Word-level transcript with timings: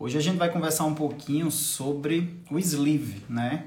Hoje 0.00 0.16
a 0.16 0.20
gente 0.20 0.36
vai 0.36 0.48
conversar 0.48 0.84
um 0.84 0.94
pouquinho 0.94 1.50
sobre 1.50 2.40
o 2.52 2.58
sleeve, 2.60 3.24
né? 3.28 3.64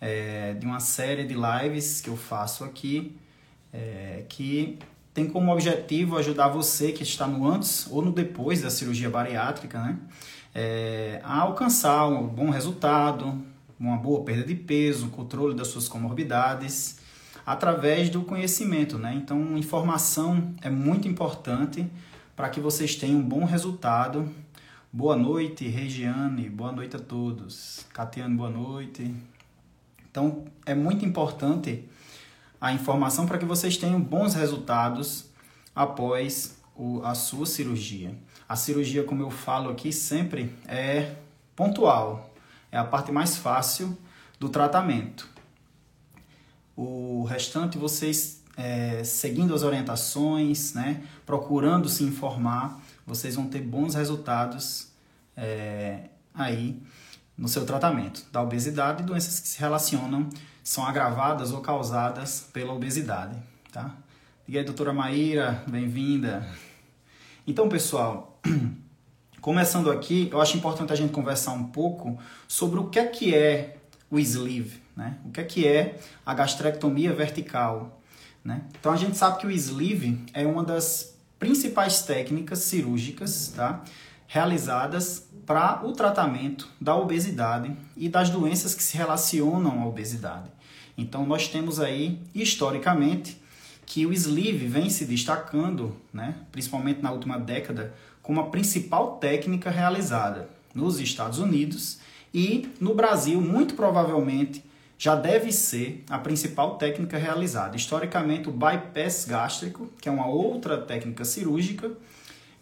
É, 0.00 0.54
de 0.54 0.66
uma 0.66 0.80
série 0.80 1.22
de 1.22 1.34
lives 1.34 2.00
que 2.00 2.10
eu 2.10 2.16
faço 2.16 2.64
aqui, 2.64 3.16
é, 3.72 4.24
que 4.28 4.76
tem 5.14 5.28
como 5.28 5.52
objetivo 5.52 6.18
ajudar 6.18 6.48
você 6.48 6.90
que 6.90 7.04
está 7.04 7.28
no 7.28 7.48
antes 7.48 7.86
ou 7.88 8.02
no 8.02 8.10
depois 8.10 8.60
da 8.60 8.70
cirurgia 8.70 9.08
bariátrica, 9.08 9.80
né? 9.80 9.98
É, 10.52 11.20
a 11.22 11.42
alcançar 11.42 12.08
um 12.08 12.26
bom 12.26 12.50
resultado, 12.50 13.40
uma 13.78 13.96
boa 13.96 14.24
perda 14.24 14.42
de 14.42 14.56
peso, 14.56 15.10
controle 15.10 15.54
das 15.54 15.68
suas 15.68 15.86
comorbidades, 15.86 16.98
através 17.46 18.10
do 18.10 18.22
conhecimento, 18.22 18.98
né? 18.98 19.14
Então, 19.14 19.56
informação 19.56 20.56
é 20.60 20.68
muito 20.68 21.06
importante 21.06 21.86
para 22.34 22.48
que 22.48 22.58
vocês 22.58 22.96
tenham 22.96 23.20
um 23.20 23.22
bom 23.22 23.44
resultado 23.44 24.28
Boa 24.94 25.16
noite, 25.16 25.66
Regiane. 25.68 26.50
Boa 26.50 26.70
noite 26.70 26.96
a 26.96 26.98
todos. 26.98 27.86
Catiane, 27.94 28.36
boa 28.36 28.50
noite. 28.50 29.16
Então, 30.10 30.44
é 30.66 30.74
muito 30.74 31.02
importante 31.06 31.88
a 32.60 32.74
informação 32.74 33.24
para 33.24 33.38
que 33.38 33.46
vocês 33.46 33.78
tenham 33.78 33.98
bons 33.98 34.34
resultados 34.34 35.30
após 35.74 36.58
o, 36.76 37.00
a 37.04 37.14
sua 37.14 37.46
cirurgia. 37.46 38.14
A 38.46 38.54
cirurgia, 38.54 39.02
como 39.02 39.22
eu 39.22 39.30
falo 39.30 39.70
aqui 39.70 39.90
sempre, 39.94 40.54
é 40.68 41.14
pontual. 41.56 42.30
É 42.70 42.76
a 42.76 42.84
parte 42.84 43.10
mais 43.10 43.38
fácil 43.38 43.96
do 44.38 44.50
tratamento. 44.50 45.26
O 46.76 47.24
restante, 47.24 47.78
vocês 47.78 48.42
é, 48.58 49.02
seguindo 49.04 49.54
as 49.54 49.62
orientações, 49.62 50.74
né, 50.74 51.02
procurando 51.24 51.88
se 51.88 52.04
informar, 52.04 52.78
vocês 53.06 53.34
vão 53.34 53.46
ter 53.46 53.60
bons 53.60 53.94
resultados 53.94 54.88
é, 55.36 56.08
aí 56.34 56.80
no 57.36 57.48
seu 57.48 57.64
tratamento 57.64 58.24
da 58.30 58.42
obesidade 58.42 59.02
e 59.02 59.06
doenças 59.06 59.40
que 59.40 59.48
se 59.48 59.58
relacionam, 59.58 60.28
são 60.62 60.86
agravadas 60.86 61.52
ou 61.52 61.60
causadas 61.60 62.48
pela 62.52 62.72
obesidade, 62.72 63.36
tá? 63.72 63.94
E 64.46 64.58
aí, 64.58 64.64
doutora 64.64 64.92
Maíra, 64.92 65.62
bem-vinda. 65.66 66.46
Então, 67.46 67.68
pessoal, 67.68 68.38
começando 69.40 69.90
aqui, 69.90 70.28
eu 70.30 70.40
acho 70.40 70.56
importante 70.56 70.92
a 70.92 70.96
gente 70.96 71.12
conversar 71.12 71.52
um 71.52 71.64
pouco 71.64 72.18
sobre 72.46 72.78
o 72.78 72.88
que 72.88 72.98
é 72.98 73.06
que 73.06 73.34
é 73.34 73.76
o 74.10 74.18
sleeve, 74.18 74.80
né? 74.96 75.18
O 75.24 75.30
que 75.30 75.40
é 75.40 75.44
que 75.44 75.66
é 75.66 75.98
a 76.24 76.34
gastrectomia 76.34 77.12
vertical, 77.12 78.00
né? 78.44 78.62
Então, 78.78 78.92
a 78.92 78.96
gente 78.96 79.16
sabe 79.16 79.38
que 79.38 79.46
o 79.46 79.50
sleeve 79.50 80.24
é 80.32 80.46
uma 80.46 80.62
das 80.62 81.16
principais 81.42 82.02
técnicas 82.02 82.60
cirúrgicas 82.60 83.52
tá? 83.56 83.82
realizadas 84.28 85.26
para 85.44 85.84
o 85.84 85.92
tratamento 85.92 86.68
da 86.80 86.94
obesidade 86.94 87.76
e 87.96 88.08
das 88.08 88.30
doenças 88.30 88.76
que 88.76 88.82
se 88.82 88.96
relacionam 88.96 89.82
à 89.82 89.86
obesidade. 89.88 90.48
Então, 90.96 91.26
nós 91.26 91.48
temos 91.48 91.80
aí, 91.80 92.20
historicamente, 92.32 93.42
que 93.84 94.06
o 94.06 94.12
sleeve 94.12 94.68
vem 94.68 94.88
se 94.88 95.04
destacando, 95.04 95.96
né, 96.14 96.36
principalmente 96.52 97.02
na 97.02 97.10
última 97.10 97.40
década, 97.40 97.92
como 98.22 98.40
a 98.40 98.46
principal 98.46 99.16
técnica 99.16 99.68
realizada 99.68 100.48
nos 100.72 101.00
Estados 101.00 101.40
Unidos 101.40 101.98
e 102.32 102.68
no 102.78 102.94
Brasil, 102.94 103.40
muito 103.40 103.74
provavelmente, 103.74 104.62
já 105.02 105.16
deve 105.16 105.50
ser 105.50 106.04
a 106.08 106.16
principal 106.16 106.76
técnica 106.76 107.18
realizada. 107.18 107.76
Historicamente, 107.76 108.48
o 108.48 108.52
bypass 108.52 109.24
gástrico, 109.24 109.90
que 110.00 110.08
é 110.08 110.12
uma 110.12 110.28
outra 110.28 110.78
técnica 110.78 111.24
cirúrgica, 111.24 111.90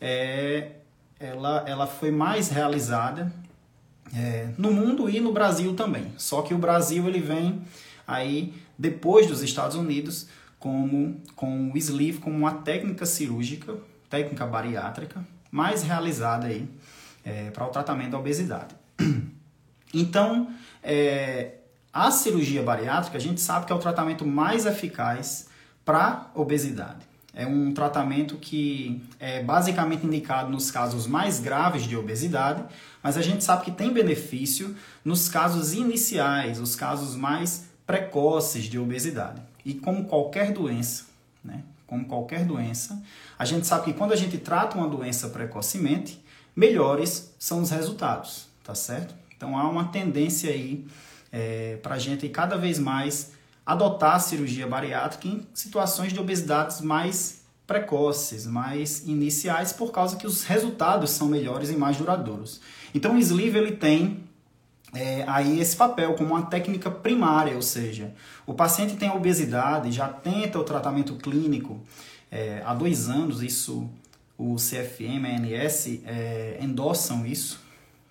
é, 0.01 0.71
ela, 1.19 1.63
ela 1.69 1.87
foi 1.87 2.11
mais 2.11 2.49
realizada 2.49 3.31
é, 4.17 4.49
no 4.57 4.73
mundo 4.73 5.07
e 5.11 5.21
no 5.21 5.33
Brasil 5.33 5.77
também. 5.77 6.15
Só 6.17 6.41
que 6.41 6.55
o 6.55 6.57
Brasil 6.57 7.07
ele 7.07 7.21
vem 7.21 7.61
aí 8.07 8.55
depois 8.79 9.27
dos 9.27 9.43
Estados 9.43 9.77
Unidos 9.77 10.27
como 10.59 11.21
com 11.37 11.71
o 11.71 11.77
sleeve 11.77 12.21
como 12.21 12.35
uma 12.35 12.55
técnica 12.55 13.05
cirúrgica, 13.05 13.77
técnica 14.09 14.47
bariátrica 14.47 15.23
mais 15.51 15.83
realizada 15.83 16.47
aí 16.47 16.67
é, 17.23 17.51
para 17.51 17.67
o 17.67 17.69
tratamento 17.69 18.13
da 18.13 18.19
obesidade. 18.19 18.75
Então, 19.93 20.49
é, 20.85 21.55
a 21.93 22.11
cirurgia 22.11 22.63
bariátrica, 22.63 23.17
a 23.17 23.21
gente 23.21 23.41
sabe 23.41 23.67
que 23.67 23.73
é 23.73 23.75
o 23.75 23.79
tratamento 23.79 24.25
mais 24.27 24.67
eficaz 24.67 25.49
para 25.85 26.31
obesidade. 26.35 27.11
É 27.33 27.47
um 27.47 27.73
tratamento 27.73 28.37
que 28.37 29.03
é 29.19 29.43
basicamente 29.43 30.05
indicado 30.05 30.51
nos 30.51 30.71
casos 30.71 31.07
mais 31.07 31.39
graves 31.39 31.85
de 31.85 31.97
obesidade, 31.97 32.63
mas 33.03 33.17
a 33.17 33.23
gente 33.23 33.45
sabe 33.45 33.65
que 33.65 33.71
tem 33.71 33.93
benefício 33.93 34.77
nos 35.05 35.29
casos 35.29 35.73
iniciais, 35.73 36.59
os 36.61 36.75
casos 36.75 37.15
mais 37.15 37.67
precoces 37.87 38.65
de 38.65 38.79
obesidade. 38.79 39.41
E 39.65 39.75
como 39.75 40.05
qualquer 40.05 40.53
doença, 40.53 41.07
né? 41.45 41.63
Como 41.87 42.05
qualquer 42.05 42.45
doença, 42.45 43.01
a 43.39 43.45
gente 43.45 43.67
sabe 43.67 43.87
que 43.87 43.93
quando 43.93 44.13
a 44.13 44.17
gente 44.17 44.39
trata 44.39 44.79
uma 44.79 44.89
doença 44.89 45.29
precocemente, 45.29 46.23
melhores 46.55 47.35
são 47.39 47.63
os 47.63 47.71
resultados, 47.71 48.47
tá 48.63 48.75
certo? 48.75 49.15
Então 49.37 49.59
há 49.59 49.69
uma 49.69 49.87
tendência 49.87 50.51
aí 50.51 50.87
é, 51.33 51.79
para 51.83 51.95
a 51.95 51.99
gente 51.99 52.29
cada 52.29 52.57
vez 52.57 52.79
mais 52.79 53.33
adotar 53.65 54.17
a 54.17 54.19
cirurgia 54.19 54.67
bariátrica 54.67 55.29
em 55.29 55.47
situações 55.55 56.13
de 56.13 56.19
obesidades 56.19 56.81
mais 56.81 57.43
precoces, 57.67 58.47
mais 58.47 59.07
iniciais, 59.07 59.73
por 59.73 59.93
causa 59.93 60.17
que 60.17 60.27
os 60.27 60.43
resultados 60.43 61.11
são 61.11 61.29
melhores 61.29 61.71
e 61.71 61.75
mais 61.75 61.97
duradouros. 61.97 62.61
Então 62.93 63.15
o 63.15 63.19
sleeve 63.19 63.59
ele 63.59 63.73
tem 63.73 64.25
é, 64.93 65.25
aí 65.27 65.61
esse 65.61 65.77
papel 65.77 66.15
como 66.15 66.31
uma 66.31 66.43
técnica 66.43 66.91
primária, 66.91 67.55
ou 67.55 67.63
seja, 67.63 68.13
o 68.45 68.55
paciente 68.55 68.97
tem 68.97 69.11
obesidade, 69.11 69.93
já 69.93 70.09
tenta 70.09 70.59
o 70.59 70.65
tratamento 70.65 71.15
clínico 71.15 71.81
é, 72.31 72.63
há 72.65 72.75
dois 72.75 73.09
anos, 73.09 73.43
isso 73.43 73.89
o 74.37 74.57
CFM, 74.57 75.27
a 75.27 75.37
ANS 75.37 75.87
é, 76.07 76.59
endossam 76.61 77.27
isso, 77.27 77.61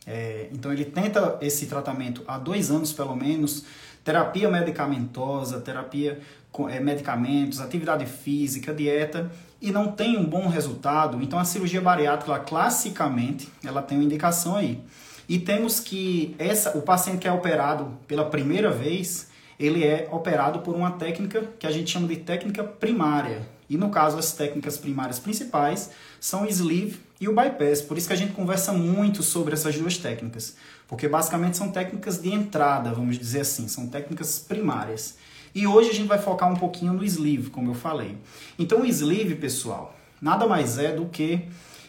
é, 0.10 0.50
então 0.52 0.74
ele 0.74 0.86
tenta 0.86 1.38
esse 1.40 1.68
tratamento 1.68 2.24
há 2.28 2.40
dois 2.40 2.72
anos 2.72 2.92
pelo 2.92 3.16
menos, 3.16 3.64
terapia 4.04 4.50
medicamentosa, 4.50 5.62
terapia 5.62 6.20
com 6.52 6.68
é, 6.68 6.80
medicamentos, 6.80 7.62
atividade 7.62 8.08
física, 8.08 8.74
dieta, 8.74 9.32
e 9.62 9.72
não 9.72 9.92
tem 9.92 10.18
um 10.18 10.26
bom 10.26 10.48
resultado, 10.48 11.22
então 11.22 11.38
a 11.38 11.46
cirurgia 11.46 11.80
bariátrica, 11.80 12.40
classicamente, 12.40 13.48
ela 13.64 13.84
tem 13.84 14.00
uma 14.00 14.04
indicação 14.04 14.56
aí. 14.56 14.82
E 15.28 15.38
temos 15.38 15.80
que 15.80 16.36
essa, 16.40 16.76
o 16.76 16.82
paciente 16.82 17.20
que 17.20 17.28
é 17.28 17.32
operado 17.32 17.96
pela 18.08 18.26
primeira 18.26 18.72
vez, 18.72 19.30
ele 19.60 19.84
é 19.84 20.08
operado 20.12 20.60
por 20.60 20.76
uma 20.76 20.92
técnica 20.92 21.44
que 21.60 21.68
a 21.68 21.72
gente 21.72 21.92
chama 21.92 22.08
de 22.08 22.16
técnica 22.16 22.64
primária. 22.64 23.44
E 23.70 23.78
no 23.78 23.90
caso, 23.90 24.18
as 24.18 24.32
técnicas 24.32 24.78
primárias 24.78 25.20
principais 25.20 25.92
são 26.20 26.44
o 26.44 26.48
sleeve 26.48 27.00
e 27.22 27.28
o 27.28 27.36
bypass. 27.36 27.82
Por 27.82 27.98
isso 27.98 28.08
que 28.08 28.14
a 28.14 28.18
gente 28.18 28.34
conversa 28.34 28.74
muito 28.74 29.22
sobre 29.22 29.54
essas 29.54 29.78
duas 29.78 29.98
técnicas, 29.98 30.56
porque 30.88 31.08
basicamente 31.08 31.58
são 31.58 31.70
técnicas 31.70 32.18
de 32.18 32.34
entrada, 32.34 32.92
vamos 32.92 33.18
dizer 33.18 33.42
assim, 33.42 33.68
são 33.68 33.88
técnicas 33.88 34.40
primárias. 34.40 35.18
E 35.54 35.68
hoje 35.68 35.90
a 35.90 35.94
gente 35.94 36.08
vai 36.08 36.20
focar 36.20 36.52
um 36.52 36.56
pouquinho 36.56 36.94
no 36.94 37.04
sleeve, 37.04 37.50
como 37.50 37.72
eu 37.72 37.76
falei. 37.76 38.18
Então 38.58 38.82
o 38.82 38.86
sleeve, 38.86 39.36
pessoal, 39.36 39.96
nada 40.22 40.48
mais 40.48 40.78
é 40.78 40.92
do 40.92 41.06
que, 41.06 41.42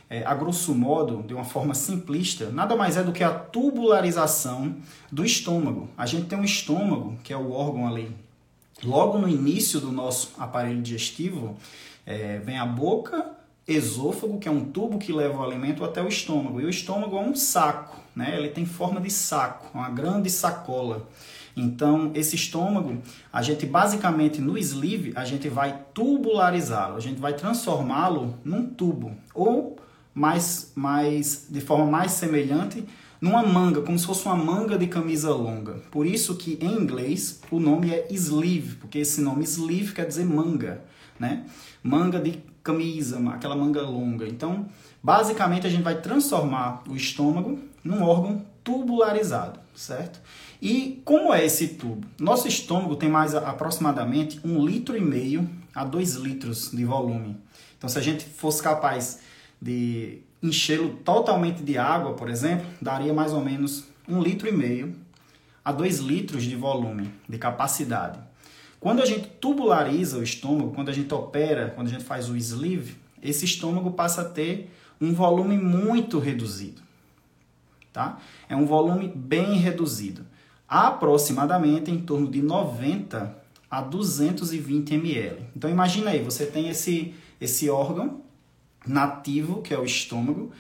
é, 0.09 0.25
a 0.25 0.35
grosso 0.35 0.75
modo, 0.75 1.23
de 1.23 1.33
uma 1.33 1.45
forma 1.45 1.75
simplista, 1.75 2.51
nada 2.51 2.75
mais 2.75 2.97
é 2.97 3.03
do 3.03 3.13
que 3.13 3.23
a 3.23 3.31
tubularização 3.31 4.75
do 5.11 5.25
estômago. 5.25 5.89
A 5.97 6.05
gente 6.07 6.27
tem 6.27 6.39
um 6.39 6.45
estômago, 6.45 7.17
que 7.23 7.33
é 7.33 7.37
o 7.37 7.53
órgão 7.53 7.87
ali, 7.87 8.15
logo 8.83 9.19
no 9.19 9.29
início 9.29 9.81
do 9.81 9.93
nosso 9.93 10.33
aparelho 10.39 10.81
digestivo, 10.81 11.57
é, 12.07 12.39
vem 12.39 12.59
a 12.59 12.67
boca, 12.67 13.31
esôfago, 13.67 14.39
que 14.39 14.49
é 14.49 14.51
um 14.51 14.65
tubo 14.65 14.99
que 14.99 15.13
leva 15.13 15.39
o 15.39 15.45
alimento 15.45 15.85
até 15.85 16.03
o 16.03 16.09
estômago. 16.09 16.61
E 16.61 16.65
o 16.65 16.71
estômago 16.71 17.17
é 17.17 17.21
um 17.21 17.35
saco, 17.35 17.99
né? 18.15 18.35
Ele 18.37 18.49
tem 18.49 18.67
forma 18.67 19.01
de 19.01 19.11
saco, 19.11 19.67
uma 19.73 19.89
grande 19.89 20.29
sacola. 20.31 21.07
Então, 21.57 22.11
esse 22.15 22.37
estômago, 22.37 22.99
a 23.33 23.43
gente 23.43 23.67
basicamente 23.67 24.41
no 24.41 24.57
sleeve, 24.57 25.13
a 25.15 25.25
gente 25.25 25.49
vai 25.49 25.85
tubularizá-lo, 25.93 26.97
a 26.97 27.01
gente 27.01 27.21
vai 27.21 27.35
transformá-lo 27.35 28.35
num 28.45 28.67
tubo 28.67 29.13
ou 29.35 29.77
mais 30.15 30.73
mais 30.75 31.47
de 31.49 31.61
forma 31.61 31.87
mais 31.87 32.13
semelhante 32.13 32.85
numa 33.21 33.43
manga, 33.43 33.83
como 33.83 33.99
se 33.99 34.07
fosse 34.07 34.25
uma 34.25 34.37
manga 34.37 34.79
de 34.79 34.87
camisa 34.87 35.31
longa. 35.35 35.75
Por 35.91 36.07
isso 36.07 36.37
que 36.37 36.59
em 36.61 36.73
inglês 36.73 37.41
o 37.51 37.61
nome 37.61 37.91
é 37.91 38.07
sleeve, 38.11 38.77
porque 38.77 38.99
esse 38.99 39.21
nome 39.21 39.45
sleeve 39.45 39.93
quer 39.93 40.07
dizer 40.07 40.25
manga, 40.25 40.83
né? 41.19 41.45
Manga 41.83 42.19
de 42.19 42.43
camisa, 42.63 43.21
aquela 43.31 43.55
manga 43.55 43.83
longa. 43.83 44.27
Então, 44.27 44.67
basicamente 45.03 45.67
a 45.67 45.71
gente 45.71 45.83
vai 45.83 46.01
transformar 46.01 46.83
o 46.89 46.97
estômago 46.97 47.59
num 47.85 48.03
órgão 48.03 48.45
tubularizado, 48.65 49.59
certo? 49.75 50.21
E 50.61 51.01
como 51.05 51.33
é 51.33 51.45
esse 51.45 51.69
tubo? 51.69 52.07
Nosso 52.19 52.47
estômago 52.47 52.97
tem 52.97 53.09
mais 53.09 53.35
aproximadamente 53.35 54.41
um 54.45 54.65
litro 54.65 54.97
e 54.97 55.01
meio 55.01 55.49
a 55.75 55.85
dois 55.85 56.15
litros 56.15 56.71
de 56.71 56.85
volume. 56.85 57.37
Então, 57.79 57.89
se 57.89 57.99
a 57.99 58.03
gente 58.03 58.25
fosse 58.25 58.63
capaz 58.63 59.21
de 59.61 60.23
enchê-lo 60.43 60.95
totalmente 61.05 61.63
de 61.63 61.77
água, 61.77 62.15
por 62.15 62.29
exemplo, 62.29 62.67
daria 62.81 63.13
mais 63.13 63.33
ou 63.33 63.41
menos 63.41 63.85
um 64.09 64.23
litro 64.23 64.49
e 64.49 64.53
meio 64.53 64.95
a 65.65 65.73
2 65.73 65.99
litros 65.99 66.45
de 66.45 66.57
volume, 66.57 67.11
de 67.29 67.39
capacidade. 67.39 68.19
Quando 68.81 69.03
a 69.03 69.07
gente 69.07 69.29
tubulariza 69.29 70.19
o 70.19 70.23
estômago, 70.23 70.73
quando 70.73 70.89
a 70.89 70.93
gente 70.93 71.13
opera, 71.13 71.71
quando 71.75 71.89
a 71.89 71.91
gente 71.91 72.05
faz 72.05 72.31
o 72.31 72.37
sleeve, 72.37 72.97
esse 73.23 73.45
estômago 73.45 73.91
passa 73.91 74.23
a 74.23 74.25
ter 74.25 74.71
um 74.99 75.13
volume 75.13 75.59
muito 75.59 76.19
reduzido. 76.19 76.81
Tá? 77.93 78.19
É 78.49 78.57
um 78.57 78.65
volume 78.65 79.09
bem 79.09 79.57
reduzido, 79.57 80.25
aproximadamente 80.67 81.91
em 81.91 82.01
torno 82.01 82.31
de 82.31 82.41
90 82.41 83.37
a 83.71 83.81
220 83.83 84.95
ml. 84.95 85.43
Então 85.55 85.69
imagina 85.69 86.11
aí, 86.11 86.23
você 86.23 86.47
tem 86.47 86.69
esse, 86.69 87.15
esse 87.41 87.69
órgão 87.69 88.23
nativo, 88.87 89.63
que 89.63 89.75
é 89.75 89.79
o 89.79 89.85
estômago, 89.85 90.51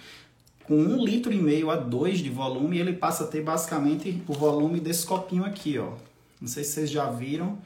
com 0.64 0.76
um 0.76 1.05
litro 1.05 1.32
e 1.32 1.37
meio 1.37 1.70
a 1.70 1.76
dois 1.76 2.19
de 2.19 2.31
volume, 2.31 2.78
ele 2.78 2.93
passa 2.93 3.25
a 3.25 3.26
ter 3.26 3.43
basicamente 3.43 4.22
o 4.28 4.32
volume 4.32 4.78
desse 4.78 5.05
copinho 5.05 5.44
aqui, 5.44 5.78
ó. 5.78 5.94
Não 6.40 6.49
sei 6.49 6.62
se 6.62 6.72
vocês 6.72 6.90
já 6.90 7.11
viram, 7.11 7.58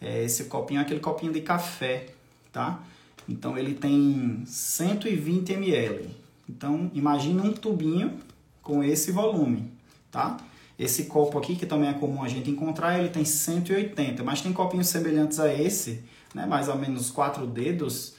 é, 0.00 0.24
esse 0.24 0.44
copinho 0.44 0.80
aquele 0.80 1.00
copinho 1.00 1.32
de 1.32 1.40
café, 1.40 2.08
tá? 2.52 2.82
Então 3.28 3.56
ele 3.56 3.74
tem 3.74 4.42
120 4.44 5.52
ml. 5.52 6.10
Então 6.48 6.90
imagine 6.94 7.40
um 7.40 7.52
tubinho 7.52 8.18
com 8.62 8.84
esse 8.84 9.10
volume, 9.10 9.70
tá? 10.10 10.36
Esse 10.78 11.04
copo 11.04 11.38
aqui, 11.38 11.56
que 11.56 11.66
também 11.66 11.90
é 11.90 11.92
comum 11.92 12.22
a 12.22 12.28
gente 12.28 12.50
encontrar, 12.50 12.98
ele 12.98 13.10
tem 13.10 13.24
180, 13.24 14.22
mas 14.24 14.40
tem 14.40 14.52
copinhos 14.52 14.88
semelhantes 14.88 15.38
a 15.38 15.52
esse, 15.52 16.02
né, 16.34 16.46
mais 16.46 16.68
ou 16.68 16.76
menos 16.76 17.10
quatro 17.10 17.46
dedos, 17.46 18.14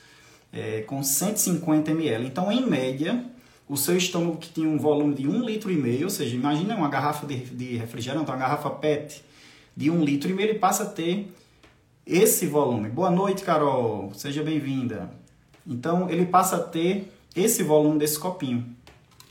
é, 0.52 0.82
com 0.82 1.04
150 1.04 1.92
ml. 1.92 2.28
Então, 2.28 2.52
em 2.52 2.66
média, 2.66 3.24
o 3.70 3.78
seu 3.78 3.96
estômago 3.96 4.38
que 4.38 4.50
tinha 4.50 4.68
um 4.68 4.78
volume 4.78 5.14
de 5.16 5.24
1,5 5.24 5.46
litro, 5.46 5.72
e 5.72 5.76
meio, 5.76 6.04
ou 6.06 6.10
seja, 6.10 6.36
imagina 6.36 6.76
uma 6.76 6.90
garrafa 6.90 7.26
de, 7.26 7.38
de 7.38 7.78
refrigerante, 7.78 8.30
uma 8.30 8.38
garrafa 8.38 8.70
PET 8.70 9.24
de 9.76 9.90
1,5 9.90 10.04
litro, 10.04 10.30
e 10.30 10.34
meio, 10.34 10.50
ele 10.50 10.60
passa 10.60 10.84
a 10.84 10.88
ter 10.88 11.34
esse 12.06 12.46
volume. 12.46 12.90
Boa 12.90 13.10
noite, 13.10 13.44
Carol, 13.44 14.12
seja 14.14 14.44
bem-vinda. 14.44 15.10
Então, 15.66 16.10
ele 16.10 16.26
passa 16.26 16.58
a 16.58 16.60
ter 16.60 17.14
esse 17.36 17.64
volume 17.64 17.98
desse 17.98 18.20
copinho. 18.20 18.66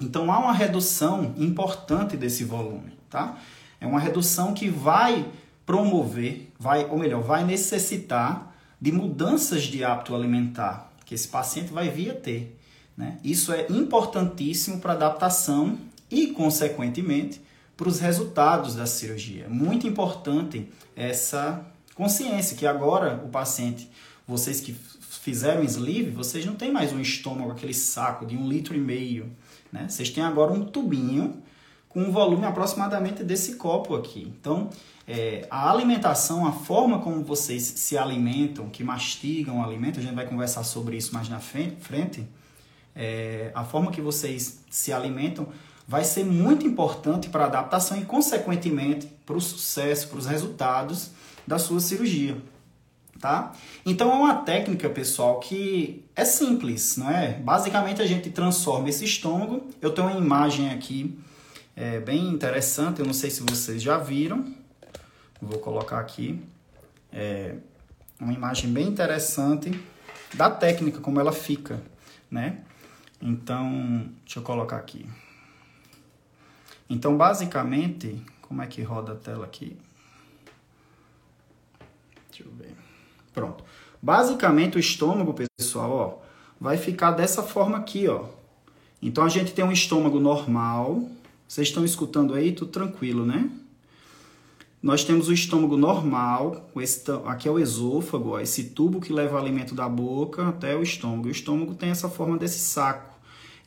Então, 0.00 0.32
há 0.32 0.38
uma 0.38 0.54
redução 0.54 1.34
importante 1.36 2.16
desse 2.16 2.44
volume, 2.44 2.92
tá? 3.10 3.36
É 3.78 3.86
uma 3.86 4.00
redução 4.00 4.54
que 4.54 4.68
vai 4.68 5.26
promover, 5.66 6.50
vai, 6.58 6.86
ou 6.86 6.98
melhor, 6.98 7.22
vai 7.22 7.44
necessitar 7.44 8.54
de 8.80 8.90
mudanças 8.90 9.64
de 9.64 9.84
hábito 9.84 10.14
alimentar 10.14 10.89
que 11.10 11.14
esse 11.16 11.26
paciente 11.26 11.72
vai 11.72 11.88
vir 11.88 12.12
a 12.12 12.14
ter. 12.14 12.56
Né? 12.96 13.18
Isso 13.24 13.52
é 13.52 13.66
importantíssimo 13.68 14.78
para 14.78 14.92
adaptação 14.92 15.76
e, 16.08 16.28
consequentemente, 16.28 17.42
para 17.76 17.88
os 17.88 17.98
resultados 17.98 18.76
da 18.76 18.86
cirurgia. 18.86 19.48
Muito 19.48 19.88
importante 19.88 20.68
essa 20.94 21.66
consciência 21.96 22.56
que 22.56 22.64
agora 22.64 23.20
o 23.24 23.28
paciente, 23.28 23.90
vocês 24.24 24.60
que 24.60 24.72
fizeram 24.72 25.64
sleeve, 25.64 26.12
vocês 26.12 26.46
não 26.46 26.54
têm 26.54 26.70
mais 26.70 26.92
um 26.92 27.00
estômago, 27.00 27.50
aquele 27.50 27.74
saco 27.74 28.24
de 28.24 28.36
um 28.36 28.48
litro 28.48 28.76
e 28.76 28.78
meio. 28.78 29.32
Né? 29.72 29.88
Vocês 29.88 30.10
têm 30.10 30.22
agora 30.22 30.52
um 30.52 30.64
tubinho 30.64 31.42
com 31.88 32.02
um 32.02 32.12
volume 32.12 32.46
aproximadamente 32.46 33.24
desse 33.24 33.56
copo 33.56 33.96
aqui. 33.96 34.32
Então, 34.38 34.70
é, 35.12 35.44
a 35.50 35.68
alimentação, 35.68 36.46
a 36.46 36.52
forma 36.52 37.00
como 37.00 37.24
vocês 37.24 37.64
se 37.64 37.98
alimentam, 37.98 38.68
que 38.68 38.84
mastigam 38.84 39.58
o 39.58 39.64
alimento, 39.64 39.98
a 39.98 40.02
gente 40.02 40.14
vai 40.14 40.24
conversar 40.24 40.62
sobre 40.62 40.96
isso 40.96 41.12
mais 41.12 41.28
na 41.28 41.40
frente, 41.40 42.24
é, 42.94 43.50
a 43.52 43.64
forma 43.64 43.90
que 43.90 44.00
vocês 44.00 44.60
se 44.70 44.92
alimentam 44.92 45.48
vai 45.88 46.04
ser 46.04 46.24
muito 46.24 46.64
importante 46.64 47.28
para 47.28 47.42
a 47.42 47.46
adaptação 47.48 47.98
e, 47.98 48.04
consequentemente, 48.04 49.08
para 49.26 49.36
o 49.36 49.40
sucesso, 49.40 50.06
para 50.06 50.18
os 50.18 50.26
resultados 50.26 51.10
da 51.44 51.58
sua 51.58 51.80
cirurgia. 51.80 52.36
Tá? 53.18 53.52
Então 53.84 54.12
é 54.12 54.14
uma 54.14 54.34
técnica, 54.36 54.88
pessoal, 54.88 55.40
que 55.40 56.04
é 56.14 56.24
simples, 56.24 56.96
não 56.96 57.10
é? 57.10 57.32
Basicamente 57.32 58.00
a 58.00 58.06
gente 58.06 58.30
transforma 58.30 58.88
esse 58.88 59.04
estômago. 59.04 59.66
Eu 59.82 59.90
tenho 59.90 60.06
uma 60.06 60.16
imagem 60.16 60.70
aqui 60.70 61.18
é, 61.74 61.98
bem 61.98 62.28
interessante, 62.28 63.00
eu 63.00 63.06
não 63.06 63.12
sei 63.12 63.28
se 63.28 63.42
vocês 63.42 63.82
já 63.82 63.98
viram. 63.98 64.59
Vou 65.40 65.58
colocar 65.58 65.98
aqui 65.98 66.42
é, 67.12 67.56
uma 68.20 68.32
imagem 68.32 68.70
bem 68.72 68.86
interessante 68.88 69.72
da 70.34 70.50
técnica, 70.50 71.00
como 71.00 71.18
ela 71.18 71.32
fica, 71.32 71.82
né? 72.30 72.60
Então, 73.20 74.08
deixa 74.24 74.38
eu 74.38 74.42
colocar 74.42 74.76
aqui. 74.76 75.06
Então, 76.88 77.16
basicamente, 77.16 78.22
como 78.42 78.62
é 78.62 78.66
que 78.66 78.82
roda 78.82 79.12
a 79.12 79.16
tela 79.16 79.44
aqui? 79.44 79.76
Deixa 82.28 82.44
eu 82.44 82.52
ver. 82.52 82.74
Pronto. 83.32 83.64
Basicamente, 84.02 84.76
o 84.76 84.80
estômago, 84.80 85.34
pessoal, 85.58 85.90
ó, 85.90 86.18
vai 86.60 86.76
ficar 86.76 87.12
dessa 87.12 87.42
forma 87.42 87.78
aqui, 87.78 88.08
ó. 88.08 88.26
Então, 89.00 89.24
a 89.24 89.28
gente 89.28 89.52
tem 89.52 89.64
um 89.64 89.72
estômago 89.72 90.20
normal. 90.20 91.08
Vocês 91.48 91.68
estão 91.68 91.84
escutando 91.84 92.34
aí? 92.34 92.52
Tudo 92.52 92.70
tranquilo, 92.70 93.24
né? 93.24 93.50
Nós 94.82 95.04
temos 95.04 95.28
o 95.28 95.32
estômago 95.32 95.76
normal, 95.76 96.70
aqui 97.26 97.46
é 97.46 97.50
o 97.50 97.58
esôfago, 97.58 98.30
ó, 98.30 98.40
esse 98.40 98.70
tubo 98.70 98.98
que 98.98 99.12
leva 99.12 99.36
o 99.36 99.38
alimento 99.38 99.74
da 99.74 99.86
boca 99.86 100.48
até 100.48 100.74
o 100.74 100.82
estômago. 100.82 101.28
O 101.28 101.30
estômago 101.30 101.74
tem 101.74 101.90
essa 101.90 102.08
forma 102.08 102.38
desse 102.38 102.60
saco. 102.60 103.10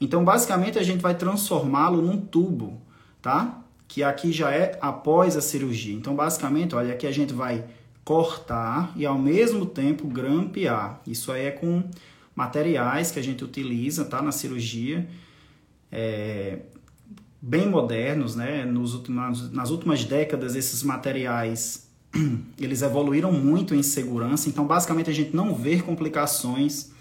Então, 0.02 0.24
basicamente, 0.24 0.80
a 0.80 0.84
gente 0.84 1.02
vai 1.02 1.16
transformá-lo 1.16 2.02
num 2.02 2.20
tubo, 2.20 2.82
tá? 3.22 3.64
Que 3.88 4.02
aqui 4.02 4.32
já 4.32 4.52
é 4.52 4.78
após 4.82 5.38
a 5.38 5.42
cirurgia. 5.42 5.96
Então, 5.96 6.16
basicamente, 6.16 6.74
olha, 6.74 6.94
aqui 6.94 7.06
a 7.06 7.12
gente 7.12 7.32
vai 7.32 7.64
cortar 8.04 8.92
e 8.96 9.06
ao 9.06 9.18
mesmo 9.18 9.68
tempo 9.68 10.08
grampear. 10.08 11.00
Isso 11.06 11.32
aí 11.32 11.46
é 11.46 11.52
com 11.52 11.84
materiais 12.36 13.12
que 13.12 13.20
a 13.20 13.24
gente 13.24 13.44
utiliza, 13.44 14.04
tá? 14.04 14.20
Na 14.20 14.32
cirurgia. 14.32 15.08
É, 15.92 16.58
bem 17.46 17.68
modernos, 17.68 18.38
né? 18.38 18.64
Nos 18.64 18.94
últimos, 18.94 19.52
nas 19.52 19.70
últimas 19.70 20.06
décadas, 20.06 20.56
esses 20.56 20.82
materiais 20.82 21.90
eles 22.58 22.82
evoluíram 22.82 23.34
muito 23.34 23.76
em 23.76 23.84
segurança, 23.84 24.48
então 24.48 24.66
basicamente 24.66 25.10
a 25.10 25.14
gente 25.14 25.36
não 25.36 25.54
vê 25.54 25.82
complicações 25.82 26.92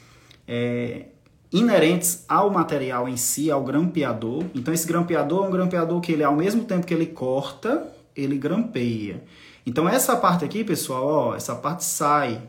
é, 0.48 1.06
inerentes 1.52 2.24
ao 2.28 2.50
material 2.50 3.08
em 3.08 3.16
si, 3.16 3.52
ao 3.52 3.62
grampeador. 3.62 4.44
Então 4.52 4.74
esse 4.74 4.86
grampeador 4.86 5.44
é 5.44 5.48
um 5.48 5.50
grampeador 5.52 6.00
que 6.00 6.10
ele 6.10 6.24
ao 6.24 6.34
mesmo 6.34 6.64
tempo 6.64 6.86
que 6.86 6.92
ele 6.92 7.06
corta, 7.06 7.86
ele 8.16 8.36
grampeia. 8.36 9.22
Então 9.64 9.88
essa 9.88 10.16
parte 10.16 10.44
aqui, 10.44 10.64
pessoal, 10.64 11.06
ó, 11.06 11.36
essa 11.36 11.54
parte 11.54 11.84
sai, 11.84 12.42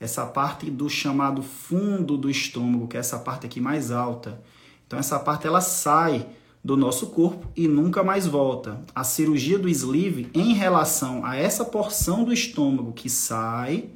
essa 0.00 0.26
parte 0.26 0.68
do 0.68 0.90
chamado 0.90 1.42
fundo 1.42 2.16
do 2.16 2.28
estômago, 2.28 2.88
que 2.88 2.96
é 2.96 3.00
essa 3.00 3.20
parte 3.20 3.46
aqui 3.46 3.60
mais 3.60 3.92
alta. 3.92 4.42
Então 4.84 4.98
essa 4.98 5.16
parte 5.20 5.46
ela 5.46 5.60
sai 5.60 6.26
do 6.64 6.78
nosso 6.78 7.08
corpo 7.08 7.46
e 7.54 7.68
nunca 7.68 8.02
mais 8.02 8.26
volta. 8.26 8.80
A 8.94 9.04
cirurgia 9.04 9.58
do 9.58 9.68
sleeve, 9.68 10.30
em 10.32 10.54
relação 10.54 11.22
a 11.22 11.36
essa 11.36 11.62
porção 11.62 12.24
do 12.24 12.32
estômago 12.32 12.92
que 12.92 13.10
sai, 13.10 13.90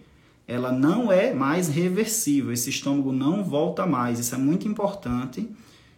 ela 0.46 0.70
não 0.70 1.10
é 1.10 1.32
mais 1.32 1.68
reversível. 1.68 2.52
Esse 2.52 2.68
estômago 2.68 3.10
não 3.10 3.42
volta 3.42 3.86
mais. 3.86 4.18
Isso 4.18 4.34
é 4.34 4.38
muito 4.38 4.68
importante 4.68 5.48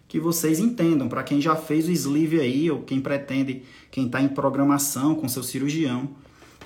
que 0.06 0.20
vocês 0.20 0.60
entendam. 0.60 1.08
Para 1.08 1.24
quem 1.24 1.40
já 1.40 1.56
fez 1.56 1.88
o 1.88 1.90
sleeve 1.90 2.40
aí, 2.40 2.70
ou 2.70 2.82
quem 2.82 3.00
pretende, 3.00 3.64
quem 3.90 4.06
está 4.06 4.22
em 4.22 4.28
programação 4.28 5.16
com 5.16 5.28
seu 5.28 5.42
cirurgião, 5.42 6.10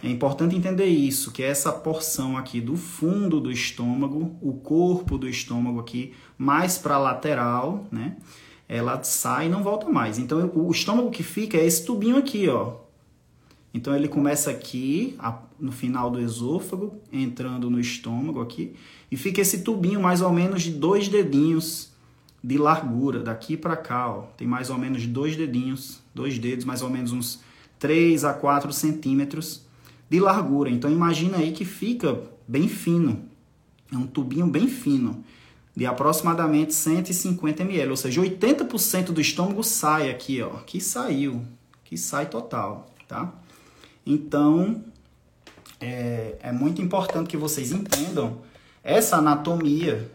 é 0.02 0.10
importante 0.10 0.54
entender 0.54 0.84
isso, 0.84 1.32
que 1.32 1.42
essa 1.42 1.72
porção 1.72 2.36
aqui 2.36 2.60
do 2.60 2.76
fundo 2.76 3.40
do 3.40 3.50
estômago, 3.50 4.36
o 4.42 4.52
corpo 4.52 5.16
do 5.16 5.26
estômago 5.26 5.80
aqui, 5.80 6.12
mais 6.36 6.76
para 6.76 6.98
lateral, 6.98 7.86
né? 7.90 8.16
Ela 8.68 9.02
sai 9.02 9.46
e 9.46 9.48
não 9.48 9.62
volta 9.62 9.88
mais. 9.88 10.18
Então 10.18 10.50
o 10.54 10.70
estômago 10.70 11.10
que 11.10 11.22
fica 11.22 11.56
é 11.56 11.66
esse 11.66 11.84
tubinho 11.84 12.16
aqui, 12.16 12.48
ó. 12.48 12.76
Então 13.72 13.94
ele 13.94 14.06
começa 14.06 14.50
aqui, 14.50 15.16
no 15.58 15.72
final 15.72 16.10
do 16.10 16.20
esôfago, 16.20 16.94
entrando 17.12 17.68
no 17.68 17.80
estômago 17.80 18.40
aqui, 18.40 18.74
e 19.10 19.16
fica 19.16 19.40
esse 19.40 19.62
tubinho 19.62 20.00
mais 20.00 20.20
ou 20.20 20.32
menos 20.32 20.62
de 20.62 20.70
dois 20.70 21.08
dedinhos 21.08 21.92
de 22.42 22.56
largura, 22.56 23.20
daqui 23.20 23.56
para 23.56 23.76
cá, 23.76 24.08
ó. 24.08 24.22
Tem 24.36 24.46
mais 24.46 24.70
ou 24.70 24.78
menos 24.78 25.06
dois 25.06 25.34
dedinhos, 25.34 26.00
dois 26.14 26.38
dedos, 26.38 26.64
mais 26.64 26.82
ou 26.82 26.90
menos 26.90 27.10
uns 27.10 27.40
3 27.78 28.24
a 28.24 28.32
4 28.32 28.72
centímetros 28.72 29.62
de 30.08 30.20
largura. 30.20 30.70
Então 30.70 30.90
imagina 30.90 31.38
aí 31.38 31.52
que 31.52 31.64
fica 31.64 32.22
bem 32.46 32.68
fino. 32.68 33.24
É 33.92 33.96
um 33.96 34.06
tubinho 34.06 34.46
bem 34.46 34.68
fino 34.68 35.24
de 35.76 35.86
aproximadamente 35.86 36.72
150 36.72 37.62
ml, 37.62 37.90
ou 37.90 37.96
seja, 37.96 38.20
80% 38.20 39.06
do 39.06 39.20
estômago 39.20 39.62
sai 39.62 40.10
aqui, 40.10 40.40
ó, 40.40 40.58
que 40.60 40.80
saiu, 40.80 41.44
que 41.84 41.96
sai 41.96 42.26
total, 42.26 42.90
tá? 43.08 43.32
Então, 44.06 44.84
é, 45.80 46.36
é 46.40 46.52
muito 46.52 46.80
importante 46.80 47.28
que 47.28 47.36
vocês 47.36 47.72
entendam 47.72 48.42
essa 48.82 49.16
anatomia 49.16 50.10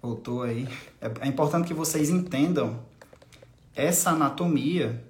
voltou 0.00 0.42
aí. 0.42 0.66
É, 1.00 1.26
é 1.26 1.28
importante 1.28 1.66
que 1.66 1.74
vocês 1.74 2.08
entendam 2.08 2.80
essa 3.74 4.10
anatomia 4.10 5.04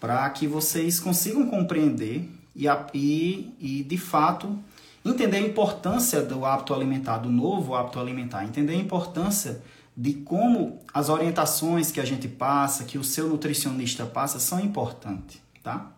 para 0.00 0.28
que 0.30 0.46
vocês 0.46 1.00
consigam 1.00 1.48
compreender 1.48 2.28
e, 2.54 2.66
e, 2.92 3.54
e, 3.58 3.82
de 3.82 3.98
fato, 3.98 4.58
entender 5.04 5.36
a 5.36 5.40
importância 5.40 6.22
do 6.22 6.44
hábito 6.44 6.72
alimentar, 6.72 7.18
do 7.18 7.30
novo 7.30 7.74
hábito 7.74 8.00
alimentar, 8.00 8.44
entender 8.44 8.72
a 8.72 8.76
importância 8.76 9.62
de 9.96 10.14
como 10.14 10.80
as 10.92 11.08
orientações 11.08 11.92
que 11.92 12.00
a 12.00 12.04
gente 12.04 12.26
passa, 12.26 12.84
que 12.84 12.98
o 12.98 13.04
seu 13.04 13.28
nutricionista 13.28 14.04
passa, 14.06 14.40
são 14.40 14.58
importantes, 14.58 15.40
tá? 15.62 15.92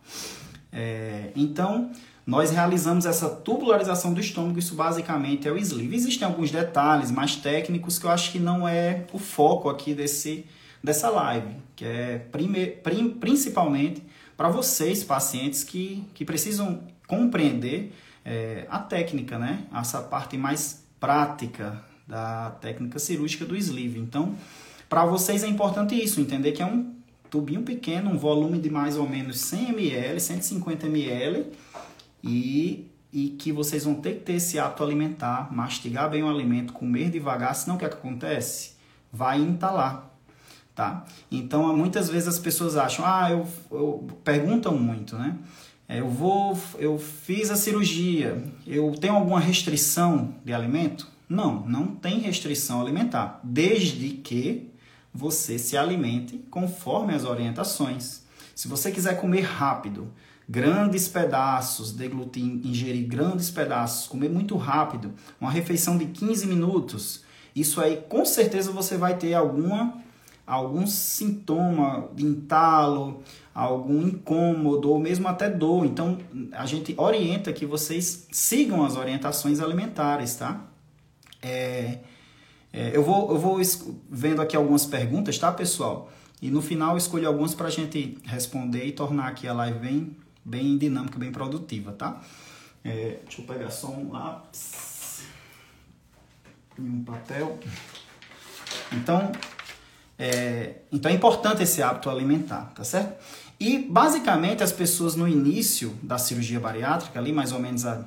É, 0.70 1.30
então, 1.34 1.90
nós 2.26 2.50
realizamos 2.50 3.06
essa 3.06 3.30
tubularização 3.30 4.12
do 4.12 4.20
estômago, 4.20 4.58
isso 4.58 4.74
basicamente 4.74 5.46
é 5.46 5.52
o 5.52 5.56
sleeve. 5.56 5.94
Existem 5.94 6.26
alguns 6.26 6.50
detalhes 6.50 7.10
mais 7.10 7.36
técnicos 7.36 7.98
que 7.98 8.04
eu 8.04 8.10
acho 8.10 8.32
que 8.32 8.38
não 8.38 8.68
é 8.68 9.06
o 9.12 9.18
foco 9.18 9.70
aqui 9.70 9.94
desse, 9.94 10.44
dessa 10.82 11.08
live, 11.08 11.54
que 11.74 11.84
é 11.84 12.18
prime, 12.18 12.66
prim, 12.66 13.10
principalmente 13.10 14.02
para 14.36 14.48
vocês, 14.48 15.02
pacientes, 15.02 15.64
que, 15.64 16.04
que 16.12 16.24
precisam 16.24 16.82
compreender 17.06 17.94
é, 18.26 18.66
a 18.68 18.80
técnica, 18.80 19.38
né? 19.38 19.66
Essa 19.72 20.02
parte 20.02 20.36
mais 20.36 20.84
prática 20.98 21.80
da 22.06 22.50
técnica 22.60 22.98
cirúrgica 22.98 23.44
do 23.44 23.56
sleeve. 23.56 24.00
Então, 24.00 24.34
para 24.88 25.04
vocês 25.06 25.44
é 25.44 25.46
importante 25.46 25.94
isso, 25.94 26.20
entender 26.20 26.50
que 26.50 26.60
é 26.60 26.66
um 26.66 26.92
tubinho 27.30 27.62
pequeno, 27.62 28.10
um 28.10 28.18
volume 28.18 28.58
de 28.58 28.68
mais 28.68 28.96
ou 28.96 29.08
menos 29.08 29.40
100 29.40 29.68
ml, 29.70 30.20
150 30.20 30.86
ml, 30.86 31.46
e, 32.22 32.90
e 33.12 33.28
que 33.30 33.52
vocês 33.52 33.84
vão 33.84 33.94
ter 33.94 34.14
que 34.14 34.20
ter 34.20 34.32
esse 34.34 34.58
hábito 34.58 34.82
alimentar, 34.82 35.52
mastigar 35.52 36.10
bem 36.10 36.24
o 36.24 36.28
alimento, 36.28 36.72
comer 36.72 37.10
devagar, 37.10 37.54
senão 37.54 37.76
o 37.76 37.78
que, 37.78 37.84
é 37.84 37.88
que 37.88 37.94
acontece? 37.94 38.72
Vai 39.12 39.40
entalar 39.40 40.16
tá? 40.76 41.06
Então, 41.32 41.74
muitas 41.74 42.10
vezes 42.10 42.28
as 42.28 42.38
pessoas 42.38 42.76
acham, 42.76 43.02
ah, 43.06 43.30
eu, 43.30 43.48
eu 43.72 44.06
perguntam 44.22 44.76
muito, 44.76 45.16
né? 45.16 45.34
É, 45.88 46.00
eu 46.00 46.08
vou, 46.08 46.58
eu 46.78 46.98
fiz 46.98 47.50
a 47.50 47.56
cirurgia, 47.56 48.42
eu 48.66 48.92
tenho 48.92 49.14
alguma 49.14 49.38
restrição 49.38 50.34
de 50.44 50.52
alimento? 50.52 51.06
Não, 51.28 51.66
não 51.66 51.86
tem 51.86 52.18
restrição 52.18 52.80
alimentar, 52.80 53.40
desde 53.42 54.10
que 54.10 54.70
você 55.14 55.58
se 55.58 55.76
alimente 55.76 56.44
conforme 56.50 57.14
as 57.14 57.24
orientações. 57.24 58.22
Se 58.54 58.68
você 58.68 58.90
quiser 58.90 59.20
comer 59.20 59.42
rápido, 59.42 60.12
grandes 60.48 61.08
pedaços, 61.08 61.92
deglutir, 61.92 62.42
ingerir 62.42 63.06
grandes 63.06 63.50
pedaços, 63.50 64.06
comer 64.06 64.28
muito 64.28 64.56
rápido, 64.56 65.12
uma 65.40 65.50
refeição 65.50 65.96
de 65.96 66.06
15 66.06 66.46
minutos, 66.46 67.24
isso 67.54 67.80
aí 67.80 68.04
com 68.08 68.24
certeza 68.24 68.70
você 68.70 68.96
vai 68.96 69.16
ter 69.16 69.34
alguma 69.34 70.04
algum 70.46 70.86
sintoma 70.86 72.08
de 72.14 72.24
entalo, 72.24 73.22
algum 73.56 74.06
incômodo 74.06 74.90
ou 74.90 74.98
mesmo 74.98 75.26
até 75.26 75.48
dor. 75.48 75.86
Então, 75.86 76.18
a 76.52 76.66
gente 76.66 76.94
orienta 76.98 77.50
que 77.54 77.64
vocês 77.64 78.28
sigam 78.30 78.84
as 78.84 78.96
orientações 78.96 79.60
alimentares, 79.60 80.34
tá? 80.34 80.60
É, 81.40 82.00
é, 82.70 82.94
eu, 82.94 83.02
vou, 83.02 83.30
eu 83.30 83.38
vou 83.38 83.58
vendo 84.10 84.42
aqui 84.42 84.54
algumas 84.54 84.84
perguntas, 84.84 85.38
tá, 85.38 85.50
pessoal? 85.50 86.12
E 86.42 86.50
no 86.50 86.60
final 86.60 86.98
escolho 86.98 87.26
algumas 87.26 87.54
para 87.54 87.68
a 87.68 87.70
gente 87.70 88.18
responder 88.24 88.84
e 88.84 88.92
tornar 88.92 89.28
aqui 89.28 89.48
a 89.48 89.54
live 89.54 89.78
bem, 89.78 90.16
bem 90.44 90.76
dinâmica, 90.76 91.18
bem 91.18 91.32
produtiva, 91.32 91.92
tá? 91.92 92.20
É, 92.84 93.20
deixa 93.24 93.40
eu 93.40 93.46
pegar 93.46 93.70
só 93.70 93.88
um 93.88 94.12
lápis 94.12 95.22
e 96.78 96.82
um 96.82 97.02
papel. 97.02 97.58
Então, 98.92 99.32
é, 100.18 100.74
então 100.92 101.10
é 101.10 101.14
importante 101.14 101.62
esse 101.62 101.82
hábito 101.82 102.10
alimentar, 102.10 102.72
tá 102.74 102.84
certo? 102.84 103.16
E 103.58 103.78
basicamente 103.78 104.62
as 104.62 104.72
pessoas 104.72 105.16
no 105.16 105.26
início 105.26 105.96
da 106.02 106.18
cirurgia 106.18 106.60
bariátrica, 106.60 107.18
ali 107.18 107.32
mais 107.32 107.52
ou 107.52 107.58
menos 107.58 107.86
há 107.86 108.06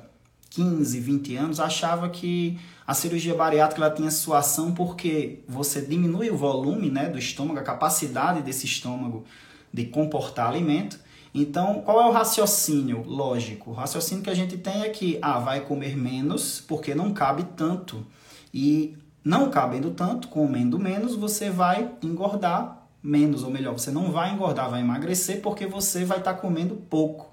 15, 0.50 0.98
20 1.00 1.36
anos, 1.36 1.60
achavam 1.60 2.08
que 2.08 2.58
a 2.86 2.94
cirurgia 2.94 3.34
bariátrica 3.34 3.84
ela 3.84 3.94
tinha 3.94 4.10
sua 4.10 4.38
ação 4.38 4.72
porque 4.72 5.40
você 5.48 5.80
diminui 5.80 6.30
o 6.30 6.36
volume 6.36 6.90
né, 6.90 7.08
do 7.08 7.18
estômago, 7.18 7.58
a 7.58 7.62
capacidade 7.62 8.42
desse 8.42 8.66
estômago 8.66 9.24
de 9.72 9.86
comportar 9.86 10.48
alimento. 10.48 10.98
Então, 11.32 11.82
qual 11.82 12.00
é 12.00 12.06
o 12.06 12.12
raciocínio 12.12 13.04
lógico? 13.06 13.70
O 13.70 13.74
raciocínio 13.74 14.22
que 14.22 14.30
a 14.30 14.34
gente 14.34 14.56
tem 14.56 14.82
é 14.82 14.88
que 14.88 15.18
ah, 15.22 15.38
vai 15.38 15.60
comer 15.60 15.96
menos 15.96 16.60
porque 16.66 16.94
não 16.94 17.12
cabe 17.12 17.44
tanto. 17.56 18.04
E 18.52 18.96
não 19.24 19.50
cabendo 19.50 19.92
tanto, 19.92 20.26
comendo 20.28 20.78
menos, 20.78 21.14
você 21.14 21.50
vai 21.50 21.92
engordar 22.02 22.79
menos, 23.02 23.42
ou 23.42 23.50
melhor, 23.50 23.72
você 23.72 23.90
não 23.90 24.12
vai 24.12 24.32
engordar, 24.32 24.70
vai 24.70 24.80
emagrecer 24.80 25.40
porque 25.40 25.66
você 25.66 26.04
vai 26.04 26.18
estar 26.18 26.34
tá 26.34 26.40
comendo 26.40 26.74
pouco. 26.74 27.30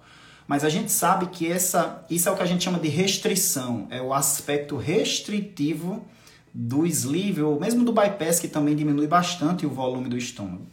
Mas 0.47 0.63
a 0.63 0.69
gente 0.69 0.91
sabe 0.91 1.27
que 1.27 1.45
essa, 1.45 2.05
isso 2.09 2.29
é 2.29 2.31
o 2.31 2.35
que 2.35 2.43
a 2.43 2.45
gente 2.45 2.63
chama 2.63 2.79
de 2.79 2.87
restrição, 2.87 3.85
é 3.89 4.01
o 4.01 4.13
aspecto 4.13 4.77
restritivo 4.77 6.05
do 6.53 6.85
sleeve, 6.85 7.41
ou 7.41 7.59
mesmo 7.59 7.83
do 7.83 7.91
bypass, 7.91 8.39
que 8.39 8.47
também 8.47 8.75
diminui 8.75 9.07
bastante 9.07 9.65
o 9.65 9.69
volume 9.69 10.07
do 10.07 10.17
estômago. 10.17 10.65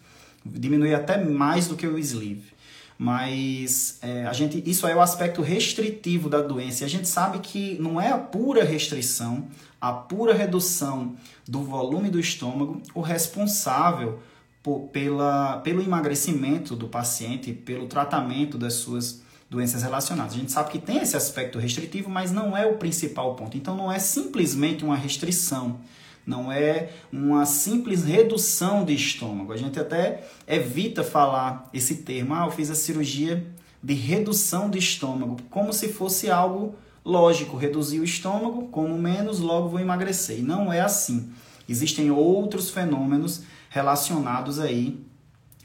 Diminui 0.47 0.95
até 0.95 1.23
mais 1.23 1.67
do 1.67 1.77
que 1.77 1.87
o 1.87 1.99
sleeve. 1.99 2.55
Mas 2.97 3.99
é, 4.01 4.25
a 4.25 4.33
gente, 4.33 4.63
isso 4.65 4.87
é 4.87 4.95
o 4.95 5.01
aspecto 5.01 5.43
restritivo 5.43 6.29
da 6.29 6.41
doença. 6.41 6.85
E 6.85 6.87
a 6.87 6.89
gente 6.89 7.09
sabe 7.09 7.41
que 7.41 7.77
não 7.81 8.01
é 8.01 8.11
a 8.11 8.19
pura 8.19 8.63
restrição, 8.63 9.49
a 9.81 9.93
pura 9.93 10.33
redução 10.33 11.17
do 11.47 11.63
volume 11.63 12.09
do 12.09 12.21
estômago 12.21 12.81
o 12.95 13.01
responsável 13.01 14.21
por, 14.65 14.89
pela, 14.89 15.59
pelo 15.59 15.83
emagrecimento 15.83 16.75
do 16.75 16.89
paciente, 16.89 17.53
pelo 17.53 17.87
tratamento 17.87 18.57
das 18.57 18.73
suas 18.73 19.23
doenças 19.49 19.83
relacionadas. 19.83 20.33
A 20.33 20.39
gente 20.39 20.51
sabe 20.51 20.71
que 20.71 20.79
tem 20.79 20.99
esse 20.99 21.17
aspecto 21.17 21.59
restritivo, 21.59 22.09
mas 22.09 22.33
não 22.33 22.57
é 22.57 22.67
o 22.67 22.79
principal 22.79 23.37
ponto. 23.37 23.57
Então 23.57 23.77
não 23.77 23.93
é 23.93 23.99
simplesmente 23.99 24.83
uma 24.83 24.97
restrição, 24.97 25.79
não 26.27 26.51
é 26.51 26.89
uma 27.13 27.45
simples 27.45 28.05
redução 28.05 28.87
de 28.87 28.95
estômago. 28.95 29.53
A 29.53 29.57
gente 29.57 29.79
até 29.79 30.27
evita 30.49 31.05
falar 31.05 31.69
esse 31.75 31.97
termo, 31.97 32.35
ah, 32.35 32.47
eu 32.47 32.51
fiz 32.51 32.71
a 32.71 32.75
cirurgia 32.75 33.47
de 33.83 33.93
redução 33.93 34.71
de 34.71 34.79
estômago, 34.79 35.37
como 35.51 35.75
se 35.75 35.89
fosse 35.93 36.31
algo 36.31 36.75
Lógico, 37.05 37.59
reduzir 37.59 38.01
o 38.01 38.05
estômago, 38.05 38.69
como 38.69 38.97
menos, 38.97 39.39
logo 39.39 39.69
vou 39.69 39.79
emagrecer. 39.79 40.39
E 40.39 40.43
não 40.43 40.73
é 40.73 40.81
assim. 40.81 41.31
Existem 41.69 42.11
outros 42.11 42.71
fenômenos 42.71 43.43
relacionados 43.75 44.61
aí 44.61 45.05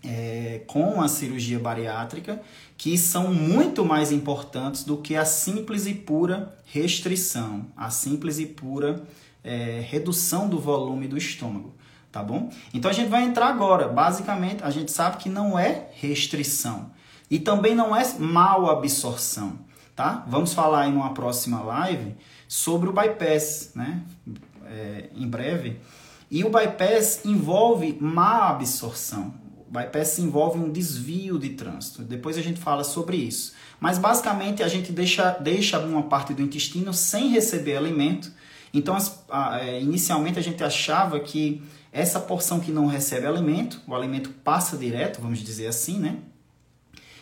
é, 0.04 0.64
com 0.66 1.00
a 1.00 1.08
cirurgia 1.08 1.60
bariátrica 1.60 2.42
que 2.76 2.98
são 2.98 3.32
muito 3.32 3.86
mais 3.86 4.12
importantes 4.12 4.84
do 4.84 4.98
que 4.98 5.16
a 5.16 5.26
simples 5.26 5.86
e 5.86 5.94
pura 5.94 6.58
restrição, 6.66 7.68
a 7.78 7.92
simples 7.92 8.40
e 8.40 8.48
pura 8.48 9.04
é, 9.44 9.86
redução 9.88 10.50
do 10.50 10.60
volume 10.60 11.08
do 11.08 11.18
estômago, 11.18 11.76
tá 12.12 12.24
bom? 12.24 12.50
Então 12.74 12.90
a 12.90 12.94
gente 12.94 13.10
vai 13.10 13.24
entrar 13.24 13.48
agora. 13.48 13.88
Basicamente, 13.88 14.64
a 14.64 14.72
gente 14.72 14.92
sabe 14.92 15.18
que 15.18 15.30
não 15.30 15.60
é 15.60 15.90
restrição 15.94 16.90
e 17.30 17.38
também 17.38 17.76
não 17.76 17.96
é 17.96 18.04
mal 18.18 18.72
absorção 18.72 19.60
tá? 20.00 20.24
Vamos 20.30 20.54
falar 20.54 20.88
em 20.88 20.94
uma 20.94 21.14
próxima 21.14 21.62
live 21.62 22.16
sobre 22.48 22.88
o 22.88 22.94
bypass, 22.94 23.74
né? 23.76 24.02
É, 24.66 25.10
em 25.14 25.28
breve. 25.28 25.78
E 26.30 26.44
o 26.44 26.50
bypass 26.50 27.26
envolve 27.26 27.98
má 28.00 28.50
absorção. 28.50 29.34
O 29.68 29.72
bypass 29.72 30.20
envolve 30.20 30.60
um 30.60 30.72
desvio 30.72 31.38
de 31.40 31.50
trânsito. 31.50 32.04
Depois 32.04 32.38
a 32.38 32.42
gente 32.42 32.60
fala 32.60 32.84
sobre 32.84 33.18
isso. 33.18 33.54
Mas 33.80 33.98
basicamente 33.98 34.62
a 34.62 34.68
gente 34.68 34.92
deixa, 34.92 35.32
deixa 35.32 35.80
uma 35.80 36.04
parte 36.04 36.34
do 36.34 36.42
intestino 36.42 36.94
sem 36.94 37.30
receber 37.30 37.78
alimento. 37.78 38.32
Então, 38.74 38.96
é, 39.62 39.82
inicialmente 39.82 40.38
a 40.38 40.44
gente 40.44 40.64
achava 40.64 41.20
que 41.20 41.64
essa 41.92 42.20
porção 42.20 42.60
que 42.60 42.72
não 42.72 42.86
recebe 42.86 43.26
alimento, 43.26 43.82
o 43.88 43.96
alimento 43.96 44.30
passa 44.44 44.78
direto, 44.78 45.22
vamos 45.22 45.40
dizer 45.40 45.68
assim, 45.68 45.98
né? 45.98 46.20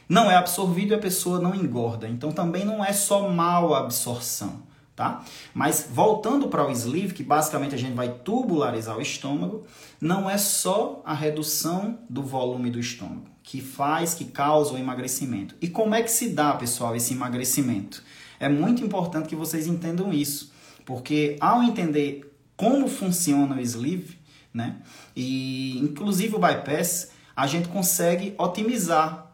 não 0.09 0.31
é 0.31 0.35
absorvido 0.35 0.93
e 0.93 0.95
a 0.95 0.99
pessoa 0.99 1.39
não 1.39 1.53
engorda. 1.53 2.07
Então 2.07 2.31
também 2.31 2.63
não 2.63 2.83
é 2.83 2.93
só 2.93 3.29
mal 3.29 3.73
absorção, 3.73 4.63
tá? 4.97 5.23
Mas 5.53 5.87
voltando 5.93 6.47
para 6.47 6.67
o 6.67 6.71
sleeve, 6.71 7.13
que 7.13 7.21
basicamente 7.21 7.75
a 7.75 7.77
gente 7.77 7.93
vai 7.93 8.09
tubularizar 8.09 8.97
o 8.97 9.01
estômago, 9.01 9.63
não 10.01 10.27
é 10.27 10.39
só 10.39 11.03
a 11.05 11.13
redução 11.13 11.99
do 12.09 12.23
volume 12.23 12.71
do 12.71 12.79
estômago 12.79 13.27
que 13.43 13.61
faz, 13.61 14.13
que 14.13 14.25
causa 14.25 14.73
o 14.73 14.77
emagrecimento. 14.77 15.55
E 15.61 15.69
como 15.69 15.95
é 15.95 16.01
que 16.01 16.11
se 16.11 16.29
dá, 16.29 16.53
pessoal, 16.55 16.93
esse 16.97 17.13
emagrecimento? 17.13 18.03
É 18.39 18.49
muito 18.49 18.83
importante 18.83 19.29
que 19.29 19.35
vocês 19.37 19.67
entendam 19.67 20.11
isso, 20.11 20.51
porque 20.83 21.37
ao 21.39 21.63
entender 21.63 22.35
como 22.57 22.89
funciona 22.89 23.55
o 23.55 23.61
sleeve, 23.61 24.17
né? 24.53 24.77
E 25.15 25.77
inclusive 25.77 26.35
o 26.35 26.39
bypass, 26.39 27.11
a 27.35 27.45
gente 27.45 27.69
consegue 27.69 28.33
otimizar 28.37 29.26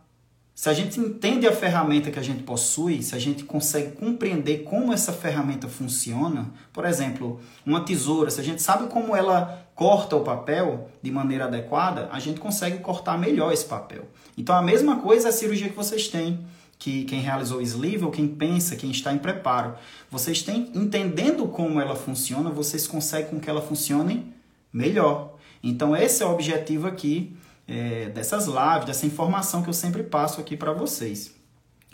se 0.55 0.69
a 0.69 0.73
gente 0.73 0.99
entende 0.99 1.47
a 1.47 1.51
ferramenta 1.51 2.11
que 2.11 2.19
a 2.19 2.23
gente 2.23 2.43
possui, 2.43 3.01
se 3.01 3.15
a 3.15 3.19
gente 3.19 3.43
consegue 3.43 3.93
compreender 3.93 4.59
como 4.59 4.93
essa 4.93 5.11
ferramenta 5.11 5.67
funciona, 5.67 6.51
por 6.71 6.85
exemplo, 6.85 7.39
uma 7.65 7.81
tesoura, 7.81 8.29
se 8.29 8.39
a 8.39 8.43
gente 8.43 8.61
sabe 8.61 8.87
como 8.87 9.15
ela 9.15 9.67
corta 9.73 10.15
o 10.15 10.21
papel 10.21 10.91
de 11.01 11.09
maneira 11.09 11.45
adequada, 11.45 12.07
a 12.11 12.19
gente 12.19 12.39
consegue 12.39 12.77
cortar 12.77 13.17
melhor 13.17 13.51
esse 13.51 13.65
papel. 13.65 14.03
Então 14.37 14.55
a 14.55 14.61
mesma 14.61 14.97
coisa 14.97 15.27
é 15.27 15.29
a 15.29 15.33
cirurgia 15.33 15.69
que 15.69 15.75
vocês 15.75 16.07
têm, 16.07 16.45
que 16.77 17.03
quem 17.05 17.19
realizou 17.19 17.57
o 17.57 17.61
sleeve 17.61 18.05
ou 18.05 18.11
quem 18.11 18.27
pensa, 18.27 18.75
quem 18.75 18.91
está 18.91 19.11
em 19.11 19.17
preparo, 19.17 19.73
vocês 20.11 20.43
têm 20.43 20.71
entendendo 20.75 21.47
como 21.47 21.81
ela 21.81 21.95
funciona, 21.95 22.51
vocês 22.51 22.85
conseguem 22.85 23.31
com 23.31 23.39
que 23.39 23.49
ela 23.49 23.61
funcione 23.61 24.31
melhor. 24.71 25.33
Então 25.63 25.95
esse 25.95 26.21
é 26.21 26.25
o 26.27 26.31
objetivo 26.31 26.87
aqui 26.87 27.35
é, 27.67 28.09
dessas 28.09 28.45
lives, 28.45 28.85
dessa 28.85 29.05
informação 29.05 29.61
que 29.61 29.69
eu 29.69 29.73
sempre 29.73 30.03
passo 30.03 30.41
aqui 30.41 30.55
para 30.57 30.73
vocês. 30.73 31.33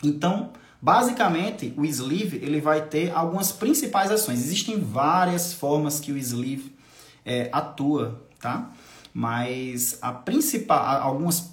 Então, 0.02 0.50
basicamente, 0.80 1.72
o 1.76 1.84
sleeve 1.84 2.38
ele 2.38 2.60
vai 2.60 2.82
ter 2.82 3.12
algumas 3.12 3.52
principais 3.52 4.10
ações. 4.10 4.40
Existem 4.40 4.80
várias 4.80 5.52
formas 5.52 6.00
que 6.00 6.12
o 6.12 6.16
sleeve 6.16 6.74
é, 7.24 7.48
atua, 7.52 8.22
tá? 8.38 8.70
Mas 9.12 9.98
a 10.00 10.12
principal, 10.12 11.02
algumas, 11.02 11.50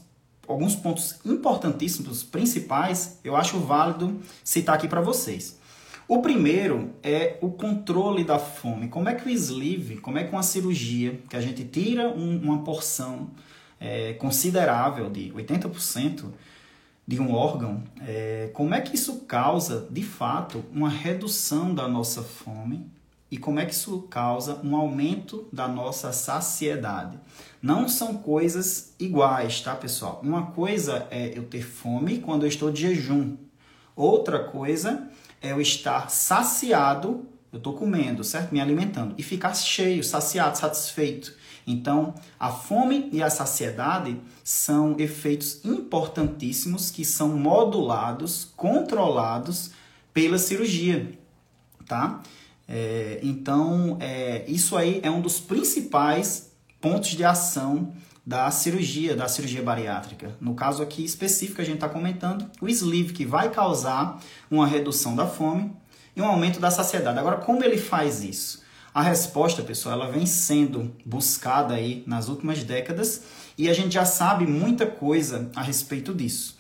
alguns 0.48 0.76
pontos 0.76 1.20
importantíssimos, 1.26 2.24
principais, 2.24 3.20
eu 3.24 3.36
acho 3.36 3.60
válido 3.60 4.20
citar 4.44 4.76
aqui 4.76 4.88
para 4.88 5.02
vocês. 5.02 5.58
O 6.08 6.22
primeiro 6.22 6.92
é 7.04 7.38
o 7.42 7.50
controle 7.52 8.24
da 8.24 8.40
fome. 8.40 8.88
Como 8.88 9.10
é 9.10 9.16
que 9.16 9.28
o 9.28 9.30
sleeve, 9.30 9.98
como 9.98 10.18
é 10.18 10.24
que 10.24 10.32
uma 10.32 10.44
cirurgia, 10.44 11.20
que 11.30 11.36
a 11.36 11.42
gente 11.42 11.66
tira 11.66 12.08
um, 12.08 12.40
uma 12.42 12.64
porção 12.64 13.30
é, 13.80 14.14
considerável 14.14 15.10
de 15.10 15.32
80% 15.32 16.26
de 17.08 17.22
um 17.22 17.34
órgão, 17.34 17.84
é, 18.06 18.50
como 18.54 18.74
é 18.74 18.82
que 18.82 18.96
isso 18.96 19.22
causa, 19.22 19.88
de 19.90 20.04
fato, 20.04 20.66
uma 20.74 20.90
redução 20.90 21.74
da 21.74 21.88
nossa 21.88 22.22
fome 22.22 22.86
e 23.32 23.38
como 23.38 23.60
é 23.60 23.66
que 23.66 23.74
isso 23.74 24.02
causa 24.10 24.60
um 24.64 24.76
aumento 24.76 25.48
da 25.52 25.68
nossa 25.68 26.12
saciedade. 26.12 27.18
Não 27.62 27.88
são 27.88 28.16
coisas 28.16 28.94
iguais, 29.00 29.62
tá, 29.62 29.76
pessoal? 29.76 30.20
Uma 30.24 30.48
coisa 30.48 31.08
é 31.10 31.38
eu 31.38 31.44
ter 31.44 31.64
fome 31.64 32.20
quando 32.20 32.44
eu 32.44 32.50
estou 32.50 32.72
de 32.72 32.82
jejum. 32.82 33.38
Outra 33.96 34.44
coisa 34.44 35.10
é 35.42 35.52
eu 35.52 35.62
estar 35.62 36.10
saciado, 36.10 37.26
eu 37.52 37.58
estou 37.58 37.74
comendo, 37.74 38.24
certo? 38.24 38.52
Me 38.52 38.60
alimentando, 38.60 39.16
e 39.18 39.24
ficar 39.24 39.54
cheio, 39.56 40.04
saciado, 40.04 40.58
satisfeito. 40.58 41.34
Então, 41.68 42.16
a 42.40 42.50
fome 42.50 43.10
e 43.12 43.22
a 43.22 43.30
saciedade 43.30 44.18
são 44.42 44.96
efeitos 44.98 45.60
importantíssimos 45.66 46.90
que 46.90 47.04
são 47.04 47.38
modulados, 47.38 48.46
controlados 48.56 49.72
pela 50.14 50.38
cirurgia, 50.38 51.12
tá? 51.86 52.24
É, 52.70 53.20
então, 53.22 53.98
é, 54.00 54.46
isso 54.48 54.78
aí 54.78 55.02
é 55.04 55.12
um 55.12 55.20
dos 55.20 55.42
principais 55.42 56.52
pontos 56.80 57.10
de 57.10 57.24
ação 57.26 57.94
da 58.26 58.50
cirurgia, 58.52 59.16
da 59.16 59.28
cirurgia 59.28 59.62
bariátrica. 59.62 60.36
No 60.40 60.54
caso 60.54 60.82
aqui 60.84 61.04
específico, 61.04 61.62
a 61.62 61.64
gente 61.66 61.76
está 61.76 61.90
comentando 61.90 62.50
o 62.62 62.68
sleeve, 62.68 63.14
que 63.14 63.26
vai 63.26 63.50
causar 63.50 64.22
uma 64.50 64.68
redução 64.68 65.16
da 65.16 65.26
fome 65.28 65.72
e 66.16 66.22
um 66.22 66.26
aumento 66.26 66.60
da 66.60 66.72
saciedade. 66.72 67.20
Agora, 67.20 67.38
como 67.38 67.64
ele 67.64 67.78
faz 67.78 68.24
isso? 68.24 68.66
A 68.98 69.04
resposta, 69.04 69.62
pessoal, 69.62 69.94
ela 69.94 70.12
vem 70.12 70.26
sendo 70.26 70.92
buscada 71.06 71.76
aí 71.76 72.04
nas 72.08 72.30
últimas 72.30 72.64
décadas 72.64 73.22
e 73.56 73.70
a 73.70 73.74
gente 73.74 73.94
já 73.94 74.06
sabe 74.06 74.48
muita 74.48 74.88
coisa 74.88 75.52
a 75.56 75.62
respeito 75.62 76.16
disso. 76.16 76.58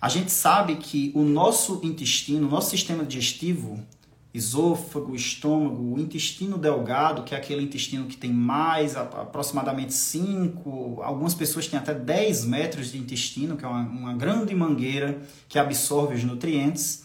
A 0.00 0.08
gente 0.08 0.30
sabe 0.30 0.76
que 0.76 1.10
o 1.12 1.24
nosso 1.24 1.80
intestino, 1.82 2.46
o 2.46 2.50
nosso 2.52 2.70
sistema 2.70 3.04
digestivo, 3.04 3.84
esôfago, 4.32 5.16
estômago, 5.16 5.96
o 5.96 5.98
intestino 5.98 6.56
delgado, 6.56 7.24
que 7.24 7.34
é 7.34 7.38
aquele 7.38 7.64
intestino 7.64 8.06
que 8.06 8.16
tem 8.16 8.32
mais 8.32 8.94
aproximadamente 8.94 9.92
5, 9.92 11.02
algumas 11.02 11.34
pessoas 11.34 11.66
têm 11.66 11.80
até 11.80 11.92
10 11.92 12.44
metros 12.44 12.92
de 12.92 12.98
intestino, 12.98 13.56
que 13.56 13.64
é 13.64 13.68
uma, 13.68 13.80
uma 13.80 14.14
grande 14.14 14.54
mangueira 14.54 15.20
que 15.48 15.58
absorve 15.58 16.14
os 16.14 16.22
nutrientes. 16.22 17.02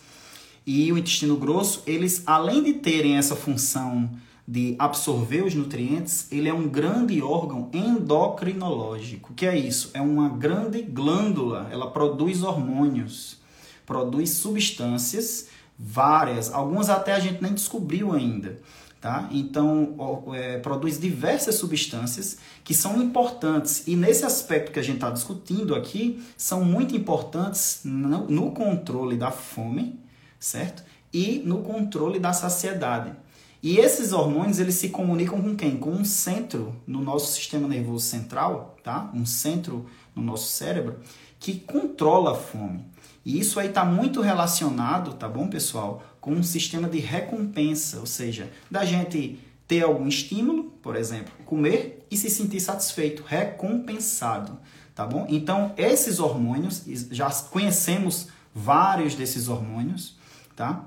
E 0.68 0.92
o 0.92 1.00
intestino 1.00 1.36
grosso, 1.36 1.82
eles 1.88 2.22
além 2.28 2.62
de 2.62 2.74
terem 2.74 3.18
essa 3.18 3.36
função 3.36 4.08
de 4.48 4.76
absorver 4.80 5.44
os 5.44 5.54
nutrientes, 5.54 6.32
ele 6.32 6.48
é 6.48 6.54
um 6.54 6.70
grande 6.70 7.22
órgão 7.22 7.70
endocrinológico. 7.74 9.34
O 9.34 9.36
que 9.36 9.46
é 9.46 9.58
isso? 9.58 9.92
É 9.94 10.02
uma 10.02 10.30
grande 10.30 10.82
glândula, 10.84 11.68
ela 11.70 11.92
produz 11.92 12.44
hormônios, 12.44 13.42
produz 13.86 14.30
substâncias, 14.30 15.50
várias, 15.78 16.54
algumas 16.54 16.90
até 16.90 17.14
a 17.14 17.20
gente 17.20 17.42
nem 17.44 17.54
descobriu 17.54 18.14
ainda. 18.14 18.58
Tá? 19.02 19.30
Então, 19.32 19.96
é, 20.34 20.58
produz 20.58 21.00
diversas 21.00 21.56
substâncias 21.56 22.40
que 22.64 22.74
são 22.74 23.00
importantes 23.02 23.86
e 23.86 23.96
nesse 23.96 24.26
aspecto 24.26 24.72
que 24.72 24.80
a 24.80 24.82
gente 24.84 24.96
está 24.96 25.12
discutindo 25.12 25.76
aqui, 25.76 26.24
são 26.36 26.66
muito 26.66 26.96
importantes 26.96 27.82
no, 27.84 28.28
no 28.28 28.52
controle 28.52 29.16
da 29.16 29.30
fome, 29.30 30.00
certo? 30.40 30.84
E 31.14 31.44
no 31.46 31.62
controle 31.62 32.18
da 32.18 32.34
saciedade. 32.34 33.14
E 33.62 33.78
esses 33.78 34.14
hormônios, 34.14 34.60
eles 34.60 34.76
se 34.76 34.90
comunicam 34.90 35.42
com 35.42 35.56
quem? 35.56 35.78
Com 35.78 35.92
um 35.92 36.06
centro 36.06 36.76
no 36.86 37.02
nosso 37.02 37.34
sistema 37.34 37.68
nervoso 37.68 38.06
central, 38.06 38.78
tá? 38.84 39.10
Um 39.14 39.26
centro 39.26 39.86
no 40.16 40.22
nosso 40.22 40.52
cérebro 40.52 41.00
que 41.40 41.60
controla 41.60 42.32
a 42.32 42.36
fome. 42.36 42.86
E 43.26 43.40
isso 43.40 43.60
aí 43.60 43.68
está 43.68 43.84
muito 43.84 44.22
relacionado, 44.22 45.16
tá 45.16 45.28
bom, 45.28 45.48
pessoal, 45.48 46.02
com 46.22 46.32
um 46.32 46.44
sistema 46.44 46.88
de 46.88 47.00
recompensa, 47.00 48.00
ou 48.00 48.06
seja, 48.06 48.50
da 48.72 48.86
gente 48.86 49.40
ter 49.68 49.84
algum 49.84 50.08
estímulo, 50.08 50.66
por 50.82 50.96
exemplo, 50.96 51.34
comer 51.46 52.06
e 52.10 52.16
se 52.16 52.30
sentir 52.30 52.62
satisfeito, 52.62 53.24
recompensado, 53.24 54.58
tá 54.96 55.06
bom? 55.06 55.26
Então, 55.30 55.74
esses 55.78 56.20
hormônios, 56.20 56.84
já 57.12 57.30
conhecemos 57.30 58.28
vários 58.56 59.14
desses 59.14 59.50
hormônios, 59.50 60.16
tá? 60.56 60.86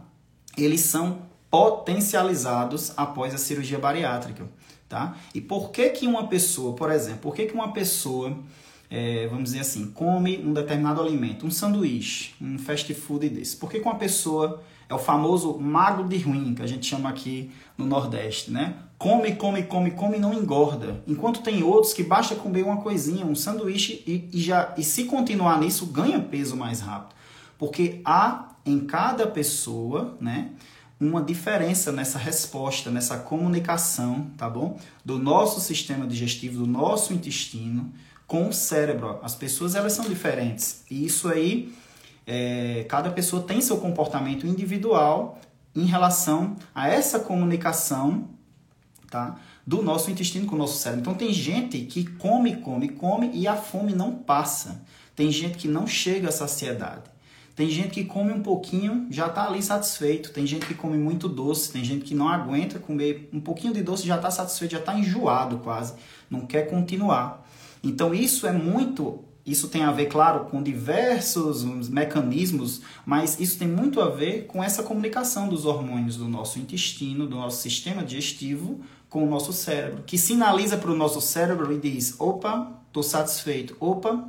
Eles 0.56 0.80
são 0.80 1.29
potencializados 1.50 2.92
após 2.96 3.34
a 3.34 3.38
cirurgia 3.38 3.78
bariátrica, 3.78 4.44
tá? 4.88 5.16
E 5.34 5.40
por 5.40 5.70
que 5.70 5.88
que 5.90 6.06
uma 6.06 6.28
pessoa, 6.28 6.74
por 6.74 6.90
exemplo, 6.90 7.20
por 7.20 7.34
que 7.34 7.46
que 7.46 7.54
uma 7.54 7.72
pessoa, 7.72 8.36
é, 8.88 9.26
vamos 9.26 9.44
dizer 9.44 9.60
assim, 9.60 9.90
come 9.90 10.38
um 10.38 10.52
determinado 10.52 11.00
alimento, 11.00 11.44
um 11.44 11.50
sanduíche, 11.50 12.34
um 12.40 12.58
fast 12.58 12.92
food 12.94 13.28
desse? 13.28 13.56
Por 13.56 13.68
que 13.68 13.80
que 13.80 13.84
uma 13.84 13.96
pessoa 13.96 14.62
é 14.88 14.94
o 14.94 14.98
famoso 14.98 15.58
mago 15.58 16.08
de 16.08 16.18
ruim, 16.18 16.54
que 16.54 16.62
a 16.62 16.66
gente 16.66 16.86
chama 16.86 17.08
aqui 17.08 17.50
no 17.78 17.86
Nordeste, 17.86 18.50
né? 18.50 18.74
Come, 18.98 19.34
come, 19.36 19.62
come, 19.62 19.92
come 19.92 20.16
e 20.18 20.20
não 20.20 20.34
engorda. 20.34 21.02
Enquanto 21.06 21.42
tem 21.42 21.62
outros 21.62 21.92
que 21.92 22.02
basta 22.02 22.34
comer 22.34 22.64
uma 22.64 22.78
coisinha, 22.78 23.24
um 23.24 23.34
sanduíche 23.34 24.02
e, 24.06 24.28
e 24.32 24.40
já 24.40 24.74
e 24.76 24.82
se 24.82 25.04
continuar 25.04 25.58
nisso 25.58 25.86
ganha 25.86 26.20
peso 26.20 26.56
mais 26.56 26.80
rápido. 26.80 27.14
Porque 27.56 28.00
há 28.04 28.48
em 28.66 28.80
cada 28.80 29.26
pessoa, 29.26 30.16
né? 30.20 30.50
Uma 31.00 31.22
diferença 31.22 31.90
nessa 31.90 32.18
resposta, 32.18 32.90
nessa 32.90 33.16
comunicação, 33.16 34.26
tá 34.36 34.50
bom? 34.50 34.78
Do 35.02 35.18
nosso 35.18 35.58
sistema 35.58 36.06
digestivo, 36.06 36.58
do 36.58 36.66
nosso 36.66 37.14
intestino 37.14 37.90
com 38.26 38.48
o 38.48 38.52
cérebro. 38.52 39.18
As 39.22 39.34
pessoas 39.34 39.74
elas 39.74 39.94
são 39.94 40.04
diferentes 40.04 40.84
e 40.90 41.06
isso 41.06 41.28
aí, 41.28 41.74
é, 42.26 42.84
cada 42.86 43.10
pessoa 43.10 43.42
tem 43.42 43.62
seu 43.62 43.78
comportamento 43.78 44.46
individual 44.46 45.40
em 45.74 45.86
relação 45.86 46.56
a 46.74 46.88
essa 46.88 47.18
comunicação, 47.18 48.28
tá? 49.10 49.36
Do 49.66 49.82
nosso 49.82 50.10
intestino 50.10 50.46
com 50.46 50.54
o 50.54 50.58
nosso 50.58 50.78
cérebro. 50.78 51.00
Então 51.00 51.14
tem 51.14 51.32
gente 51.32 51.80
que 51.80 52.04
come, 52.04 52.56
come, 52.56 52.88
come 52.90 53.30
e 53.32 53.48
a 53.48 53.56
fome 53.56 53.94
não 53.94 54.14
passa. 54.16 54.82
Tem 55.16 55.30
gente 55.30 55.56
que 55.56 55.68
não 55.68 55.86
chega 55.86 56.28
à 56.28 56.32
saciedade. 56.32 57.04
Tem 57.54 57.68
gente 57.68 57.90
que 57.90 58.04
come 58.04 58.32
um 58.32 58.42
pouquinho, 58.42 59.06
já 59.10 59.26
está 59.26 59.46
ali 59.46 59.62
satisfeito. 59.62 60.32
Tem 60.32 60.46
gente 60.46 60.66
que 60.66 60.74
come 60.74 60.96
muito 60.96 61.28
doce, 61.28 61.72
tem 61.72 61.84
gente 61.84 62.04
que 62.04 62.14
não 62.14 62.28
aguenta 62.28 62.78
comer 62.78 63.28
um 63.32 63.40
pouquinho 63.40 63.74
de 63.74 63.82
doce, 63.82 64.06
já 64.06 64.16
está 64.16 64.30
satisfeito, 64.30 64.72
já 64.72 64.78
está 64.78 64.98
enjoado 64.98 65.58
quase, 65.58 65.94
não 66.30 66.46
quer 66.46 66.70
continuar. 66.70 67.46
Então 67.82 68.14
isso 68.14 68.46
é 68.46 68.52
muito, 68.52 69.24
isso 69.44 69.68
tem 69.68 69.82
a 69.82 69.90
ver, 69.90 70.06
claro, 70.06 70.46
com 70.46 70.62
diversos 70.62 71.64
mecanismos, 71.88 72.82
mas 73.04 73.40
isso 73.40 73.58
tem 73.58 73.68
muito 73.68 74.00
a 74.00 74.08
ver 74.08 74.46
com 74.46 74.62
essa 74.62 74.82
comunicação 74.82 75.48
dos 75.48 75.64
hormônios 75.64 76.16
do 76.16 76.28
nosso 76.28 76.58
intestino, 76.58 77.26
do 77.26 77.36
nosso 77.36 77.62
sistema 77.62 78.02
digestivo 78.02 78.80
com 79.08 79.24
o 79.24 79.28
nosso 79.28 79.52
cérebro, 79.52 80.04
que 80.06 80.16
sinaliza 80.16 80.76
para 80.76 80.90
o 80.90 80.96
nosso 80.96 81.20
cérebro 81.20 81.72
e 81.72 81.78
diz: 81.78 82.14
opa, 82.18 82.70
estou 82.86 83.02
satisfeito, 83.02 83.76
opa, 83.80 84.24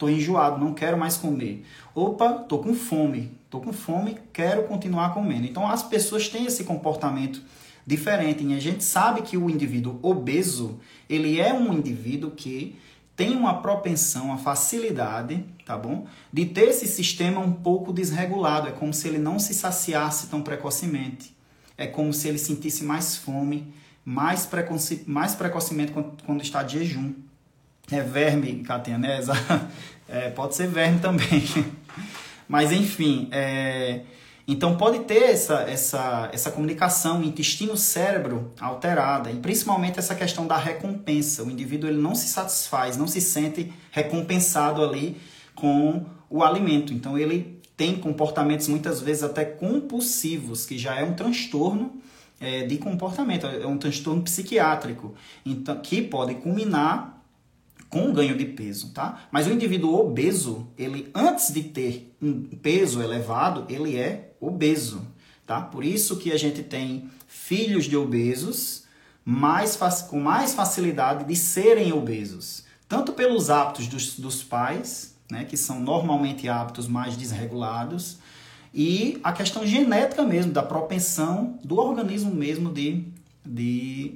Tô 0.00 0.08
enjoado, 0.08 0.58
não 0.58 0.72
quero 0.72 0.96
mais 0.96 1.18
comer. 1.18 1.62
Opa, 1.94 2.32
tô 2.32 2.58
com 2.60 2.72
fome. 2.72 3.32
Tô 3.50 3.60
com 3.60 3.70
fome, 3.70 4.16
quero 4.32 4.62
continuar 4.62 5.12
comendo. 5.12 5.46
Então 5.46 5.68
as 5.68 5.82
pessoas 5.82 6.26
têm 6.26 6.46
esse 6.46 6.64
comportamento 6.64 7.42
diferente. 7.86 8.42
E 8.42 8.54
a 8.54 8.58
gente 8.58 8.82
sabe 8.82 9.20
que 9.20 9.36
o 9.36 9.50
indivíduo 9.50 9.98
obeso, 10.00 10.80
ele 11.06 11.38
é 11.38 11.52
um 11.52 11.70
indivíduo 11.74 12.30
que 12.30 12.76
tem 13.14 13.36
uma 13.36 13.60
propensão, 13.60 14.24
uma 14.26 14.38
facilidade, 14.38 15.44
tá 15.66 15.76
bom? 15.76 16.06
De 16.32 16.46
ter 16.46 16.68
esse 16.68 16.86
sistema 16.86 17.38
um 17.38 17.52
pouco 17.52 17.92
desregulado. 17.92 18.68
É 18.68 18.72
como 18.72 18.94
se 18.94 19.06
ele 19.06 19.18
não 19.18 19.38
se 19.38 19.52
saciasse 19.52 20.28
tão 20.28 20.40
precocemente. 20.40 21.36
É 21.76 21.86
como 21.86 22.14
se 22.14 22.26
ele 22.26 22.38
sentisse 22.38 22.84
mais 22.84 23.18
fome, 23.18 23.70
mais, 24.02 24.46
precoce, 24.46 25.04
mais 25.06 25.34
precocemente 25.34 25.92
quando, 25.92 26.22
quando 26.24 26.40
está 26.40 26.62
de 26.62 26.78
jejum. 26.78 27.12
É 27.90 28.00
verme, 28.02 28.62
Katinha, 28.62 28.98
né? 28.98 29.20
É, 30.12 30.28
pode 30.28 30.56
ser 30.56 30.66
verme 30.66 30.98
também. 30.98 31.44
Mas 32.48 32.72
enfim, 32.72 33.28
é, 33.30 34.00
então 34.46 34.76
pode 34.76 35.04
ter 35.04 35.22
essa, 35.30 35.60
essa, 35.60 36.28
essa 36.32 36.50
comunicação 36.50 37.22
intestino-cérebro 37.22 38.52
alterada 38.60 39.30
e 39.30 39.36
principalmente 39.36 40.00
essa 40.00 40.16
questão 40.16 40.48
da 40.48 40.56
recompensa. 40.56 41.44
O 41.44 41.50
indivíduo 41.50 41.88
ele 41.88 42.02
não 42.02 42.16
se 42.16 42.26
satisfaz, 42.26 42.96
não 42.96 43.06
se 43.06 43.20
sente 43.20 43.72
recompensado 43.92 44.82
ali 44.82 45.16
com 45.54 46.04
o 46.28 46.42
alimento. 46.42 46.92
Então 46.92 47.16
ele 47.16 47.60
tem 47.76 47.94
comportamentos 47.94 48.66
muitas 48.66 49.00
vezes 49.00 49.22
até 49.22 49.44
compulsivos, 49.44 50.66
que 50.66 50.76
já 50.76 50.96
é 50.96 51.04
um 51.04 51.14
transtorno 51.14 52.00
é, 52.40 52.64
de 52.66 52.78
comportamento, 52.78 53.46
é 53.46 53.66
um 53.66 53.78
transtorno 53.78 54.22
psiquiátrico, 54.22 55.14
então, 55.46 55.76
que 55.76 56.02
pode 56.02 56.34
culminar 56.34 57.19
com 57.90 58.12
ganho 58.12 58.38
de 58.38 58.44
peso, 58.46 58.92
tá? 58.92 59.24
Mas 59.32 59.48
o 59.48 59.52
indivíduo 59.52 59.98
obeso, 59.98 60.68
ele 60.78 61.10
antes 61.12 61.52
de 61.52 61.64
ter 61.64 62.16
um 62.22 62.44
peso 62.44 63.02
elevado, 63.02 63.66
ele 63.68 63.96
é 63.96 64.32
obeso, 64.40 65.04
tá? 65.44 65.60
Por 65.60 65.84
isso 65.84 66.16
que 66.16 66.30
a 66.32 66.38
gente 66.38 66.62
tem 66.62 67.10
filhos 67.26 67.86
de 67.86 67.96
obesos 67.96 68.84
mais 69.24 69.76
com 70.08 70.20
mais 70.20 70.54
facilidade 70.54 71.24
de 71.24 71.36
serem 71.36 71.92
obesos, 71.92 72.64
tanto 72.88 73.12
pelos 73.12 73.50
hábitos 73.50 73.86
dos, 73.86 74.18
dos 74.18 74.42
pais, 74.42 75.14
né, 75.30 75.44
que 75.44 75.56
são 75.56 75.80
normalmente 75.80 76.48
hábitos 76.48 76.88
mais 76.88 77.16
desregulados, 77.16 78.18
e 78.72 79.20
a 79.22 79.32
questão 79.32 79.66
genética 79.66 80.22
mesmo, 80.22 80.52
da 80.52 80.62
propensão 80.62 81.58
do 81.62 81.78
organismo 81.78 82.32
mesmo 82.32 82.72
de, 82.72 83.04
de, 83.44 84.14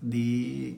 de, 0.00 0.76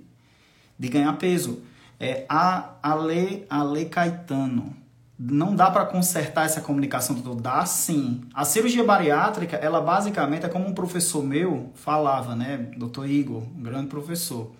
de 0.78 0.88
ganhar 0.88 1.12
peso. 1.14 1.62
É, 2.04 2.26
a 2.28 2.74
Ale, 2.82 3.46
Ale 3.48 3.86
Caetano. 3.86 4.76
Não 5.18 5.56
dá 5.56 5.70
para 5.70 5.86
consertar 5.86 6.44
essa 6.44 6.60
comunicação 6.60 7.16
toda? 7.16 7.40
Dá 7.40 7.64
sim. 7.64 8.20
A 8.34 8.44
cirurgia 8.44 8.84
bariátrica, 8.84 9.56
ela 9.56 9.80
basicamente 9.80 10.44
é 10.44 10.48
como 10.50 10.68
um 10.68 10.74
professor 10.74 11.24
meu 11.24 11.70
falava, 11.74 12.36
né? 12.36 12.68
Dr. 12.76 13.06
Igor, 13.06 13.42
um 13.56 13.62
grande 13.62 13.86
professor. 13.86 14.50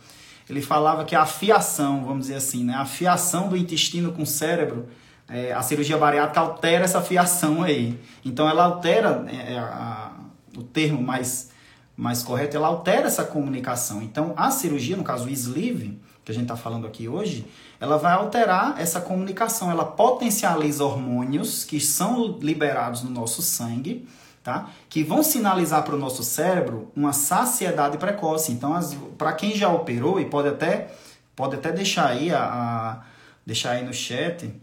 Ele 0.49 0.63
falava 0.63 1.05
que 1.05 1.15
a 1.15 1.21
afiação, 1.21 2.07
vamos 2.07 2.23
dizer 2.23 2.37
assim, 2.37 2.65
né? 2.65 2.73
A 2.73 2.81
afiação 2.81 3.51
do 3.51 3.59
intestino 3.59 4.11
com 4.13 4.23
o 4.23 4.27
cérebro, 4.27 4.89
é, 5.29 5.53
a 5.53 5.61
cirurgia 5.61 5.99
bariátrica 5.99 6.41
altera 6.41 6.85
essa 6.85 7.01
afiação 7.01 7.63
aí. 7.63 8.01
Então 8.25 8.49
ela 8.49 8.65
altera, 8.65 9.27
é, 9.29 9.59
a, 9.59 10.13
o 10.57 10.63
termo 10.63 11.03
mais, 11.03 11.51
mais 11.95 12.23
correto, 12.23 12.57
ela 12.57 12.69
altera 12.69 13.07
essa 13.07 13.25
comunicação. 13.25 14.03
Então 14.03 14.33
a 14.35 14.51
cirurgia, 14.51 14.97
no 14.97 15.05
caso 15.05 15.27
o 15.27 15.31
sleeve, 15.31 16.01
que 16.25 16.33
a 16.33 16.35
gente 16.35 16.45
está 16.45 16.57
falando 16.57 16.87
aqui 16.87 17.09
hoje, 17.09 17.47
ela 17.79 17.99
vai 17.99 18.15
alterar 18.15 18.81
essa 18.81 19.01
comunicação, 19.01 19.71
ela 19.71 19.85
potencializa 19.85 20.85
hormônios 20.85 21.65
que 21.65 21.79
são 21.79 22.39
liberados 22.41 23.03
no 23.03 23.11
nosso 23.11 23.43
sangue, 23.43 24.09
tá? 24.43 24.71
Que 24.89 25.03
vão 25.03 25.23
sinalizar 25.23 25.83
para 25.83 25.95
o 25.95 25.99
nosso 25.99 26.23
cérebro 26.23 26.91
uma 26.97 27.13
saciedade 27.13 27.99
precoce. 27.99 28.53
Então, 28.53 28.79
para 29.19 29.33
quem 29.35 29.55
já 29.55 29.69
operou 29.71 30.19
e 30.19 30.25
pode 30.25 30.49
até 30.49 30.91
pode 31.37 31.57
até 31.57 31.73
deixar 31.73 32.09
aí 32.09 32.33
a, 32.33 32.45
a 32.45 33.03
deixar 33.45 33.73
aí 33.73 33.85
no 33.85 33.93
chat, 33.93 34.55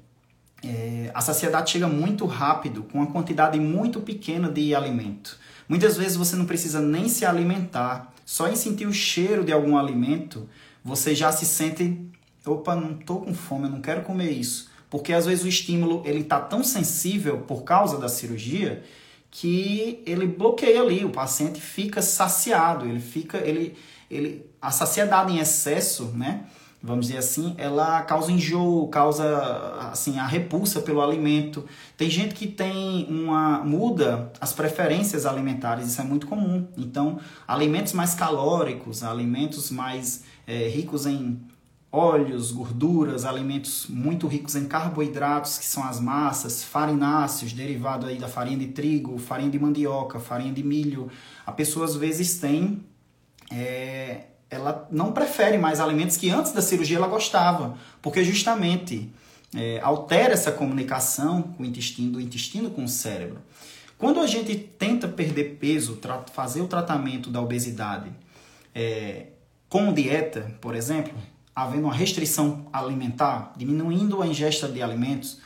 é, 0.64 1.12
a 1.14 1.22
saciedade 1.22 1.72
chega 1.72 1.88
muito 1.88 2.26
rápido, 2.26 2.84
com 2.84 3.00
uma 3.00 3.08
quantidade 3.08 3.60
muito 3.60 4.00
pequena 4.00 4.50
de 4.50 4.74
alimento. 4.74 5.38
Muitas 5.68 5.98
vezes 5.98 6.16
você 6.18 6.36
não 6.36 6.46
precisa 6.46 6.80
nem 6.80 7.10
se 7.10 7.26
alimentar, 7.26 8.14
só 8.26 8.48
em 8.48 8.56
sentir 8.56 8.88
o 8.88 8.94
cheiro 8.94 9.44
de 9.44 9.52
algum 9.52 9.78
alimento 9.78 10.48
você 10.84 11.14
já 11.14 11.32
se 11.32 11.46
sente, 11.46 12.10
opa, 12.46 12.76
não 12.76 12.96
tô 12.96 13.18
com 13.18 13.34
fome, 13.34 13.66
eu 13.66 13.72
não 13.72 13.82
quero 13.82 14.02
comer 14.02 14.32
isso. 14.32 14.70
Porque 14.90 15.14
às 15.14 15.26
vezes 15.26 15.44
o 15.44 15.48
estímulo 15.48 16.02
ele 16.06 16.24
tá 16.24 16.40
tão 16.40 16.64
sensível 16.64 17.40
por 17.40 17.64
causa 17.64 17.98
da 17.98 18.10
cirurgia 18.10 18.84
que 19.32 20.04
ele 20.06 20.28
bloqueia 20.28 20.82
ali, 20.82 21.06
o 21.06 21.10
paciente 21.10 21.62
fica 21.62 22.02
saciado, 22.02 22.86
ele 22.86 23.00
fica, 23.00 23.38
ele, 23.38 23.78
ele, 24.10 24.46
a 24.62 24.70
saciedade 24.72 25.32
em 25.32 25.40
excesso, 25.40 26.12
né? 26.14 26.44
Vamos 26.84 27.06
dizer 27.06 27.20
assim, 27.20 27.54
ela 27.60 28.02
causa 28.02 28.32
enjoo, 28.32 28.88
causa 28.88 29.38
assim 29.92 30.18
a 30.18 30.26
repulsa 30.26 30.82
pelo 30.82 31.00
alimento. 31.00 31.64
Tem 31.96 32.10
gente 32.10 32.34
que 32.34 32.48
tem 32.48 33.06
uma 33.08 33.60
muda 33.60 34.32
as 34.42 34.52
preferências 34.52 35.28
alimentares, 35.28 35.88
isso 35.88 36.02
é 36.02 36.04
muito 36.04 36.26
comum. 36.26 36.68
Então, 36.76 37.20
alimentos 37.48 37.94
mais 37.94 38.16
calóricos, 38.16 39.04
alimentos 39.04 39.70
mais 39.70 40.24
é, 40.48 40.68
ricos 40.68 41.06
em 41.06 41.40
óleos, 41.92 42.52
gorduras, 42.52 43.26
alimentos 43.26 43.88
muito 43.90 44.26
ricos 44.26 44.56
em 44.56 44.66
carboidratos, 44.66 45.58
que 45.58 45.66
são 45.66 45.84
as 45.84 46.00
massas, 46.00 46.64
farináceos, 46.64 47.52
derivado 47.52 48.06
aí 48.06 48.18
da 48.18 48.30
farinha 48.30 48.58
de 48.58 48.68
trigo, 48.68 49.18
farinha 49.18 49.50
de 49.50 49.60
mandioca, 49.60 50.20
farinha 50.20 50.54
de 50.54 50.64
milho. 50.64 51.10
A 51.46 51.52
pessoa 51.52 51.86
às 51.86 51.96
vezes 51.96 52.40
tem, 52.40 52.86
é, 53.52 54.26
ela 54.50 54.88
não 54.90 55.12
prefere 55.12 55.58
mais 55.58 55.82
alimentos 55.82 56.16
que 56.16 56.30
antes 56.30 56.54
da 56.54 56.62
cirurgia 56.62 56.96
ela 56.96 57.08
gostava, 57.08 57.78
porque 58.02 58.24
justamente 58.24 59.12
é, 59.54 59.82
altera 59.82 60.34
essa 60.34 60.52
comunicação 60.52 61.42
com 61.42 61.64
o 61.64 61.66
intestino, 61.66 62.14
do 62.14 62.22
intestino 62.22 62.70
com 62.70 62.86
o 62.86 62.88
cérebro. 62.88 63.40
Quando 63.98 64.20
a 64.22 64.28
gente 64.28 64.56
tenta 64.56 65.08
perder 65.08 65.58
peso, 65.60 66.00
fazer 66.34 66.62
o 66.62 66.68
tratamento 66.68 67.30
da 67.30 67.42
obesidade, 67.42 68.10
é, 68.74 69.28
com 69.72 69.94
dieta, 69.94 70.52
por 70.60 70.76
exemplo, 70.76 71.14
havendo 71.56 71.86
uma 71.86 71.94
restrição 71.94 72.68
alimentar, 72.74 73.54
diminuindo 73.56 74.22
a 74.22 74.28
ingesta 74.28 74.68
de 74.68 74.84
alimentos, 74.84 75.40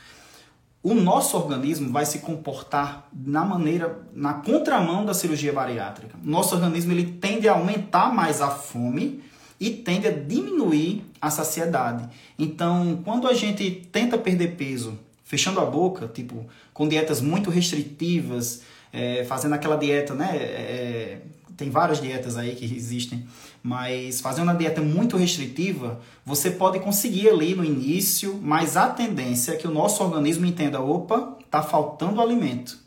o 0.82 0.94
nosso 0.94 1.36
organismo 1.36 1.92
vai 1.92 2.04
se 2.04 2.18
comportar 2.18 3.08
na 3.14 3.44
maneira, 3.44 4.00
na 4.12 4.34
contramão 4.34 5.04
da 5.04 5.14
cirurgia 5.14 5.52
bariátrica. 5.52 6.18
Nosso 6.24 6.56
organismo 6.56 6.90
ele 6.90 7.12
tende 7.20 7.48
a 7.48 7.52
aumentar 7.52 8.12
mais 8.12 8.42
a 8.42 8.50
fome 8.50 9.22
e 9.60 9.70
tende 9.70 10.08
a 10.08 10.10
diminuir 10.10 11.04
a 11.20 11.30
saciedade. 11.30 12.08
Então, 12.36 13.00
quando 13.04 13.28
a 13.28 13.32
gente 13.32 13.70
tenta 13.92 14.18
perder 14.18 14.56
peso 14.56 14.98
fechando 15.22 15.60
a 15.60 15.64
boca, 15.64 16.08
tipo, 16.08 16.44
com 16.74 16.88
dietas 16.88 17.20
muito 17.20 17.48
restritivas, 17.48 18.62
é, 18.92 19.24
fazendo 19.24 19.54
aquela 19.54 19.76
dieta, 19.76 20.14
né? 20.14 20.36
É, 20.36 21.20
tem 21.56 21.70
várias 21.70 22.00
dietas 22.00 22.36
aí 22.36 22.54
que 22.54 22.64
existem, 22.64 23.26
mas 23.66 24.20
fazendo 24.20 24.44
uma 24.44 24.54
dieta 24.54 24.80
muito 24.80 25.16
restritiva, 25.16 25.98
você 26.24 26.52
pode 26.52 26.78
conseguir 26.78 27.28
ali 27.28 27.52
no 27.52 27.64
início, 27.64 28.38
mas 28.40 28.76
a 28.76 28.90
tendência 28.90 29.50
é 29.50 29.56
que 29.56 29.66
o 29.66 29.72
nosso 29.72 30.04
organismo 30.04 30.46
entenda, 30.46 30.80
opa, 30.80 31.36
tá 31.50 31.60
faltando 31.64 32.20
alimento. 32.20 32.78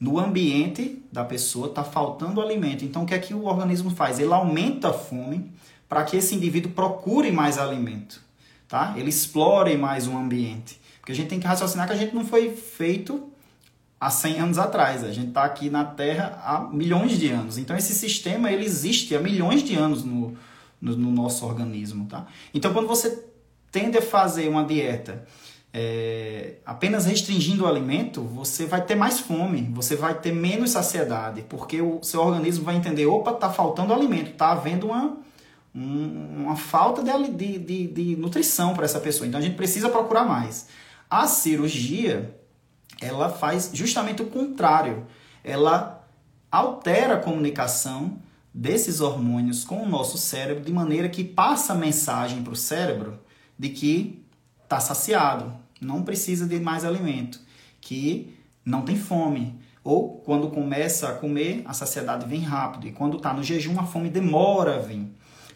No 0.00 0.18
ambiente 0.18 1.02
da 1.12 1.22
pessoa 1.22 1.68
tá 1.68 1.84
faltando 1.84 2.40
alimento. 2.40 2.82
Então 2.82 3.02
o 3.02 3.06
que 3.06 3.12
é 3.12 3.18
que 3.18 3.34
o 3.34 3.44
organismo 3.44 3.90
faz? 3.90 4.18
Ele 4.18 4.32
aumenta 4.32 4.88
a 4.88 4.94
fome 4.94 5.52
para 5.86 6.02
que 6.02 6.16
esse 6.16 6.34
indivíduo 6.34 6.72
procure 6.72 7.30
mais 7.30 7.58
alimento, 7.58 8.22
tá? 8.66 8.94
Ele 8.96 9.10
explore 9.10 9.76
mais 9.76 10.08
o 10.08 10.16
ambiente. 10.16 10.80
Porque 10.98 11.12
a 11.12 11.14
gente 11.14 11.28
tem 11.28 11.38
que 11.38 11.46
raciocinar 11.46 11.86
que 11.86 11.92
a 11.92 11.96
gente 11.96 12.14
não 12.14 12.24
foi 12.24 12.56
feito 12.56 13.30
há 14.04 14.10
100 14.10 14.40
anos 14.40 14.58
atrás. 14.58 15.02
A 15.02 15.10
gente 15.10 15.28
está 15.28 15.44
aqui 15.44 15.70
na 15.70 15.82
Terra 15.82 16.38
há 16.44 16.60
milhões 16.60 17.18
de 17.18 17.30
anos. 17.30 17.56
Então 17.56 17.74
esse 17.74 17.94
sistema 17.94 18.52
ele 18.52 18.64
existe 18.64 19.16
há 19.16 19.20
milhões 19.20 19.62
de 19.62 19.74
anos 19.74 20.04
no, 20.04 20.36
no, 20.80 20.94
no 20.94 21.10
nosso 21.10 21.46
organismo, 21.46 22.06
tá? 22.06 22.26
Então 22.52 22.74
quando 22.74 22.86
você 22.86 23.24
tende 23.72 23.96
a 23.96 24.02
fazer 24.02 24.46
uma 24.48 24.62
dieta 24.62 25.24
é, 25.72 26.56
apenas 26.66 27.06
restringindo 27.06 27.64
o 27.64 27.66
alimento, 27.66 28.20
você 28.22 28.66
vai 28.66 28.84
ter 28.84 28.94
mais 28.94 29.20
fome, 29.20 29.70
você 29.72 29.96
vai 29.96 30.14
ter 30.14 30.32
menos 30.32 30.70
saciedade, 30.70 31.42
porque 31.48 31.80
o 31.80 32.02
seu 32.02 32.20
organismo 32.20 32.62
vai 32.62 32.76
entender, 32.76 33.06
opa, 33.06 33.32
tá 33.32 33.50
faltando 33.50 33.92
alimento, 33.92 34.36
tá 34.36 34.52
havendo 34.52 34.88
uma, 34.88 35.16
um, 35.74 36.42
uma 36.44 36.56
falta 36.56 37.02
de, 37.02 37.30
de, 37.30 37.58
de, 37.58 37.86
de 37.86 38.16
nutrição 38.16 38.74
para 38.74 38.84
essa 38.84 39.00
pessoa. 39.00 39.26
Então 39.26 39.40
a 39.40 39.42
gente 39.42 39.56
precisa 39.56 39.88
procurar 39.88 40.24
mais. 40.24 40.68
A 41.10 41.26
cirurgia, 41.26 42.43
ela 43.00 43.28
faz 43.28 43.70
justamente 43.72 44.22
o 44.22 44.26
contrário. 44.26 45.06
Ela 45.42 46.06
altera 46.50 47.14
a 47.14 47.20
comunicação 47.20 48.18
desses 48.52 49.00
hormônios 49.00 49.64
com 49.64 49.82
o 49.82 49.88
nosso 49.88 50.16
cérebro 50.16 50.64
de 50.64 50.72
maneira 50.72 51.08
que 51.08 51.24
passa 51.24 51.72
a 51.72 51.76
mensagem 51.76 52.42
para 52.42 52.52
o 52.52 52.56
cérebro 52.56 53.18
de 53.58 53.70
que 53.70 54.24
está 54.62 54.78
saciado, 54.78 55.52
não 55.80 56.02
precisa 56.02 56.46
de 56.46 56.58
mais 56.60 56.84
alimento, 56.84 57.40
que 57.80 58.34
não 58.64 58.82
tem 58.82 58.96
fome. 58.96 59.58
Ou 59.82 60.18
quando 60.24 60.48
começa 60.48 61.08
a 61.08 61.14
comer, 61.14 61.62
a 61.66 61.74
saciedade 61.74 62.26
vem 62.26 62.40
rápido. 62.40 62.86
E 62.86 62.92
quando 62.92 63.18
está 63.18 63.34
no 63.34 63.42
jejum, 63.42 63.78
a 63.78 63.84
fome 63.84 64.08
demora 64.08 64.76
a 64.76 64.78
vir. 64.78 65.06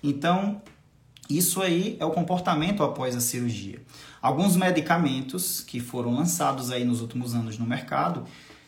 Então, 0.03 0.61
Isso 1.29 1.61
aí 1.61 1.97
é 2.01 2.05
o 2.05 2.11
comportamento 2.11 2.83
após 2.83 3.15
a 3.15 3.21
cirurgia. 3.21 3.83
Alguns 4.21 4.57
medicamentos 4.57 5.61
que 5.61 5.79
foram 5.79 6.15
lançados 6.15 6.71
aí 6.71 6.85
nos 6.85 7.01
últimos 7.01 7.35
anos 7.35 7.59
no 7.59 7.67
mercado 7.67 8.25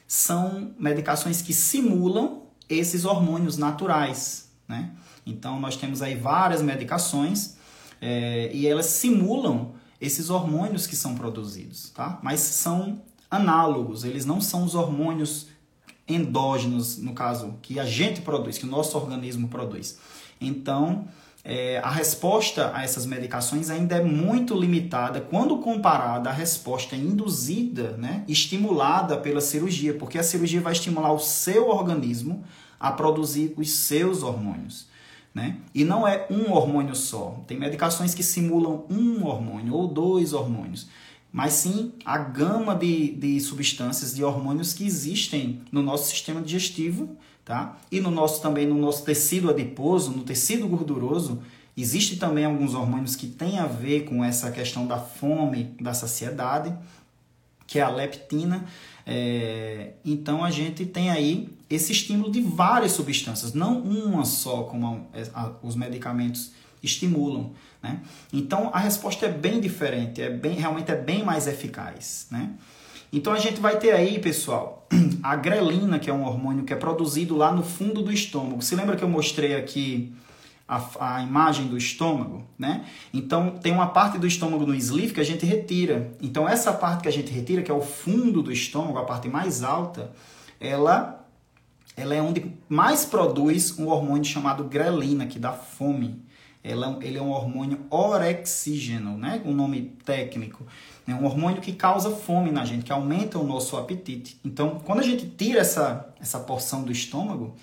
são 0.07 0.75
medicações 0.79 1.40
que 1.40 1.55
simulam 1.55 2.42
esses 2.68 3.05
hormônios 3.05 3.57
naturais, 3.57 4.51
né? 4.68 4.90
Então 5.25 5.59
nós 5.59 5.77
temos 5.77 6.03
aí 6.03 6.14
várias 6.14 6.62
medicações 6.62 7.57
é, 8.01 8.51
e 8.53 8.66
elas 8.66 8.87
simulam 8.87 9.75
esses 10.01 10.31
hormônios 10.31 10.87
que 10.87 10.96
são 10.96 11.14
produzidos, 11.14 11.90
tá? 11.90 12.18
Mas 12.23 12.40
são 12.40 13.03
análogos, 13.31 14.05
eles 14.05 14.25
não 14.25 14.40
são 14.40 14.64
os 14.64 14.75
hormônios 14.75 15.49
endógenos, 16.09 16.99
no 16.99 17.12
caso, 17.12 17.55
que 17.62 17.79
a 17.79 17.85
gente 17.85 18.20
produz, 18.20 18.59
que 18.59 18.64
o 18.64 18.68
nosso 18.68 18.96
organismo 18.99 19.49
produz. 19.49 19.99
Então, 20.40 21.07
é, 21.42 21.79
a 21.79 21.90
resposta 21.90 22.70
a 22.74 22.85
essas 22.85 23.07
medicações 23.07 23.70
ainda 23.70 23.96
é 23.96 24.05
muito 24.05 24.55
limitada 24.55 25.20
quando 25.20 25.59
comparada 25.59 26.29
à 26.29 26.33
resposta 26.33 26.94
induzida, 26.94 27.96
né, 27.96 28.24
estimulada 28.29 29.16
pela 29.16 29.40
cirurgia, 29.40 29.94
porque 29.94 30.18
a 30.18 30.22
cirurgia 30.22 30.61
vai 30.61 30.72
estimular 30.72 31.12
o 31.12 31.18
seu 31.18 31.68
organismo 31.68 32.44
a 32.79 32.92
produzir 32.92 33.55
os 33.57 33.70
seus 33.70 34.22
hormônios. 34.22 34.88
Né? 35.35 35.59
E 35.72 35.85
não 35.85 36.07
é 36.07 36.26
um 36.29 36.50
hormônio 36.53 36.94
só. 36.94 37.40
Tem 37.46 37.57
medicações 37.57 38.14
que 38.14 38.22
simulam 38.22 38.85
um 38.90 39.24
hormônio 39.24 39.74
ou 39.74 39.87
dois 39.87 40.33
hormônios, 40.33 40.88
mas 41.33 41.53
sim 41.53 41.92
a 42.05 42.18
gama 42.18 42.74
de, 42.74 43.12
de 43.12 43.40
substâncias, 43.40 44.14
de 44.14 44.24
hormônios 44.24 44.74
que 44.74 44.85
existem 44.85 45.62
no 45.70 45.83
nosso 45.83 46.11
sistema 46.11 46.42
digestivo 46.42 47.16
tá? 47.50 47.76
e 47.90 48.00
no 48.00 48.12
nosso 48.12 48.40
também 48.40 48.64
no 48.64 48.76
nosso 48.76 49.04
tecido 49.04 49.50
adiposo, 49.50 50.12
no 50.12 50.22
tecido 50.22 50.68
gorduroso. 50.68 51.42
Existem 51.76 52.16
também 52.16 52.44
alguns 52.44 52.74
hormônios 52.74 53.16
que 53.16 53.26
têm 53.26 53.58
a 53.58 53.66
ver 53.66 54.04
com 54.04 54.22
essa 54.24 54.52
questão 54.52 54.86
da 54.86 54.98
fome, 54.98 55.74
da 55.80 55.92
saciedade, 55.92 56.72
que 57.66 57.80
é 57.80 57.82
a 57.82 57.88
leptina. 57.88 58.66
É, 59.04 59.94
então 60.04 60.44
a 60.44 60.50
gente 60.52 60.86
tem 60.86 61.10
aí 61.10 61.48
esse 61.68 61.90
estímulo 61.90 62.30
de 62.30 62.40
várias 62.40 62.92
substâncias, 62.92 63.52
não 63.52 63.80
uma 63.80 64.24
só, 64.24 64.62
como 64.62 65.08
a, 65.34 65.40
a, 65.40 65.52
os 65.60 65.74
medicamentos 65.74 66.52
estimulam. 66.80 67.50
Né? 67.82 68.00
Então 68.32 68.70
a 68.72 68.78
resposta 68.78 69.26
é 69.26 69.32
bem 69.32 69.60
diferente, 69.60 70.22
é 70.22 70.30
bem, 70.30 70.54
realmente 70.54 70.92
é 70.92 70.96
bem 70.96 71.24
mais 71.24 71.48
eficaz. 71.48 72.28
Né? 72.30 72.50
Então 73.12 73.33
a 73.33 73.38
gente 73.38 73.61
vai 73.61 73.79
ter 73.79 73.92
aí, 73.92 74.18
pessoal, 74.18 74.87
a 75.23 75.37
grelina, 75.37 75.99
que 75.99 76.09
é 76.09 76.12
um 76.12 76.25
hormônio 76.25 76.64
que 76.64 76.73
é 76.73 76.77
produzido 76.77 77.37
lá 77.37 77.53
no 77.53 77.62
fundo 77.62 78.03
do 78.03 78.12
estômago. 78.12 78.62
Se 78.62 78.75
lembra 78.77 78.96
que 78.96 79.03
eu 79.03 79.09
mostrei 79.09 79.57
aqui 79.57 80.12
a, 80.68 81.16
a 81.16 81.23
imagem 81.23 81.66
do 81.66 81.77
estômago, 81.77 82.44
né? 82.57 82.85
Então 83.12 83.51
tem 83.51 83.73
uma 83.73 83.88
parte 83.88 84.18
do 84.18 84.27
estômago 84.27 84.64
no 84.64 84.75
sleeve 84.77 85.12
que 85.12 85.20
a 85.20 85.25
gente 85.25 85.44
retira. 85.44 86.12
Então 86.23 86.49
essa 86.49 86.73
parte 86.73 87.03
que 87.03 87.09
a 87.09 87.12
gente 87.12 87.33
retira, 87.33 87.62
que 87.62 87.70
é 87.70 87.75
o 87.75 87.81
fundo 87.81 88.40
do 88.40 88.53
estômago, 88.53 88.99
a 88.99 89.05
parte 89.05 89.29
mais 89.29 89.64
alta, 89.64 90.12
ela 90.61 91.16
ela 91.96 92.14
é 92.14 92.23
onde 92.23 92.53
mais 92.68 93.05
produz 93.05 93.79
um 93.79 93.88
hormônio 93.88 94.25
chamado 94.25 94.64
grelina, 94.64 95.27
que 95.27 95.38
dá 95.38 95.53
fome. 95.53 96.23
Ela, 96.62 96.99
ele 97.01 97.16
é 97.16 97.23
um 97.23 97.31
hormônio 97.31 97.87
orexígeno, 97.90 99.16
né? 99.16 99.40
o 99.44 99.53
nome 99.53 99.92
técnico. 100.05 100.66
É 101.09 101.14
um 101.14 101.25
hormônio 101.25 101.61
que 101.61 101.73
causa 101.73 102.11
fome 102.11 102.51
na 102.51 102.64
gente, 102.64 102.85
que 102.85 102.92
aumenta 102.92 103.38
o 103.38 103.44
nosso 103.44 103.77
apetite. 103.77 104.38
Então, 104.44 104.81
quando 104.85 105.01
a 105.01 105.03
gente 105.03 105.27
tira 105.27 105.61
essa, 105.61 106.12
essa 106.20 106.38
porção 106.38 106.83
do 106.83 106.92
estômago, 106.92 107.57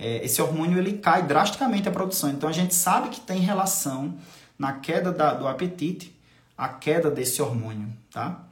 é, 0.00 0.24
esse 0.24 0.40
hormônio 0.40 0.78
ele 0.78 0.94
cai 0.94 1.22
drasticamente 1.22 1.86
a 1.86 1.92
produção. 1.92 2.30
Então 2.30 2.48
a 2.48 2.52
gente 2.52 2.74
sabe 2.74 3.10
que 3.10 3.20
tem 3.20 3.38
relação 3.38 4.14
na 4.58 4.72
queda 4.72 5.12
da, 5.12 5.34
do 5.34 5.46
apetite, 5.46 6.18
a 6.56 6.68
queda 6.68 7.10
desse 7.10 7.40
hormônio, 7.42 7.88
tá? 8.10 8.44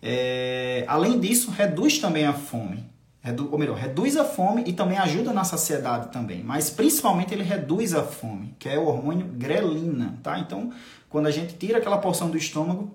É, 0.00 0.84
além 0.86 1.18
disso, 1.18 1.50
reduz 1.50 1.98
também 1.98 2.26
a 2.26 2.32
fome. 2.32 2.84
Redu, 3.24 3.48
ou 3.50 3.58
melhor, 3.58 3.78
reduz 3.78 4.18
a 4.18 4.24
fome 4.24 4.64
e 4.66 4.72
também 4.74 4.98
ajuda 4.98 5.32
na 5.32 5.44
saciedade 5.44 6.12
também. 6.12 6.42
Mas 6.44 6.68
principalmente 6.68 7.32
ele 7.32 7.42
reduz 7.42 7.94
a 7.94 8.02
fome, 8.02 8.54
que 8.58 8.68
é 8.68 8.78
o 8.78 8.84
hormônio 8.84 9.24
grelina, 9.26 10.18
tá? 10.22 10.38
Então, 10.38 10.70
quando 11.08 11.26
a 11.26 11.30
gente 11.30 11.54
tira 11.54 11.78
aquela 11.78 11.96
porção 11.96 12.28
do 12.28 12.36
estômago, 12.36 12.94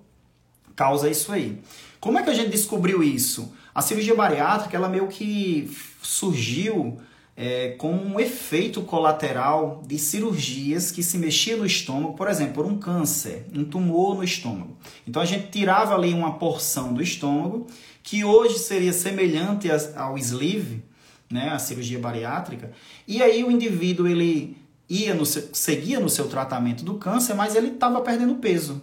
causa 0.76 1.10
isso 1.10 1.32
aí. 1.32 1.60
Como 2.00 2.20
é 2.20 2.22
que 2.22 2.30
a 2.30 2.34
gente 2.36 2.52
descobriu 2.52 3.02
isso? 3.02 3.52
A 3.74 3.82
cirurgia 3.82 4.14
bariátrica, 4.14 4.78
ela 4.78 4.88
meio 4.88 5.08
que 5.08 5.76
surgiu 6.00 7.00
é, 7.42 7.70
com 7.78 7.94
um 7.94 8.20
efeito 8.20 8.82
colateral 8.82 9.82
de 9.88 9.98
cirurgias 9.98 10.92
que 10.92 11.02
se 11.02 11.18
mexia 11.18 11.56
no 11.56 11.66
estômago, 11.66 12.14
por 12.14 12.28
exemplo, 12.28 12.56
por 12.56 12.66
um 12.66 12.78
câncer, 12.78 13.46
um 13.56 13.64
tumor 13.64 14.18
no 14.18 14.26
estômago. 14.26 14.76
Então 15.08 15.22
a 15.22 15.26
gente 15.26 15.48
tirava 15.50 15.96
ali 15.96 16.14
uma 16.14 16.34
porção 16.34 16.94
do 16.94 17.02
estômago, 17.02 17.66
que 18.04 18.26
hoje 18.26 18.60
seria 18.60 18.92
semelhante 18.92 19.70
ao 19.96 20.18
sleeve, 20.18 20.84
né, 21.32 21.48
a 21.48 21.60
cirurgia 21.60 21.98
bariátrica, 21.98 22.74
e 23.08 23.24
aí 23.24 23.42
o 23.42 23.50
indivíduo 23.50 24.06
ele 24.06 24.58
ia 24.90 25.14
no 25.14 25.26
seu, 25.26 25.48
seguia 25.54 25.98
no 25.98 26.10
seu 26.10 26.28
tratamento 26.28 26.84
do 26.84 26.96
câncer, 26.96 27.36
mas 27.36 27.56
ele 27.56 27.70
estava 27.70 28.02
perdendo 28.02 28.36
peso, 28.36 28.82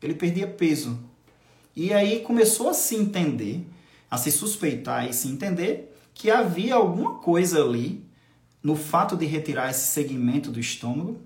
ele 0.00 0.14
perdia 0.14 0.46
peso. 0.46 0.98
E 1.76 1.92
aí 1.92 2.20
começou 2.20 2.70
a 2.70 2.74
se 2.74 2.96
entender, 2.96 3.66
a 4.10 4.16
se 4.16 4.32
suspeitar 4.32 5.06
e 5.06 5.12
se 5.12 5.28
entender 5.28 5.94
que 6.18 6.32
havia 6.32 6.74
alguma 6.74 7.14
coisa 7.14 7.62
ali 7.62 8.04
no 8.60 8.74
fato 8.74 9.16
de 9.16 9.24
retirar 9.24 9.70
esse 9.70 9.86
segmento 9.86 10.50
do 10.50 10.58
estômago 10.58 11.20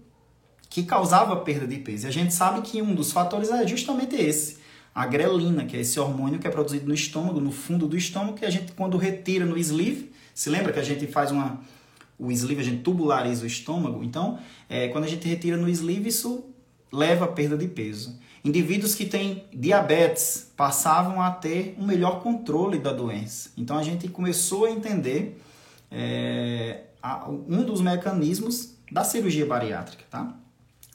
que 0.68 0.82
causava 0.82 1.34
perda 1.36 1.66
de 1.66 1.78
peso. 1.78 2.06
E 2.06 2.08
a 2.08 2.12
gente 2.12 2.34
sabe 2.34 2.60
que 2.60 2.82
um 2.82 2.94
dos 2.94 3.10
fatores 3.10 3.50
é 3.50 3.66
justamente 3.66 4.14
esse, 4.14 4.58
a 4.94 5.06
grelina, 5.06 5.64
que 5.64 5.78
é 5.78 5.80
esse 5.80 5.98
hormônio 5.98 6.38
que 6.38 6.46
é 6.46 6.50
produzido 6.50 6.86
no 6.86 6.92
estômago, 6.92 7.40
no 7.40 7.50
fundo 7.50 7.88
do 7.88 7.96
estômago, 7.96 8.34
que 8.34 8.44
a 8.44 8.50
gente 8.50 8.72
quando 8.72 8.98
retira 8.98 9.46
no 9.46 9.56
sleeve, 9.56 10.12
se 10.34 10.50
lembra 10.50 10.74
que 10.74 10.78
a 10.78 10.84
gente 10.84 11.06
faz 11.06 11.30
uma 11.30 11.58
o 12.18 12.30
sleeve 12.30 12.60
a 12.60 12.64
gente 12.64 12.82
tubulariza 12.82 13.44
o 13.44 13.46
estômago, 13.46 14.04
então 14.04 14.38
é, 14.68 14.88
quando 14.88 15.04
a 15.04 15.08
gente 15.08 15.26
retira 15.26 15.56
no 15.56 15.70
sleeve 15.70 16.10
isso 16.10 16.44
leva 16.92 17.24
a 17.24 17.28
perda 17.28 17.56
de 17.56 17.66
peso. 17.66 18.18
Indivíduos 18.44 18.94
que 18.94 19.06
têm 19.06 19.44
diabetes 19.52 20.52
passavam 20.56 21.22
a 21.22 21.30
ter 21.30 21.76
um 21.78 21.86
melhor 21.86 22.20
controle 22.22 22.78
da 22.78 22.92
doença. 22.92 23.50
Então 23.56 23.78
a 23.78 23.82
gente 23.84 24.08
começou 24.08 24.64
a 24.64 24.70
entender 24.70 25.40
é, 25.90 26.80
a, 27.00 27.28
um 27.28 27.62
dos 27.62 27.80
mecanismos 27.80 28.74
da 28.90 29.04
cirurgia 29.04 29.46
bariátrica, 29.46 30.04
tá? 30.10 30.34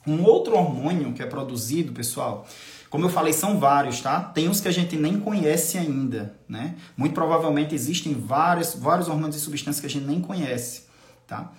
Um 0.06 0.22
outro 0.24 0.56
hormônio 0.56 1.12
que 1.12 1.22
é 1.22 1.26
produzido, 1.26 1.92
pessoal, 1.92 2.46
como 2.90 3.04
eu 3.04 3.10
falei, 3.10 3.32
são 3.32 3.58
vários, 3.58 4.00
tá? 4.00 4.20
Tem 4.20 4.48
uns 4.48 4.60
que 4.60 4.68
a 4.68 4.72
gente 4.72 4.96
nem 4.96 5.18
conhece 5.18 5.78
ainda, 5.78 6.34
né? 6.48 6.74
Muito 6.96 7.14
provavelmente 7.14 7.74
existem 7.74 8.14
vários, 8.14 8.74
vários 8.74 9.08
hormônios 9.08 9.36
e 9.36 9.40
substâncias 9.40 9.80
que 9.80 9.86
a 9.86 9.90
gente 9.90 10.06
nem 10.06 10.20
conhece, 10.20 10.82
tá? 11.26 11.52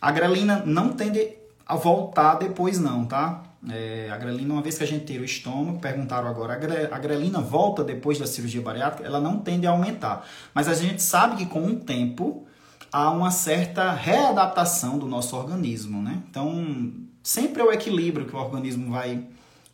A 0.00 0.10
grelina 0.10 0.62
não 0.66 0.92
tende 0.92 1.43
a 1.66 1.76
voltar 1.76 2.34
depois 2.34 2.78
não, 2.78 3.04
tá? 3.04 3.42
É, 3.70 4.10
a 4.10 4.16
grelina, 4.18 4.52
uma 4.52 4.62
vez 4.62 4.76
que 4.76 4.84
a 4.84 4.86
gente 4.86 5.06
tira 5.06 5.22
o 5.22 5.24
estômago, 5.24 5.78
perguntaram 5.78 6.28
agora, 6.28 6.52
a 6.90 6.98
grelina 6.98 7.40
volta 7.40 7.82
depois 7.82 8.18
da 8.18 8.26
cirurgia 8.26 8.60
bariátrica? 8.60 9.06
Ela 9.06 9.20
não 9.20 9.38
tende 9.38 9.66
a 9.66 9.70
aumentar. 9.70 10.26
Mas 10.52 10.68
a 10.68 10.74
gente 10.74 11.02
sabe 11.02 11.36
que 11.36 11.46
com 11.46 11.64
o 11.66 11.76
tempo 11.76 12.46
há 12.92 13.10
uma 13.10 13.30
certa 13.30 13.90
readaptação 13.92 14.98
do 14.98 15.06
nosso 15.06 15.34
organismo, 15.36 16.02
né? 16.02 16.22
Então, 16.30 16.92
sempre 17.22 17.62
é 17.62 17.64
o 17.64 17.72
equilíbrio 17.72 18.26
que 18.26 18.36
o 18.36 18.38
organismo 18.38 18.92
vai, 18.92 19.24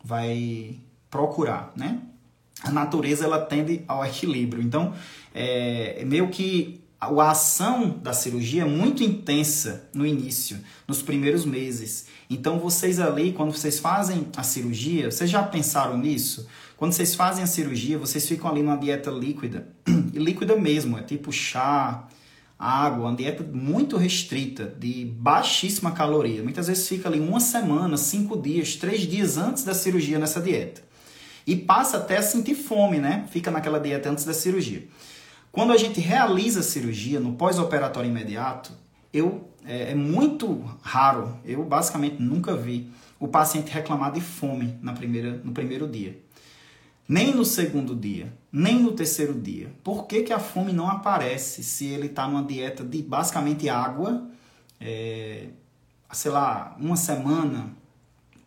vai 0.03 0.77
procurar, 1.09 1.71
né? 1.75 1.99
A 2.63 2.71
natureza, 2.71 3.25
ela 3.25 3.39
tende 3.39 3.83
ao 3.87 4.05
equilíbrio. 4.05 4.63
Então, 4.63 4.93
é 5.33 6.03
meio 6.05 6.29
que 6.29 6.80
a 7.01 7.31
ação 7.31 7.89
da 7.89 8.13
cirurgia 8.13 8.61
é 8.61 8.65
muito 8.65 9.03
intensa 9.03 9.89
no 9.91 10.05
início, 10.05 10.59
nos 10.87 11.01
primeiros 11.01 11.45
meses. 11.45 12.05
Então 12.29 12.59
vocês 12.59 12.99
ali, 12.99 13.33
quando 13.33 13.51
vocês 13.51 13.79
fazem 13.79 14.27
a 14.37 14.43
cirurgia, 14.43 15.09
vocês 15.09 15.27
já 15.27 15.41
pensaram 15.41 15.97
nisso? 15.97 16.47
Quando 16.77 16.93
vocês 16.93 17.15
fazem 17.15 17.43
a 17.43 17.47
cirurgia, 17.47 17.97
vocês 17.97 18.27
ficam 18.27 18.51
ali 18.51 18.61
numa 18.61 18.77
dieta 18.77 19.09
líquida, 19.09 19.67
e 20.13 20.19
líquida 20.19 20.55
mesmo, 20.55 20.95
é 20.95 21.01
tipo 21.01 21.31
chá, 21.31 22.07
água, 22.57 23.07
uma 23.09 23.15
dieta 23.15 23.43
muito 23.43 23.97
restrita, 23.97 24.71
de 24.77 25.05
baixíssima 25.05 25.91
caloria. 25.93 26.43
Muitas 26.43 26.67
vezes 26.67 26.87
fica 26.87 27.09
ali 27.09 27.19
uma 27.19 27.39
semana, 27.39 27.97
cinco 27.97 28.39
dias, 28.39 28.75
três 28.75 29.01
dias 29.01 29.37
antes 29.37 29.63
da 29.63 29.73
cirurgia 29.73 30.19
nessa 30.19 30.39
dieta. 30.39 30.83
E 31.47 31.55
passa 31.55 31.97
até 31.97 32.17
a 32.17 32.21
sentir 32.21 32.53
fome, 32.53 32.99
né? 32.99 33.25
Fica 33.31 33.49
naquela 33.49 33.79
dieta 33.79 34.07
antes 34.07 34.23
da 34.23 34.33
cirurgia. 34.35 34.87
Quando 35.51 35.73
a 35.73 35.77
gente 35.77 35.99
realiza 35.99 36.61
a 36.61 36.63
cirurgia 36.63 37.19
no 37.19 37.33
pós-operatório 37.33 38.09
imediato, 38.09 38.71
eu 39.13 39.49
é, 39.65 39.91
é, 39.91 39.95
muito 39.95 40.63
raro, 40.81 41.37
eu 41.45 41.63
basicamente 41.63 42.21
nunca 42.21 42.55
vi 42.55 42.89
o 43.19 43.27
paciente 43.27 43.69
reclamar 43.71 44.11
de 44.11 44.21
fome 44.21 44.77
na 44.81 44.93
primeira, 44.93 45.41
no 45.43 45.51
primeiro 45.51 45.87
dia. 45.87 46.17
Nem 47.07 47.35
no 47.35 47.43
segundo 47.43 47.95
dia, 47.95 48.31
nem 48.51 48.79
no 48.79 48.93
terceiro 48.93 49.33
dia. 49.33 49.71
Por 49.83 50.07
que, 50.07 50.23
que 50.23 50.31
a 50.31 50.39
fome 50.39 50.71
não 50.71 50.89
aparece 50.89 51.63
se 51.63 51.85
ele 51.85 52.07
está 52.07 52.27
numa 52.27 52.43
dieta 52.43 52.83
de 52.83 53.01
basicamente 53.01 53.67
água, 53.67 54.29
é, 54.79 55.47
sei 56.13 56.31
lá, 56.31 56.75
uma 56.79 56.95
semana, 56.95 57.75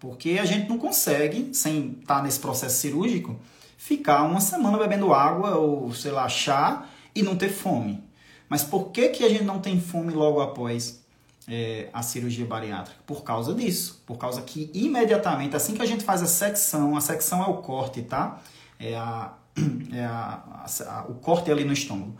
Porque 0.00 0.38
a 0.40 0.44
gente 0.44 0.68
não 0.68 0.76
consegue, 0.76 1.54
sem 1.54 1.98
estar 2.00 2.22
nesse 2.22 2.38
processo 2.38 2.78
cirúrgico, 2.78 3.38
ficar 3.78 4.22
uma 4.24 4.40
semana 4.40 4.76
bebendo 4.76 5.14
água 5.14 5.56
ou, 5.56 5.92
sei 5.94 6.10
lá, 6.10 6.28
chá 6.28 6.86
e 7.14 7.22
não 7.22 7.36
ter 7.36 7.50
fome. 7.50 8.02
Mas 8.48 8.62
por 8.62 8.90
que, 8.90 9.08
que 9.08 9.24
a 9.24 9.28
gente 9.28 9.44
não 9.44 9.58
tem 9.58 9.80
fome 9.80 10.12
logo 10.12 10.40
após 10.40 11.02
é, 11.48 11.88
a 11.92 12.02
cirurgia 12.02 12.44
bariátrica? 12.44 13.00
Por 13.06 13.22
causa 13.22 13.54
disso. 13.54 14.02
Por 14.06 14.16
causa 14.16 14.42
que 14.42 14.70
imediatamente, 14.74 15.56
assim 15.56 15.74
que 15.74 15.82
a 15.82 15.86
gente 15.86 16.04
faz 16.04 16.22
a 16.22 16.26
secção, 16.26 16.96
a 16.96 17.00
secção 17.00 17.42
é 17.42 17.46
o 17.46 17.58
corte, 17.58 18.02
tá? 18.02 18.40
É, 18.78 18.94
a, 18.96 19.34
é 19.92 20.04
a, 20.04 20.66
a, 20.88 21.06
o 21.08 21.14
corte 21.14 21.50
ali 21.50 21.64
no 21.64 21.72
estômago. 21.72 22.16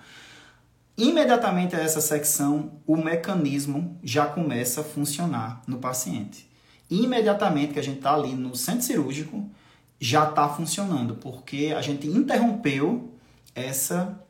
Imediatamente 0.96 1.74
a 1.74 1.80
essa 1.80 2.00
secção, 2.00 2.80
o 2.86 2.96
mecanismo 2.96 3.98
já 4.02 4.26
começa 4.26 4.80
a 4.80 4.84
funcionar 4.84 5.60
no 5.66 5.78
paciente. 5.78 6.48
Imediatamente 6.88 7.72
que 7.72 7.80
a 7.80 7.82
gente 7.82 7.96
está 7.96 8.14
ali 8.14 8.32
no 8.34 8.54
centro 8.54 8.82
cirúrgico, 8.82 9.50
já 9.98 10.28
está 10.28 10.48
funcionando, 10.48 11.16
porque 11.16 11.74
a 11.76 11.80
gente 11.80 12.06
interrompeu 12.06 13.12
essa, 13.54 14.20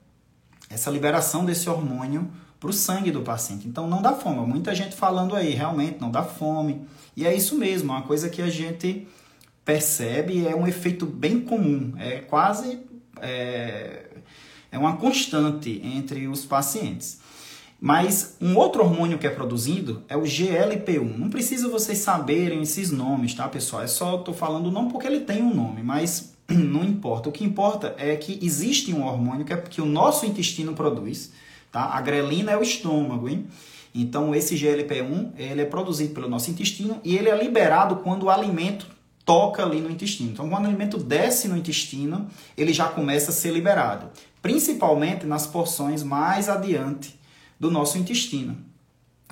essa 0.75 0.91
liberação 0.91 1.45
desse 1.45 1.69
hormônio 1.71 2.31
para 2.61 2.71
o 2.71 2.73
sangue 2.73 3.11
do 3.11 3.23
paciente. 3.23 3.69
Então 3.69 3.87
não 3.87 4.03
dá 4.03 4.13
fome. 4.13 4.47
Muita 4.47 4.75
gente 4.75 4.95
falando 4.95 5.35
aí, 5.37 5.51
realmente 5.51 6.01
não 6.01 6.11
dá 6.11 6.23
fome. 6.23 6.83
E 7.17 7.27
é 7.27 7.35
isso 7.35 7.57
mesmo, 7.57 7.93
é 7.93 7.97
uma 7.97 8.03
coisa 8.03 8.29
que 8.29 8.43
a 8.43 8.51
gente 8.51 9.07
percebe, 9.65 10.47
é 10.47 10.55
um 10.55 10.67
efeito 10.67 11.07
bem 11.07 11.41
comum, 11.41 11.95
é 11.97 12.19
quase 12.19 12.81
é, 13.21 14.05
é 14.71 14.79
uma 14.79 14.97
constante 14.97 15.81
entre 15.85 16.27
os 16.27 16.45
pacientes. 16.45 17.21
Mas 17.81 18.37
um 18.41 18.57
outro 18.57 18.83
hormônio 18.83 19.19
que 19.19 19.27
é 19.27 19.31
produzido 19.31 20.03
é 20.09 20.17
o 20.17 20.23
GLP-1. 20.23 21.19
Não 21.19 21.29
precisa 21.29 21.69
vocês 21.69 21.99
saberem 21.99 22.63
esses 22.63 22.91
nomes, 22.91 23.35
tá, 23.35 23.47
pessoal? 23.49 23.83
É 23.83 23.87
só 23.87 24.17
estou 24.17 24.33
falando 24.33 24.67
o 24.67 24.71
nome 24.71 24.91
porque 24.91 25.07
ele 25.07 25.21
tem 25.21 25.43
um 25.43 25.55
nome, 25.55 25.83
mas 25.83 26.34
não 26.49 26.85
importa. 26.85 27.29
O 27.29 27.33
que 27.33 27.45
importa 27.45 27.95
é 27.99 28.17
que 28.17 28.39
existe 28.43 28.93
um 28.93 29.05
hormônio 29.05 29.45
que, 29.45 29.53
é, 29.53 29.57
que 29.57 29.81
o 29.81 29.87
nosso 29.87 30.27
intestino 30.27 30.75
produz, 30.75 31.33
tá? 31.71 31.85
A 31.85 32.01
grelina 32.01 32.53
é 32.53 32.57
o 32.57 32.63
estômago, 32.63 33.29
hein? 33.29 33.47
Então 33.95 34.35
esse 34.35 34.57
GLP-1 34.57 35.33
ele 35.37 35.63
é 35.63 35.65
produzido 35.65 36.15
pelo 36.15 36.29
nosso 36.29 36.51
intestino 36.51 37.01
e 37.05 37.17
ele 37.17 37.29
é 37.29 37.37
liberado 37.37 37.97
quando 37.97 38.25
o 38.25 38.31
alimento 38.31 38.87
toca 39.25 39.63
ali 39.63 39.81
no 39.81 39.91
intestino. 39.91 40.31
Então, 40.33 40.49
quando 40.49 40.65
o 40.65 40.69
alimento 40.69 40.99
desce 40.99 41.49
no 41.49 41.57
intestino, 41.57 42.29
ele 42.57 42.73
já 42.73 42.89
começa 42.89 43.31
a 43.31 43.35
ser 43.35 43.53
liberado, 43.53 44.11
principalmente 44.43 45.25
nas 45.25 45.47
porções 45.47 46.03
mais 46.03 46.49
adiante 46.49 47.19
do 47.59 47.71
nosso 47.71 47.97
intestino. 47.97 48.57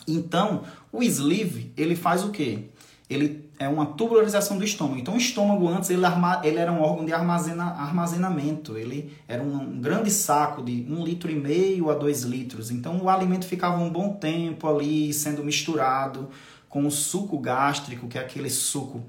Então, 0.08 0.62
o 0.90 1.02
sleeve, 1.02 1.72
ele 1.76 1.94
faz 1.94 2.24
o 2.24 2.30
quê? 2.30 2.70
Ele 3.08 3.50
é 3.62 3.68
uma 3.68 3.86
tubularização 3.86 4.58
do 4.58 4.64
estômago. 4.64 4.98
Então, 4.98 5.14
o 5.14 5.16
estômago 5.16 5.68
antes 5.68 5.90
ele, 5.90 6.04
arma, 6.04 6.40
ele 6.44 6.58
era 6.58 6.72
um 6.72 6.82
órgão 6.82 7.04
de 7.04 7.12
armazena, 7.12 7.64
armazenamento. 7.64 8.76
Ele 8.76 9.12
era 9.28 9.42
um, 9.42 9.54
um 9.54 9.80
grande 9.80 10.10
saco 10.10 10.62
de 10.62 10.86
um 10.88 11.04
litro 11.04 11.30
e 11.30 11.34
meio 11.34 11.90
a 11.90 11.94
dois 11.94 12.22
litros. 12.22 12.70
Então, 12.70 13.00
o 13.00 13.08
alimento 13.08 13.46
ficava 13.46 13.78
um 13.78 13.90
bom 13.90 14.14
tempo 14.14 14.68
ali 14.68 15.12
sendo 15.12 15.44
misturado 15.44 16.28
com 16.68 16.86
o 16.86 16.90
suco 16.90 17.38
gástrico, 17.38 18.08
que 18.08 18.18
é 18.18 18.20
aquele 18.20 18.50
suco 18.50 19.02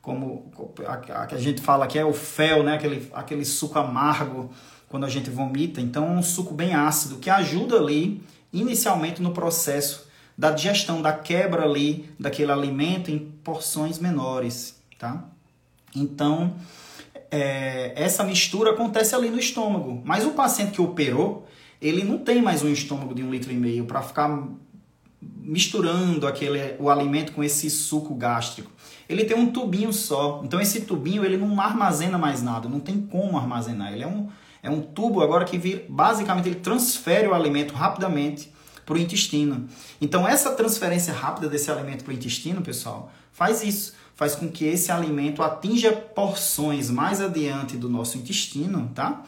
como 0.00 0.52
a, 0.86 0.96
que 1.26 1.34
a 1.34 1.38
gente 1.38 1.60
fala 1.60 1.86
que 1.88 1.98
é 1.98 2.04
o 2.04 2.12
fel, 2.12 2.62
né? 2.62 2.74
aquele, 2.74 3.10
aquele 3.12 3.44
suco 3.44 3.76
amargo 3.78 4.50
quando 4.88 5.04
a 5.04 5.08
gente 5.08 5.28
vomita. 5.30 5.80
Então, 5.80 6.06
é 6.06 6.10
um 6.10 6.22
suco 6.22 6.54
bem 6.54 6.74
ácido 6.74 7.16
que 7.16 7.28
ajuda 7.28 7.76
ali 7.76 8.22
inicialmente 8.52 9.20
no 9.20 9.32
processo 9.32 10.05
da 10.36 10.50
digestão, 10.50 11.00
da 11.00 11.12
quebra 11.12 11.62
ali 11.62 12.10
daquele 12.18 12.52
alimento 12.52 13.10
em 13.10 13.18
porções 13.18 13.98
menores, 13.98 14.78
tá? 14.98 15.24
Então, 15.94 16.54
é, 17.30 17.92
essa 17.96 18.22
mistura 18.22 18.72
acontece 18.72 19.14
ali 19.14 19.30
no 19.30 19.38
estômago. 19.38 20.02
Mas 20.04 20.26
o 20.26 20.30
paciente 20.30 20.72
que 20.72 20.82
operou, 20.82 21.46
ele 21.80 22.04
não 22.04 22.18
tem 22.18 22.42
mais 22.42 22.62
um 22.62 22.68
estômago 22.68 23.14
de 23.14 23.22
um 23.22 23.30
litro 23.30 23.50
e 23.50 23.56
meio 23.56 23.86
para 23.86 24.02
ficar 24.02 24.46
misturando 25.20 26.26
aquele, 26.26 26.76
o 26.78 26.90
alimento 26.90 27.32
com 27.32 27.42
esse 27.42 27.70
suco 27.70 28.14
gástrico. 28.14 28.70
Ele 29.08 29.24
tem 29.24 29.36
um 29.36 29.50
tubinho 29.50 29.92
só. 29.92 30.42
Então 30.44 30.60
esse 30.60 30.82
tubinho 30.82 31.24
ele 31.24 31.36
não 31.36 31.58
armazena 31.60 32.18
mais 32.18 32.42
nada, 32.42 32.68
não 32.68 32.80
tem 32.80 33.00
como 33.00 33.38
armazenar. 33.38 33.92
Ele 33.92 34.02
é 34.02 34.06
um, 34.06 34.28
é 34.62 34.70
um 34.70 34.82
tubo 34.82 35.22
agora 35.22 35.44
que 35.44 35.56
vir, 35.56 35.86
basicamente 35.88 36.48
ele 36.48 36.56
transfere 36.56 37.26
o 37.26 37.34
alimento 37.34 37.72
rapidamente 37.72 38.52
para 38.86 38.94
o 38.94 38.98
intestino. 38.98 39.68
Então 40.00 40.26
essa 40.26 40.52
transferência 40.52 41.12
rápida 41.12 41.48
desse 41.48 41.70
alimento 41.70 42.04
para 42.04 42.12
o 42.12 42.14
intestino, 42.14 42.62
pessoal, 42.62 43.12
faz 43.32 43.62
isso, 43.62 43.94
faz 44.14 44.36
com 44.36 44.48
que 44.48 44.64
esse 44.64 44.92
alimento 44.92 45.42
atinja 45.42 45.92
porções 45.92 46.88
mais 46.88 47.20
adiante 47.20 47.76
do 47.76 47.88
nosso 47.88 48.16
intestino, 48.16 48.90
tá? 48.94 49.24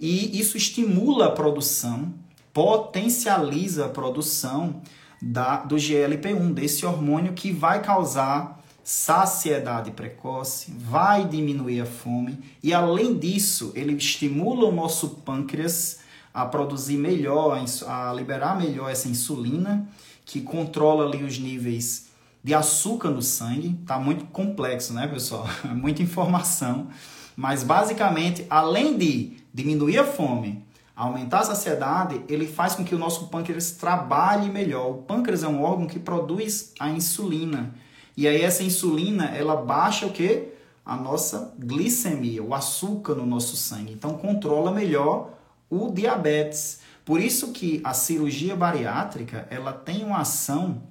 E 0.00 0.38
isso 0.38 0.56
estimula 0.56 1.26
a 1.26 1.30
produção, 1.30 2.12
potencializa 2.52 3.84
a 3.84 3.88
produção 3.88 4.80
da, 5.22 5.58
do 5.58 5.76
GLP-1, 5.76 6.52
desse 6.54 6.84
hormônio 6.84 7.34
que 7.34 7.52
vai 7.52 7.82
causar 7.82 8.62
saciedade 8.82 9.90
precoce, 9.90 10.72
vai 10.78 11.26
diminuir 11.26 11.80
a 11.80 11.86
fome 11.86 12.38
e, 12.62 12.72
além 12.72 13.18
disso, 13.18 13.72
ele 13.74 13.94
estimula 13.94 14.66
o 14.66 14.72
nosso 14.72 15.08
pâncreas 15.08 15.98
a 16.36 16.44
produzir 16.44 16.98
melhor, 16.98 17.58
a 17.86 18.12
liberar 18.12 18.58
melhor 18.58 18.90
essa 18.90 19.08
insulina, 19.08 19.88
que 20.22 20.42
controla 20.42 21.06
ali 21.06 21.24
os 21.24 21.38
níveis 21.38 22.08
de 22.44 22.52
açúcar 22.52 23.08
no 23.08 23.22
sangue. 23.22 23.72
Tá 23.86 23.98
muito 23.98 24.26
complexo, 24.26 24.92
né, 24.92 25.06
pessoal? 25.06 25.46
Muita 25.64 26.02
informação. 26.02 26.88
Mas 27.34 27.62
basicamente, 27.62 28.46
além 28.50 28.98
de 28.98 29.38
diminuir 29.54 29.98
a 29.98 30.04
fome, 30.04 30.62
aumentar 30.94 31.38
a 31.38 31.44
saciedade, 31.44 32.22
ele 32.28 32.46
faz 32.46 32.74
com 32.74 32.84
que 32.84 32.94
o 32.94 32.98
nosso 32.98 33.28
pâncreas 33.28 33.70
trabalhe 33.70 34.50
melhor. 34.50 34.90
O 34.90 34.94
pâncreas 35.04 35.42
é 35.42 35.48
um 35.48 35.62
órgão 35.62 35.86
que 35.86 35.98
produz 35.98 36.74
a 36.78 36.90
insulina. 36.90 37.74
E 38.14 38.28
aí 38.28 38.42
essa 38.42 38.62
insulina, 38.62 39.24
ela 39.34 39.56
baixa 39.56 40.04
o 40.04 40.12
quê? 40.12 40.52
A 40.84 40.96
nossa 40.96 41.54
glicemia, 41.58 42.42
o 42.42 42.52
açúcar 42.52 43.14
no 43.14 43.24
nosso 43.24 43.56
sangue. 43.56 43.94
Então 43.94 44.18
controla 44.18 44.70
melhor 44.70 45.35
o 45.70 45.90
diabetes. 45.90 46.80
Por 47.04 47.20
isso 47.20 47.52
que 47.52 47.80
a 47.84 47.94
cirurgia 47.94 48.56
bariátrica, 48.56 49.46
ela 49.50 49.72
tem 49.72 50.04
uma 50.04 50.18
ação 50.18 50.82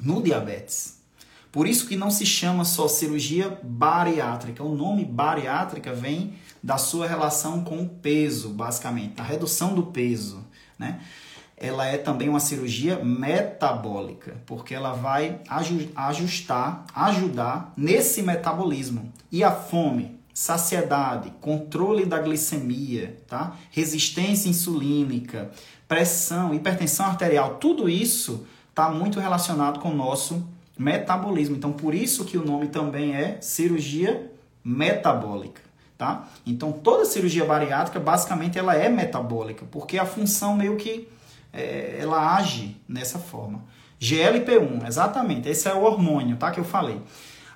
no 0.00 0.22
diabetes. 0.22 0.98
Por 1.52 1.66
isso 1.66 1.86
que 1.86 1.96
não 1.96 2.10
se 2.10 2.24
chama 2.24 2.64
só 2.64 2.86
cirurgia 2.86 3.58
bariátrica. 3.62 4.62
O 4.62 4.74
nome 4.74 5.04
bariátrica 5.04 5.92
vem 5.92 6.34
da 6.62 6.78
sua 6.78 7.06
relação 7.06 7.64
com 7.64 7.82
o 7.82 7.88
peso, 7.88 8.50
basicamente, 8.50 9.20
a 9.20 9.24
redução 9.24 9.74
do 9.74 9.84
peso, 9.84 10.44
né? 10.78 11.00
ela 11.60 11.84
é 11.84 11.98
também 11.98 12.26
uma 12.26 12.40
cirurgia 12.40 13.04
metabólica, 13.04 14.40
porque 14.46 14.74
ela 14.74 14.92
vai 14.94 15.40
ajustar, 15.94 16.86
ajudar 16.94 17.74
nesse 17.76 18.22
metabolismo. 18.22 19.12
E 19.30 19.44
a 19.44 19.52
fome, 19.52 20.18
saciedade, 20.40 21.34
controle 21.38 22.06
da 22.06 22.18
glicemia, 22.18 23.14
tá? 23.28 23.58
resistência 23.70 24.48
insulínica, 24.48 25.50
pressão, 25.86 26.54
hipertensão 26.54 27.04
arterial, 27.04 27.56
tudo 27.56 27.90
isso 27.90 28.46
está 28.70 28.88
muito 28.88 29.20
relacionado 29.20 29.80
com 29.80 29.90
o 29.90 29.94
nosso 29.94 30.48
metabolismo. 30.78 31.56
Então, 31.56 31.70
por 31.70 31.94
isso 31.94 32.24
que 32.24 32.38
o 32.38 32.44
nome 32.44 32.68
também 32.68 33.14
é 33.14 33.38
cirurgia 33.42 34.32
metabólica. 34.64 35.60
Tá? 35.98 36.26
Então, 36.46 36.72
toda 36.72 37.04
cirurgia 37.04 37.44
bariátrica, 37.44 38.00
basicamente, 38.00 38.58
ela 38.58 38.74
é 38.74 38.88
metabólica, 38.88 39.66
porque 39.70 39.98
a 39.98 40.06
função 40.06 40.56
meio 40.56 40.76
que 40.76 41.06
é, 41.52 41.98
ela 42.00 42.34
age 42.34 42.80
nessa 42.88 43.18
forma. 43.18 43.62
GLP-1, 44.00 44.88
exatamente, 44.88 45.50
esse 45.50 45.68
é 45.68 45.74
o 45.74 45.82
hormônio, 45.82 46.38
tá? 46.38 46.50
Que 46.50 46.60
eu 46.60 46.64
falei. 46.64 46.98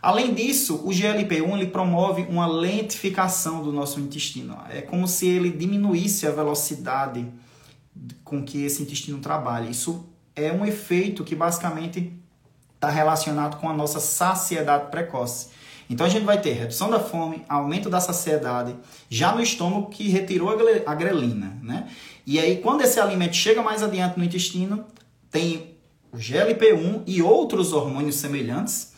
Além 0.04 0.34
disso, 0.34 0.82
o 0.84 0.90
GLP-1 0.90 1.54
ele 1.54 1.68
promove 1.68 2.26
uma 2.28 2.46
lentificação 2.46 3.62
do 3.62 3.72
nosso 3.72 3.98
intestino. 3.98 4.54
É 4.68 4.82
como 4.82 5.08
se 5.08 5.26
ele 5.26 5.50
diminuísse 5.50 6.26
a 6.26 6.30
velocidade 6.30 7.26
com 8.22 8.44
que 8.44 8.66
esse 8.66 8.82
intestino 8.82 9.18
trabalha. 9.20 9.70
Isso 9.70 10.04
é 10.36 10.52
um 10.52 10.66
efeito 10.66 11.24
que 11.24 11.34
basicamente 11.34 12.12
está 12.74 12.90
relacionado 12.90 13.58
com 13.58 13.66
a 13.66 13.72
nossa 13.72 13.98
saciedade 13.98 14.90
precoce. 14.90 15.48
Então 15.88 16.04
a 16.06 16.10
gente 16.10 16.26
vai 16.26 16.38
ter 16.38 16.52
redução 16.52 16.90
da 16.90 17.00
fome, 17.00 17.42
aumento 17.48 17.88
da 17.88 17.98
saciedade, 17.98 18.76
já 19.08 19.34
no 19.34 19.40
estômago 19.40 19.88
que 19.88 20.10
retirou 20.10 20.50
a 20.84 20.94
grelina, 20.94 21.58
né? 21.62 21.88
E 22.26 22.38
aí 22.38 22.58
quando 22.58 22.82
esse 22.82 23.00
alimento 23.00 23.36
chega 23.36 23.62
mais 23.62 23.82
adiante 23.82 24.18
no 24.18 24.24
intestino, 24.24 24.84
tem 25.30 25.76
o 26.12 26.18
GLP-1 26.18 27.04
e 27.06 27.22
outros 27.22 27.72
hormônios 27.72 28.16
semelhantes 28.16 28.92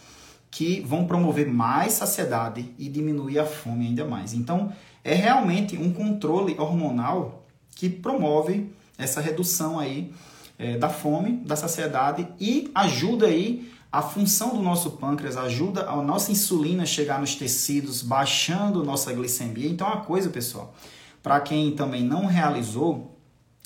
que 0.57 0.81
vão 0.81 1.07
promover 1.07 1.47
mais 1.47 1.93
saciedade 1.93 2.73
e 2.79 2.89
diminuir 2.89 3.39
a 3.39 3.45
fome 3.45 3.89
ainda 3.89 4.07
mais. 4.07 4.33
Então, 4.33 4.73
é 5.05 5.13
realmente 5.13 5.77
um 5.77 5.93
controle 5.93 6.59
hormonal 6.59 7.45
que 7.75 7.91
promove 7.91 8.73
essa 8.97 9.21
redução 9.21 9.79
aí 9.79 10.15
é, 10.59 10.79
da 10.79 10.89
fome, 10.89 11.43
da 11.45 11.57
saciedade 11.57 12.27
e 12.41 12.71
ajuda 12.75 13.27
aí 13.27 13.71
a 13.93 14.01
função 14.01 14.57
do 14.57 14.63
nosso 14.63 14.93
pâncreas 14.93 15.37
ajuda 15.37 15.91
a 15.91 16.01
nossa 16.01 16.33
insulina 16.33 16.87
chegar 16.87 17.21
nos 17.21 17.35
tecidos, 17.35 18.01
baixando 18.01 18.83
nossa 18.83 19.13
glicemia. 19.13 19.69
Então, 19.69 19.87
é 19.87 19.91
uma 19.91 20.05
coisa, 20.07 20.31
pessoal, 20.31 20.75
para 21.23 21.39
quem 21.39 21.73
também 21.73 22.03
não 22.03 22.25
realizou 22.25 23.15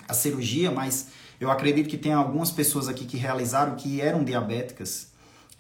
a 0.08 0.12
cirurgia, 0.12 0.72
mas 0.72 1.10
eu 1.38 1.52
acredito 1.52 1.88
que 1.88 1.96
tem 1.96 2.12
algumas 2.12 2.50
pessoas 2.50 2.88
aqui 2.88 3.04
que 3.04 3.16
realizaram 3.16 3.76
que 3.76 4.00
eram 4.00 4.24
diabéticas. 4.24 5.09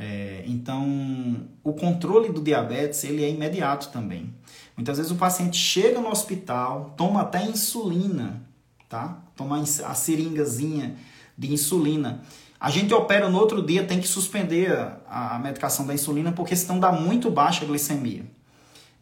É, 0.02 0.44
então, 0.46 1.46
o 1.62 1.74
controle 1.74 2.32
do 2.32 2.40
diabetes 2.40 3.04
ele 3.04 3.22
é 3.22 3.28
imediato 3.28 3.90
também. 3.90 4.34
Muitas 4.74 4.96
vezes 4.96 5.12
o 5.12 5.16
paciente 5.16 5.58
chega 5.58 6.00
no 6.00 6.08
hospital, 6.08 6.94
toma 6.96 7.20
até 7.20 7.44
insulina, 7.44 8.42
tá? 8.88 9.22
Toma 9.36 9.60
a 9.60 9.94
seringazinha 9.94 10.96
de 11.36 11.52
insulina. 11.52 12.22
A 12.58 12.70
gente 12.70 12.94
opera 12.94 13.28
no 13.28 13.38
outro 13.38 13.62
dia, 13.62 13.84
tem 13.84 14.00
que 14.00 14.08
suspender 14.08 14.72
a, 14.72 15.36
a 15.36 15.38
medicação 15.38 15.86
da 15.86 15.92
insulina 15.92 16.32
porque 16.32 16.56
senão 16.56 16.80
dá 16.80 16.90
muito 16.90 17.30
baixa 17.30 17.66
glicemia. 17.66 18.24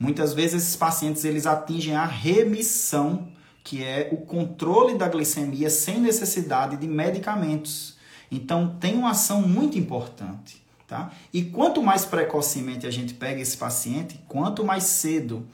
Muitas 0.01 0.35
vezes 0.35 0.65
esses 0.65 0.77
pacientes 0.77 1.25
eles 1.25 1.47
atingem 1.47 1.95
a 1.95 2.07
remissão, 2.07 3.29
que 3.63 3.85
é 3.85 4.09
o 4.11 4.17
controle 4.17 4.99
da 4.99 5.07
glicemia 5.07 5.71
sem 5.71 6.01
necessidade 6.01 6.77
de 6.77 6.89
medicamentos. 6.89 7.97
Então 8.33 8.77
tem 8.81 8.97
uma 8.97 9.11
ação 9.11 9.43
muito 9.43 9.79
importante. 9.79 10.67
Tá? 10.89 11.13
E 11.35 11.45
quanto 11.45 11.83
mais 11.83 12.07
precocemente 12.07 12.87
a 12.87 12.91
gente 12.91 13.13
pega 13.13 13.43
esse 13.43 13.59
paciente, 13.59 14.19
quanto 14.27 14.65
mais 14.65 14.85
cedo 14.85 15.47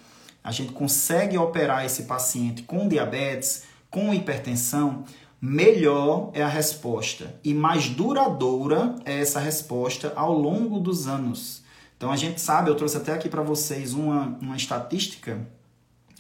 a 0.45 0.53
gente 0.53 0.73
consegue 0.73 1.37
operar 1.37 1.85
esse 1.85 2.05
paciente 2.05 2.63
com 2.63 2.87
diabetes, 2.87 3.65
com 3.91 4.15
hipertensão, 4.15 5.05
melhor 5.41 6.31
é 6.35 6.43
a 6.43 6.49
resposta 6.49 7.35
e 7.43 7.53
mais 7.53 7.89
duradoura 7.89 8.95
é 9.05 9.21
essa 9.21 9.41
resposta 9.41 10.13
ao 10.15 10.33
longo 10.33 10.79
dos 10.79 11.09
anos. 11.09 11.65
Então 11.97 12.13
a 12.13 12.17
gente 12.17 12.41
sabe, 12.41 12.71
eu 12.71 12.77
trouxe 12.77 12.97
até 12.97 13.13
aqui 13.13 13.29
para 13.29 13.43
vocês 13.43 13.93
uma, 13.93 14.39
uma 14.41 14.57
estatística. 14.57 15.45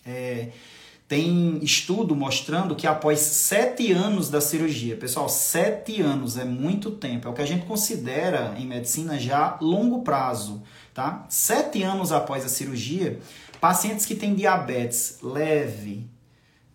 É, 0.05 0.49
tem 1.07 1.59
estudo 1.63 2.17
mostrando 2.17 2.75
que 2.75 2.87
após 2.87 3.21
sete 3.21 3.93
anos 3.93 4.31
da 4.31 4.41
cirurgia, 4.41 4.97
pessoal, 4.97 5.29
sete 5.29 6.01
anos 6.01 6.39
é 6.39 6.45
muito 6.45 6.91
tempo, 6.91 7.29
é 7.29 7.31
o 7.31 7.35
que 7.35 7.43
a 7.43 7.47
gente 7.47 7.67
considera 7.67 8.55
em 8.59 8.67
medicina 8.67 9.19
já 9.19 9.59
longo 9.61 10.03
prazo, 10.03 10.63
tá? 10.95 11.27
Sete 11.29 11.83
anos 11.83 12.11
após 12.11 12.45
a 12.45 12.49
cirurgia, 12.49 13.21
pacientes 13.61 14.07
que 14.07 14.15
têm 14.15 14.35
diabetes 14.35 15.19
leve, 15.23 16.09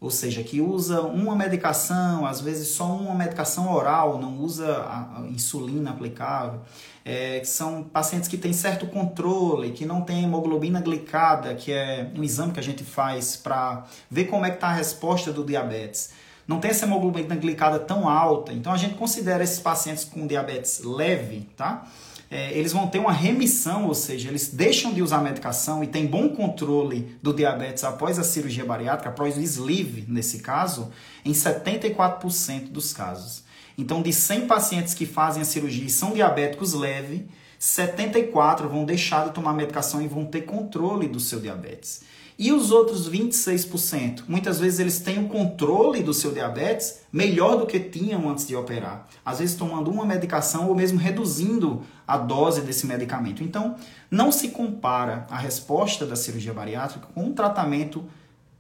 ou 0.02 0.10
seja, 0.10 0.42
que 0.44 0.62
usa 0.62 1.02
uma 1.02 1.36
medicação, 1.36 2.26
às 2.26 2.40
vezes 2.40 2.70
só 2.70 2.86
uma 2.86 3.14
medicação 3.14 3.74
oral, 3.74 4.18
não 4.18 4.38
usa 4.38 4.66
a 4.66 5.26
insulina 5.30 5.90
aplicável. 5.90 6.62
É, 7.04 7.42
são 7.44 7.84
pacientes 7.84 8.30
que 8.30 8.38
têm 8.38 8.54
certo 8.54 8.88
controle, 8.88 9.72
que 9.72 9.86
não 9.86 10.02
têm 10.02 10.24
hemoglobina 10.24 10.80
glicada, 10.80 11.54
que 11.54 11.74
é 11.74 12.10
um 12.16 12.24
exame 12.24 12.54
que 12.54 12.60
a 12.60 12.64
gente 12.64 12.84
faz 12.84 13.36
para 13.36 13.86
ver 14.10 14.26
como 14.26 14.46
é 14.46 14.50
que 14.50 14.56
está 14.56 14.70
a 14.70 14.74
resposta 14.74 15.34
do 15.34 15.44
diabetes. 15.44 16.12
Não 16.48 16.60
tem 16.60 16.72
essa 16.72 16.86
hemoglobina 16.86 17.36
glicada 17.36 17.78
tão 17.78 18.08
alta, 18.08 18.54
então 18.54 18.72
a 18.72 18.78
gente 18.78 18.96
considera 18.96 19.44
esses 19.44 19.60
pacientes 19.60 20.06
com 20.06 20.26
diabetes 20.26 20.82
leve, 20.84 21.48
tá? 21.58 21.86
É, 22.32 22.56
eles 22.56 22.72
vão 22.72 22.88
ter 22.88 23.00
uma 23.00 23.12
remissão, 23.12 23.88
ou 23.88 23.96
seja, 23.96 24.30
eles 24.30 24.50
deixam 24.50 24.94
de 24.94 25.02
usar 25.02 25.22
medicação 25.22 25.84
e 25.84 25.88
têm 25.88 26.06
bom 26.06 26.30
controle 26.30 27.18
do 27.24 27.34
diabetes 27.34 27.84
após 27.84 28.20
a 28.20 28.24
cirurgia 28.24 28.64
bariátrica, 28.64 29.10
após 29.10 29.36
o 29.36 29.42
sleeve, 29.42 30.06
nesse 30.08 30.40
caso, 30.40 30.92
em 31.26 31.32
74% 31.32 32.70
dos 32.70 32.94
casos. 32.94 33.44
Então, 33.78 34.02
de 34.02 34.14
100 34.14 34.46
pacientes 34.46 34.94
que 34.94 35.06
fazem 35.06 35.42
a 35.42 35.46
cirurgia 35.46 35.86
e 35.86 35.90
são 35.90 36.12
diabéticos 36.12 36.74
leve, 36.74 37.28
74 37.58 38.70
vão 38.70 38.86
deixar 38.86 39.28
de 39.28 39.34
tomar 39.34 39.54
medicação 39.54 40.02
e 40.02 40.08
vão 40.08 40.26
ter 40.26 40.42
controle 40.42 41.08
do 41.08 41.20
seu 41.20 41.40
diabetes. 41.40 42.02
E 42.40 42.54
os 42.54 42.72
outros 42.72 43.10
26%? 43.10 44.24
Muitas 44.26 44.62
vezes 44.62 44.80
eles 44.80 45.00
têm 45.02 45.26
o 45.26 45.28
controle 45.28 46.02
do 46.02 46.14
seu 46.14 46.32
diabetes 46.32 47.02
melhor 47.12 47.58
do 47.58 47.66
que 47.66 47.78
tinham 47.82 48.30
antes 48.30 48.48
de 48.48 48.56
operar. 48.56 49.08
Às 49.26 49.40
vezes 49.40 49.58
tomando 49.58 49.92
uma 49.92 50.06
medicação 50.06 50.70
ou 50.70 50.74
mesmo 50.74 50.98
reduzindo 50.98 51.82
a 52.08 52.18
dose 52.18 52.62
desse 52.62 52.88
medicamento. 52.88 53.44
Então, 53.44 53.76
não 54.10 54.32
se 54.32 54.52
compara 54.52 55.28
a 55.30 55.38
resposta 55.38 56.06
da 56.06 56.16
cirurgia 56.16 56.54
bariátrica 56.54 57.10
com 57.14 57.26
um 57.26 57.34
tratamento 57.34 58.06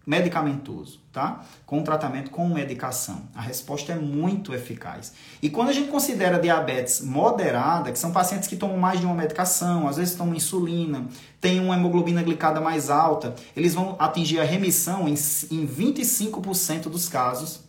medicamentoso, 0.09 0.99
tá? 1.13 1.45
Com 1.67 1.83
tratamento 1.83 2.31
com 2.31 2.49
medicação. 2.49 3.21
A 3.35 3.41
resposta 3.41 3.91
é 3.91 3.95
muito 3.95 4.55
eficaz. 4.55 5.13
E 5.39 5.51
quando 5.51 5.69
a 5.69 5.71
gente 5.71 5.91
considera 5.91 6.39
diabetes 6.39 7.01
moderada, 7.01 7.91
que 7.91 7.99
são 7.99 8.11
pacientes 8.11 8.47
que 8.47 8.55
tomam 8.55 8.75
mais 8.75 8.99
de 8.99 9.05
uma 9.05 9.13
medicação, 9.13 9.87
às 9.87 9.97
vezes 9.97 10.15
tomam 10.15 10.33
insulina, 10.33 11.07
têm 11.39 11.59
uma 11.59 11.75
hemoglobina 11.75 12.23
glicada 12.23 12.59
mais 12.59 12.89
alta, 12.89 13.35
eles 13.55 13.75
vão 13.75 13.95
atingir 13.99 14.39
a 14.39 14.43
remissão 14.43 15.07
em, 15.07 15.13
em 15.13 15.67
25% 15.67 16.89
dos 16.89 17.07
casos 17.07 17.59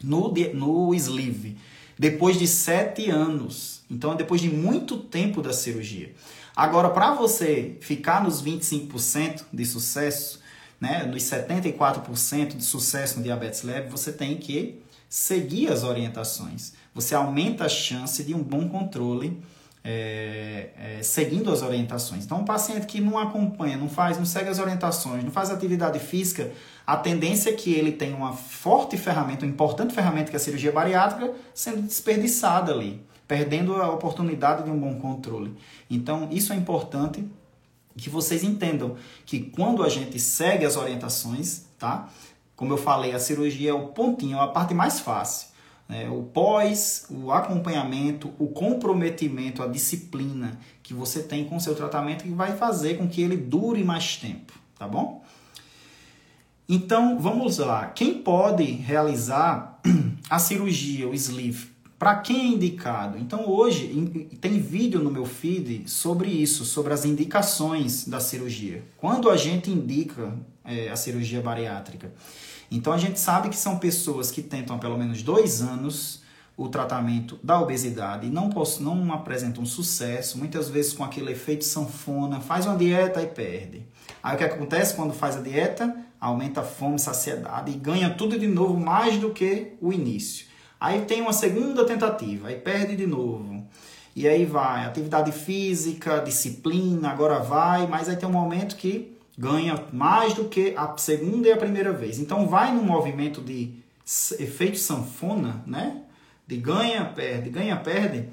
no, 0.00 0.32
no 0.54 0.94
sleeve, 0.94 1.56
depois 1.98 2.38
de 2.38 2.46
7 2.46 3.10
anos. 3.10 3.82
Então, 3.90 4.12
é 4.12 4.16
depois 4.16 4.40
de 4.40 4.48
muito 4.48 4.96
tempo 4.96 5.42
da 5.42 5.52
cirurgia. 5.52 6.14
Agora, 6.54 6.88
para 6.90 7.14
você 7.14 7.76
ficar 7.80 8.22
nos 8.22 8.40
25% 8.40 9.46
de 9.52 9.66
sucesso, 9.66 10.43
né, 10.84 11.04
nos 11.04 11.22
74% 11.22 12.56
de 12.56 12.62
sucesso 12.62 13.16
no 13.16 13.22
diabetes 13.22 13.62
leve, 13.62 13.88
você 13.88 14.12
tem 14.12 14.36
que 14.36 14.82
seguir 15.08 15.72
as 15.72 15.82
orientações. 15.82 16.74
Você 16.94 17.14
aumenta 17.14 17.64
a 17.64 17.68
chance 17.70 18.22
de 18.22 18.34
um 18.34 18.42
bom 18.42 18.68
controle 18.68 19.42
é, 19.82 20.68
é, 20.78 21.02
seguindo 21.02 21.50
as 21.50 21.62
orientações. 21.62 22.24
Então, 22.24 22.40
um 22.40 22.44
paciente 22.44 22.84
que 22.84 23.00
não 23.00 23.18
acompanha, 23.18 23.78
não 23.78 23.88
faz, 23.88 24.18
não 24.18 24.26
segue 24.26 24.50
as 24.50 24.58
orientações, 24.58 25.24
não 25.24 25.30
faz 25.30 25.50
atividade 25.50 25.98
física, 25.98 26.52
a 26.86 26.96
tendência 26.98 27.48
é 27.48 27.54
que 27.54 27.72
ele 27.72 27.92
tenha 27.92 28.14
uma 28.14 28.34
forte 28.34 28.98
ferramenta, 28.98 29.46
uma 29.46 29.52
importante 29.52 29.94
ferramenta 29.94 30.30
que 30.30 30.36
é 30.36 30.38
a 30.38 30.40
cirurgia 30.40 30.70
bariátrica, 30.70 31.32
sendo 31.54 31.80
desperdiçada 31.80 32.72
ali, 32.72 33.02
perdendo 33.26 33.74
a 33.76 33.90
oportunidade 33.90 34.64
de 34.64 34.70
um 34.70 34.78
bom 34.78 34.98
controle. 34.98 35.54
Então, 35.88 36.28
isso 36.30 36.52
é 36.52 36.56
importante 36.56 37.24
que 37.96 38.10
vocês 38.10 38.42
entendam 38.42 38.96
que 39.24 39.40
quando 39.40 39.82
a 39.82 39.88
gente 39.88 40.18
segue 40.18 40.64
as 40.64 40.76
orientações, 40.76 41.66
tá? 41.78 42.08
Como 42.56 42.72
eu 42.72 42.76
falei, 42.76 43.12
a 43.12 43.18
cirurgia 43.18 43.70
é 43.70 43.74
o 43.74 43.88
pontinho, 43.88 44.36
é 44.36 44.40
a 44.40 44.48
parte 44.48 44.74
mais 44.74 45.00
fácil. 45.00 45.48
Né? 45.88 46.08
O 46.08 46.22
pós, 46.22 47.06
o 47.10 47.30
acompanhamento, 47.30 48.32
o 48.38 48.48
comprometimento, 48.48 49.62
a 49.62 49.66
disciplina 49.66 50.58
que 50.82 50.94
você 50.94 51.22
tem 51.22 51.44
com 51.44 51.56
o 51.56 51.60
seu 51.60 51.74
tratamento 51.74 52.24
que 52.24 52.30
vai 52.30 52.56
fazer 52.56 52.96
com 52.96 53.08
que 53.08 53.20
ele 53.22 53.36
dure 53.36 53.84
mais 53.84 54.16
tempo, 54.16 54.52
tá 54.78 54.88
bom? 54.88 55.22
Então, 56.68 57.18
vamos 57.18 57.58
lá. 57.58 57.86
Quem 57.88 58.22
pode 58.22 58.64
realizar 58.64 59.80
a 60.30 60.38
cirurgia, 60.38 61.08
o 61.08 61.14
sleeve? 61.14 61.73
Para 62.04 62.16
quem 62.16 62.38
é 62.38 62.46
indicado? 62.48 63.16
Então 63.16 63.48
hoje 63.48 63.88
tem 64.38 64.60
vídeo 64.60 65.00
no 65.00 65.10
meu 65.10 65.24
feed 65.24 65.90
sobre 65.90 66.28
isso, 66.28 66.62
sobre 66.62 66.92
as 66.92 67.06
indicações 67.06 68.06
da 68.06 68.20
cirurgia. 68.20 68.84
Quando 68.98 69.30
a 69.30 69.38
gente 69.38 69.70
indica 69.70 70.34
é, 70.66 70.90
a 70.90 70.96
cirurgia 70.96 71.40
bariátrica? 71.40 72.12
Então 72.70 72.92
a 72.92 72.98
gente 72.98 73.18
sabe 73.18 73.48
que 73.48 73.56
são 73.56 73.78
pessoas 73.78 74.30
que 74.30 74.42
tentam 74.42 74.76
há 74.76 74.78
pelo 74.78 74.98
menos 74.98 75.22
dois 75.22 75.62
anos 75.62 76.20
o 76.58 76.68
tratamento 76.68 77.38
da 77.42 77.58
obesidade 77.58 78.26
e 78.26 78.30
não, 78.30 78.50
não 78.80 79.12
apresentam 79.14 79.64
sucesso, 79.64 80.36
muitas 80.36 80.68
vezes 80.68 80.92
com 80.92 81.04
aquele 81.04 81.32
efeito 81.32 81.64
sanfona, 81.64 82.38
faz 82.38 82.66
uma 82.66 82.76
dieta 82.76 83.22
e 83.22 83.26
perde. 83.28 83.82
Aí 84.22 84.34
o 84.34 84.38
que 84.38 84.44
acontece 84.44 84.94
quando 84.94 85.14
faz 85.14 85.38
a 85.38 85.40
dieta? 85.40 85.96
Aumenta 86.20 86.60
a 86.60 86.64
fome, 86.64 86.98
saciedade 86.98 87.72
e 87.72 87.76
ganha 87.76 88.10
tudo 88.10 88.38
de 88.38 88.46
novo 88.46 88.78
mais 88.78 89.16
do 89.16 89.30
que 89.30 89.72
o 89.80 89.90
início. 89.90 90.52
Aí 90.84 91.06
tem 91.06 91.22
uma 91.22 91.32
segunda 91.32 91.86
tentativa, 91.86 92.48
aí 92.48 92.56
perde 92.56 92.94
de 92.94 93.06
novo. 93.06 93.66
E 94.14 94.28
aí 94.28 94.44
vai, 94.44 94.84
atividade 94.84 95.32
física, 95.32 96.18
disciplina, 96.18 97.08
agora 97.08 97.38
vai, 97.38 97.86
mas 97.86 98.06
aí 98.06 98.16
tem 98.16 98.28
um 98.28 98.32
momento 98.32 98.76
que 98.76 99.16
ganha 99.36 99.82
mais 99.90 100.34
do 100.34 100.44
que 100.44 100.74
a 100.76 100.94
segunda 100.98 101.48
e 101.48 101.52
a 101.52 101.56
primeira 101.56 101.90
vez. 101.90 102.18
Então 102.18 102.46
vai 102.46 102.70
no 102.70 102.82
movimento 102.82 103.40
de 103.40 103.74
efeito 104.38 104.76
sanfona, 104.76 105.64
né? 105.66 106.02
De 106.46 106.58
ganha, 106.58 107.02
perde, 107.06 107.48
ganha, 107.48 107.76
perde. 107.76 108.28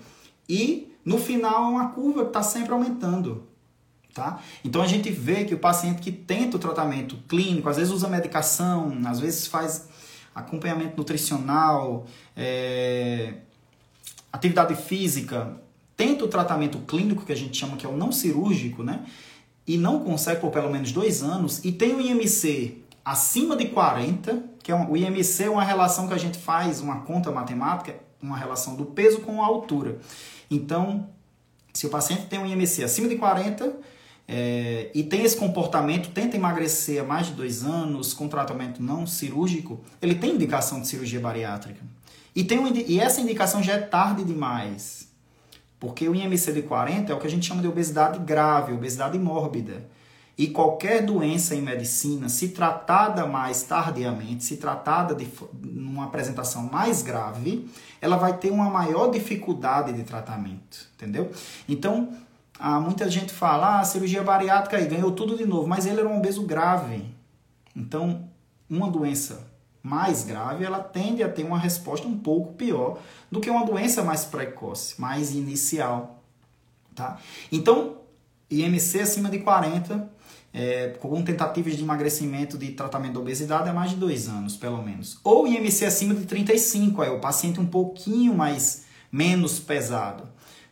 E 0.50 0.94
no 1.06 1.18
final 1.18 1.64
é 1.64 1.70
uma 1.70 1.90
curva 1.92 2.24
que 2.24 2.32
está 2.32 2.44
sempre 2.44 2.74
aumentando. 2.74 3.48
Tá? 4.14 4.42
Então 4.62 4.82
a 4.82 4.88
gente 4.88 5.10
vê 5.10 5.46
que 5.46 5.56
o 5.56 5.58
paciente 5.58 6.02
que 6.02 6.12
tenta 6.12 6.58
o 6.58 6.60
tratamento 6.60 7.16
clínico, 7.30 7.70
às 7.70 7.78
vezes 7.78 7.94
usa 7.94 8.10
medicação, 8.10 8.92
às 9.06 9.22
vezes 9.22 9.48
faz 9.48 9.88
acompanhamento 10.34 10.98
nutricional, 10.98 12.06
é, 12.36 13.36
atividade 14.32 14.76
física, 14.76 15.58
tenta 15.96 16.26
o 16.26 16.28
tratamento 16.28 16.80
clínico, 16.80 17.26
que 17.26 17.32
a 17.32 17.36
gente 17.36 17.58
chama 17.58 17.78
que 17.78 17.86
é 17.86 17.90
o 17.90 17.98
não 17.98 18.12
cirúrgico, 18.12 18.84
né? 18.84 19.06
E 19.68 19.78
não 19.78 20.00
consegue 20.04 20.42
por 20.42 20.52
pelo 20.52 20.72
menos 20.72 20.92
dois 20.92 21.22
anos, 21.22 21.64
e 21.64 21.72
tem 21.72 21.94
o 21.94 22.02
IMC 22.02 22.82
acima 23.04 23.56
de 23.56 23.68
40, 23.68 24.44
que 24.64 24.72
é 24.72 24.76
o 24.76 24.96
IMC 24.96 25.44
é 25.44 25.50
uma 25.50 25.64
relação 25.64 26.08
que 26.08 26.14
a 26.14 26.18
gente 26.18 26.38
faz, 26.38 26.80
uma 26.80 27.02
conta 27.02 27.32
matemática, 27.32 27.96
uma 28.22 28.38
relação 28.38 28.76
do 28.76 28.86
peso 28.86 29.22
com 29.22 29.42
a 29.42 29.46
altura. 29.46 30.00
Então, 30.50 31.10
Se 31.74 31.88
o 31.88 31.90
paciente 31.90 32.26
tem 32.26 32.38
um 32.38 32.46
IMC 32.46 32.84
acima 32.84 33.08
de 33.08 33.16
40 33.16 33.74
é, 34.34 34.90
e 34.94 35.04
tem 35.04 35.24
esse 35.24 35.36
comportamento, 35.36 36.10
tenta 36.12 36.38
emagrecer 36.38 37.02
há 37.02 37.04
mais 37.04 37.28
de 37.28 37.34
dois 37.34 37.66
anos 37.66 38.14
com 38.14 38.30
tratamento 38.30 38.82
não 38.82 39.06
cirúrgico, 39.06 39.82
ele 40.02 40.16
tem 40.16 40.36
indicação 40.36 40.80
de 40.80 40.88
cirurgia 40.88 41.20
bariátrica. 41.20 41.82
E, 42.34 42.46
tem 42.46 42.58
um, 42.58 42.74
e 42.74 42.98
essa 42.98 43.20
indicação 43.20 43.62
já 43.62 43.74
é 43.74 43.80
tarde 43.80 44.24
demais. 44.24 45.10
Porque 45.78 46.08
o 46.08 46.16
IMC 46.16 46.54
de 46.54 46.62
40 46.62 47.12
é 47.12 47.16
o 47.16 47.20
que 47.20 47.28
a 47.28 47.30
gente 47.30 47.46
chama 47.46 47.62
de 47.62 47.68
obesidade 47.68 48.20
grave, 48.20 48.72
obesidade 48.72 49.20
mórbida. 49.20 49.86
E 50.38 50.48
qualquer 50.48 51.04
doença 51.04 51.54
em 51.54 51.62
medicina, 51.62 52.30
se 52.30 52.50
tratada 52.50 53.26
mais 53.26 53.64
tardiamente, 53.64 54.46
se 54.46 54.56
tratada 54.56 55.14
de 55.14 55.28
uma 55.62 56.06
apresentação 56.06 56.64
mais 56.64 57.02
grave, 57.02 57.70
ela 58.00 58.16
vai 58.16 58.38
ter 58.38 58.50
uma 58.50 58.70
maior 58.70 59.12
dificuldade 59.12 59.92
de 59.92 60.04
tratamento, 60.04 60.88
entendeu? 60.96 61.30
Então, 61.68 62.14
há 62.62 62.80
muita 62.80 63.10
gente 63.10 63.34
fala, 63.34 63.80
ah, 63.80 63.84
cirurgia 63.84 64.22
bariátrica 64.22 64.78
aí 64.78 64.86
ganhou 64.88 65.12
tudo 65.12 65.36
de 65.36 65.46
novo, 65.46 65.68
mas 65.68 65.86
ele 65.86 66.00
era 66.00 66.08
um 66.08 66.18
obeso 66.18 66.44
grave. 66.44 67.04
Então, 67.76 68.30
uma 68.70 68.90
doença 68.90 69.48
mais 69.82 70.24
grave, 70.24 70.64
ela 70.64 70.80
tende 70.80 71.24
a 71.24 71.30
ter 71.30 71.44
uma 71.44 71.58
resposta 71.58 72.08
um 72.08 72.18
pouco 72.18 72.54
pior 72.54 73.00
do 73.32 73.40
que 73.40 73.50
uma 73.50 73.66
doença 73.66 74.04
mais 74.04 74.24
precoce, 74.24 75.02
mais 75.02 75.32
inicial, 75.32 76.24
tá? 76.94 77.18
Então, 77.52 77.98
IMC 78.50 79.00
acima 79.00 79.30
de 79.30 79.40
40 79.40 80.08
é, 80.54 80.90
com 81.00 81.22
tentativas 81.24 81.76
de 81.76 81.82
emagrecimento 81.82 82.58
de 82.58 82.72
tratamento 82.72 83.14
da 83.14 83.20
obesidade 83.22 83.70
há 83.70 83.74
mais 83.74 83.92
de 83.92 83.96
dois 83.96 84.28
anos, 84.28 84.56
pelo 84.56 84.84
menos. 84.84 85.20
Ou 85.24 85.48
IMC 85.48 85.86
acima 85.86 86.14
de 86.14 86.26
35, 86.26 87.02
é 87.04 87.10
o 87.10 87.20
paciente 87.20 87.60
um 87.60 87.66
pouquinho 87.66 88.36
mais 88.36 88.86
menos 89.12 89.60
pesado, 89.60 90.28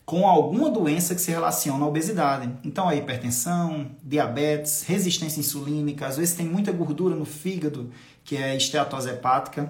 com 0.09 0.27
alguma 0.27 0.71
doença 0.71 1.13
que 1.13 1.21
se 1.21 1.29
relaciona 1.29 1.85
à 1.85 1.87
obesidade. 1.87 2.51
Então, 2.63 2.89
a 2.89 2.95
hipertensão, 2.95 3.91
diabetes, 4.01 4.81
resistência 4.81 5.39
insulínica, 5.39 6.07
às 6.07 6.17
vezes 6.17 6.33
tem 6.33 6.47
muita 6.47 6.71
gordura 6.71 7.15
no 7.15 7.25
fígado, 7.25 7.91
que 8.23 8.35
é 8.35 8.57
esteatose 8.57 9.07
hepática. 9.07 9.69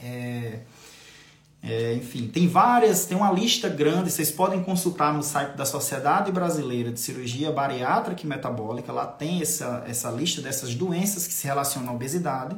É, 0.00 0.60
é, 1.64 1.94
enfim, 1.94 2.28
tem 2.28 2.46
várias, 2.46 3.06
tem 3.06 3.16
uma 3.16 3.32
lista 3.32 3.68
grande, 3.68 4.12
vocês 4.12 4.30
podem 4.30 4.62
consultar 4.62 5.12
no 5.12 5.22
site 5.24 5.56
da 5.56 5.64
Sociedade 5.64 6.30
Brasileira 6.30 6.92
de 6.92 7.00
Cirurgia 7.00 7.50
Bariátrica 7.50 8.22
e 8.22 8.26
Metabólica, 8.28 8.92
lá 8.92 9.04
tem 9.04 9.42
essa, 9.42 9.82
essa 9.84 10.12
lista 10.12 10.40
dessas 10.40 10.76
doenças 10.76 11.26
que 11.26 11.32
se 11.32 11.44
relacionam 11.48 11.90
à 11.90 11.92
obesidade, 11.92 12.56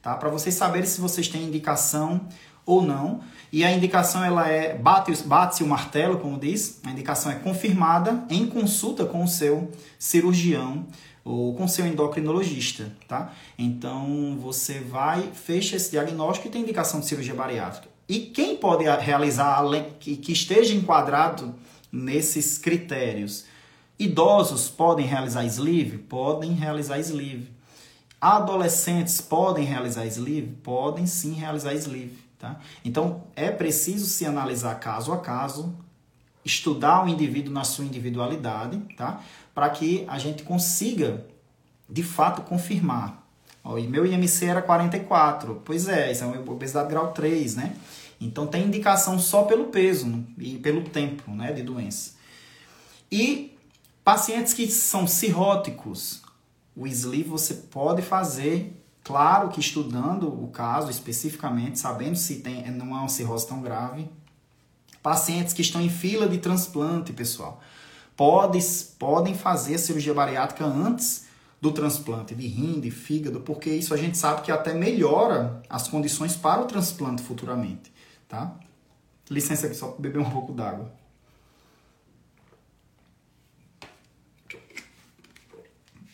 tá? 0.00 0.14
Para 0.14 0.28
vocês 0.28 0.54
saberem 0.54 0.86
se 0.86 1.00
vocês 1.00 1.26
têm 1.26 1.42
indicação 1.42 2.20
ou 2.64 2.80
não. 2.80 3.22
E 3.50 3.64
a 3.64 3.72
indicação 3.72 4.22
ela 4.22 4.46
é 4.46 4.76
bate, 4.76 5.12
bate 5.22 5.62
o 5.62 5.66
martelo, 5.66 6.18
como 6.18 6.38
diz, 6.38 6.80
a 6.84 6.90
indicação 6.90 7.32
é 7.32 7.36
confirmada 7.36 8.24
em 8.28 8.46
consulta 8.46 9.06
com 9.06 9.24
o 9.24 9.28
seu 9.28 9.70
cirurgião 9.98 10.86
ou 11.24 11.54
com 11.54 11.66
seu 11.66 11.86
endocrinologista, 11.86 12.92
tá? 13.06 13.32
Então 13.58 14.38
você 14.40 14.80
vai, 14.80 15.30
fecha 15.32 15.76
esse 15.76 15.90
diagnóstico 15.90 16.48
e 16.48 16.50
tem 16.50 16.62
indicação 16.62 17.00
de 17.00 17.06
cirurgia 17.06 17.34
bariátrica. 17.34 17.88
E 18.08 18.20
quem 18.20 18.56
pode 18.56 18.84
realizar, 18.84 19.62
que, 19.98 20.16
que 20.16 20.32
esteja 20.32 20.74
enquadrado 20.74 21.54
nesses 21.92 22.56
critérios? 22.56 23.44
Idosos 23.98 24.68
podem 24.68 25.04
realizar 25.04 25.44
sleeve? 25.44 25.98
Podem 25.98 26.52
realizar 26.52 26.98
sleeve. 27.00 27.50
Adolescentes 28.20 29.20
podem 29.20 29.64
realizar 29.64 30.06
sleeve? 30.06 30.54
Podem 30.62 31.06
sim 31.06 31.34
realizar 31.34 31.74
sleeve. 31.74 32.27
Tá? 32.38 32.60
Então 32.84 33.24
é 33.34 33.50
preciso 33.50 34.06
se 34.06 34.24
analisar 34.24 34.74
caso 34.76 35.12
a 35.12 35.18
caso, 35.18 35.74
estudar 36.44 37.04
o 37.04 37.08
indivíduo 37.08 37.52
na 37.52 37.64
sua 37.64 37.84
individualidade, 37.84 38.78
tá? 38.96 39.20
para 39.54 39.68
que 39.70 40.04
a 40.06 40.18
gente 40.18 40.44
consiga 40.44 41.26
de 41.88 42.02
fato 42.02 42.42
confirmar. 42.42 43.26
Ó, 43.64 43.74
meu 43.74 44.06
IMC 44.06 44.46
era 44.46 44.62
44, 44.62 45.62
pois 45.64 45.88
é, 45.88 46.12
isso 46.12 46.22
é 46.22 46.26
uma 46.26 46.40
obesidade 46.52 46.88
grau 46.88 47.12
3, 47.12 47.56
né? 47.56 47.76
Então 48.20 48.46
tem 48.46 48.66
indicação 48.66 49.18
só 49.18 49.42
pelo 49.42 49.66
peso 49.66 50.24
e 50.38 50.58
pelo 50.58 50.82
tempo 50.82 51.30
né, 51.32 51.52
de 51.52 51.62
doença. 51.62 52.12
E 53.10 53.56
pacientes 54.04 54.52
que 54.52 54.68
são 54.70 55.06
cirróticos, 55.06 56.22
o 56.76 56.86
sleeve 56.86 57.28
você 57.28 57.54
pode 57.54 58.02
fazer, 58.02 58.77
claro 59.08 59.48
que 59.48 59.58
estudando 59.58 60.28
o 60.28 60.48
caso 60.48 60.88
especificamente, 60.90 61.80
sabendo 61.80 62.14
se 62.14 62.36
tem, 62.36 62.70
não 62.70 62.96
é 62.96 63.00
uma 63.00 63.08
cirrose 63.08 63.48
tão 63.48 63.60
grave. 63.60 64.08
Pacientes 65.02 65.52
que 65.52 65.62
estão 65.62 65.80
em 65.80 65.88
fila 65.88 66.28
de 66.28 66.38
transplante, 66.38 67.12
pessoal, 67.12 67.60
pode, 68.16 68.60
podem 68.98 69.34
fazer 69.34 69.78
cirurgia 69.78 70.14
bariátrica 70.14 70.64
antes 70.64 71.26
do 71.60 71.72
transplante 71.72 72.34
de 72.34 72.46
rim, 72.46 72.78
de 72.78 72.90
fígado, 72.90 73.40
porque 73.40 73.70
isso 73.70 73.92
a 73.92 73.96
gente 73.96 74.16
sabe 74.16 74.42
que 74.42 74.52
até 74.52 74.74
melhora 74.74 75.60
as 75.68 75.88
condições 75.88 76.36
para 76.36 76.60
o 76.60 76.66
transplante 76.66 77.22
futuramente 77.22 77.90
tá? 78.28 78.54
Licença 79.30 79.66
aqui 79.66 79.74
só 79.74 79.92
beber 79.98 80.18
um 80.18 80.30
pouco 80.30 80.52
d'água. 80.52 80.92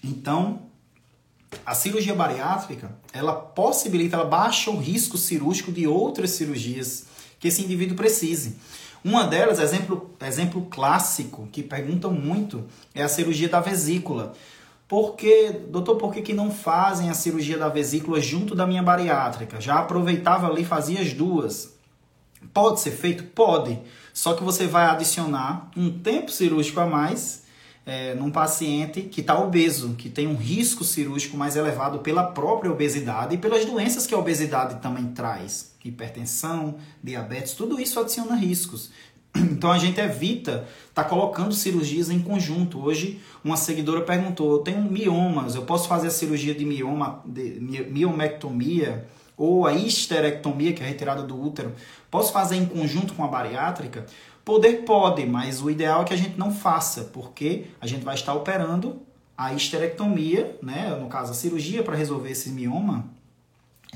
Então, 0.03 0.71
a 1.65 1.75
cirurgia 1.75 2.15
bariátrica, 2.15 2.91
ela 3.13 3.33
possibilita, 3.33 4.17
ela 4.17 4.25
baixa 4.25 4.71
o 4.71 4.79
risco 4.79 5.17
cirúrgico 5.17 5.73
de 5.73 5.87
outras 5.87 6.31
cirurgias 6.31 7.07
que 7.39 7.49
esse 7.49 7.63
indivíduo 7.63 7.97
precise. 7.97 8.57
Uma 9.05 9.25
delas, 9.27 9.59
exemplo, 9.59 10.11
exemplo 10.27 10.63
clássico, 10.71 11.47
que 11.53 11.63
perguntam 11.63 12.11
muito, 12.11 12.65
é 12.95 13.03
a 13.03 13.09
cirurgia 13.09 13.49
da 13.49 13.61
vesícula. 13.61 14.33
Porque, 14.89 15.61
doutor, 15.69 15.97
por 15.97 16.13
que, 16.13 16.23
que 16.23 16.33
não 16.33 16.51
fazem 16.51 17.11
a 17.11 17.15
cirurgia 17.15 17.59
da 17.59 17.69
vesícula 17.69 18.21
junto 18.21 18.55
da 18.55 18.67
minha 18.67 18.83
bariátrica? 18.83 19.61
Já 19.61 19.79
aproveitava 19.79 20.47
ali, 20.47 20.65
fazia 20.65 21.01
as 21.01 21.13
duas. 21.13 21.75
Pode 22.53 22.81
ser 22.81 22.93
feito? 22.93 23.25
Pode. 23.25 23.79
Só 24.13 24.35
que 24.35 24.43
você 24.43 24.67
vai 24.67 24.87
adicionar 24.87 25.71
um 25.77 25.99
tempo 25.99 26.31
cirúrgico 26.31 26.81
a 26.81 26.87
mais 26.87 27.44
é, 27.87 28.15
num 28.15 28.31
paciente 28.31 29.03
que 29.03 29.21
está 29.21 29.39
obeso, 29.39 29.95
que 29.95 30.09
tem 30.09 30.27
um 30.27 30.37
risco 30.37 30.83
cirúrgico 30.85 31.37
mais 31.37 31.57
elevado 31.57 31.99
pela 31.99 32.23
própria 32.23 32.71
obesidade 32.71 33.35
e 33.35 33.39
pelas 33.39 33.65
doenças 33.65 34.07
que 34.07 34.15
a 34.15 34.19
obesidade 34.19 34.81
também 34.81 35.07
traz. 35.09 35.75
Hipertensão, 35.85 36.77
diabetes, 37.03 37.53
tudo 37.53 37.79
isso 37.79 38.01
adiciona 38.01 38.35
riscos. 38.35 38.91
Então 39.37 39.71
a 39.71 39.79
gente 39.79 40.01
evita 40.01 40.67
tá 40.95 41.03
colocando 41.05 41.53
cirurgias 41.53 42.09
em 42.09 42.21
conjunto. 42.21 42.83
Hoje 42.83 43.21
uma 43.43 43.57
seguidora 43.57 44.01
perguntou: 44.01 44.53
eu 44.53 44.59
tenho 44.61 44.81
miomas, 44.81 45.55
eu 45.55 45.63
posso 45.63 45.89
fazer 45.89 46.07
a 46.07 46.11
cirurgia 46.11 46.55
de 46.55 46.65
mioma, 46.65 47.21
de 47.27 47.61
miomectomia? 47.91 49.07
ou 49.37 49.67
a 49.67 49.73
histerectomia, 49.73 50.73
que 50.73 50.83
é 50.83 50.87
a 50.87 50.89
retirada 50.89 51.23
do 51.23 51.41
útero, 51.41 51.73
posso 52.11 52.33
fazer 52.33 52.57
em 52.57 52.67
conjunto 52.67 53.15
com 53.15 53.25
a 53.25 53.29
bariátrica? 53.29 54.07
Poder 54.45 54.85
pode, 54.85 55.25
mas 55.25 55.63
o 55.63 55.71
ideal 55.71 56.03
é 56.03 56.05
que 56.05 56.13
a 56.13 56.19
gente 56.19 56.39
não 56.39 56.55
faça, 56.55 57.05
porque 57.05 57.67
a 57.81 57.87
gente 57.87 58.05
vai 58.05 58.15
estar 58.15 58.35
operando 58.35 59.01
a 59.37 59.53
histerectomia, 59.55 60.59
né, 60.63 60.97
no 61.01 61.09
caso 61.09 61.33
a 61.33 61.35
cirurgia 61.35 61.83
para 61.83 61.97
resolver 61.97 62.31
esse 62.31 62.51
mioma, 62.51 63.07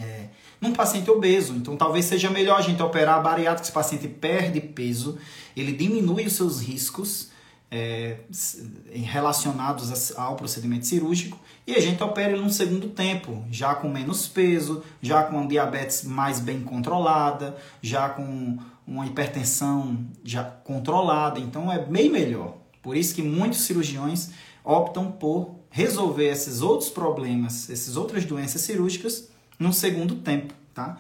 é, 0.00 0.28
num 0.60 0.72
paciente 0.72 1.10
obeso. 1.10 1.54
Então 1.54 1.76
talvez 1.76 2.06
seja 2.06 2.30
melhor 2.30 2.58
a 2.58 2.62
gente 2.62 2.82
operar 2.82 3.18
a 3.18 3.20
bariátrica, 3.20 3.62
esse 3.62 3.72
paciente 3.72 4.08
perde 4.08 4.60
peso, 4.60 5.18
ele 5.54 5.72
diminui 5.72 6.26
os 6.26 6.32
seus 6.32 6.60
riscos 6.60 7.30
é, 7.70 8.16
relacionados 8.90 10.16
ao 10.16 10.34
procedimento 10.34 10.86
cirúrgico 10.86 11.38
e 11.66 11.74
a 11.74 11.80
gente 11.80 12.02
opera 12.02 12.32
ele 12.32 12.40
num 12.40 12.50
segundo 12.50 12.88
tempo, 12.88 13.44
já 13.50 13.74
com 13.74 13.88
menos 13.90 14.26
peso, 14.26 14.82
já 15.02 15.24
com 15.24 15.46
diabetes 15.46 16.04
mais 16.04 16.40
bem 16.40 16.62
controlada, 16.62 17.56
já 17.82 18.08
com 18.08 18.58
uma 18.88 19.06
hipertensão 19.06 19.98
já 20.24 20.42
controlada, 20.42 21.38
então 21.38 21.70
é 21.70 21.78
bem 21.78 22.10
melhor. 22.10 22.56
Por 22.82 22.96
isso 22.96 23.14
que 23.14 23.22
muitos 23.22 23.60
cirurgiões 23.60 24.30
optam 24.64 25.12
por 25.12 25.56
resolver 25.70 26.28
esses 26.28 26.62
outros 26.62 26.88
problemas, 26.88 27.68
essas 27.68 27.96
outras 27.96 28.24
doenças 28.24 28.62
cirúrgicas 28.62 29.28
num 29.58 29.72
segundo 29.72 30.16
tempo, 30.16 30.54
tá? 30.72 30.96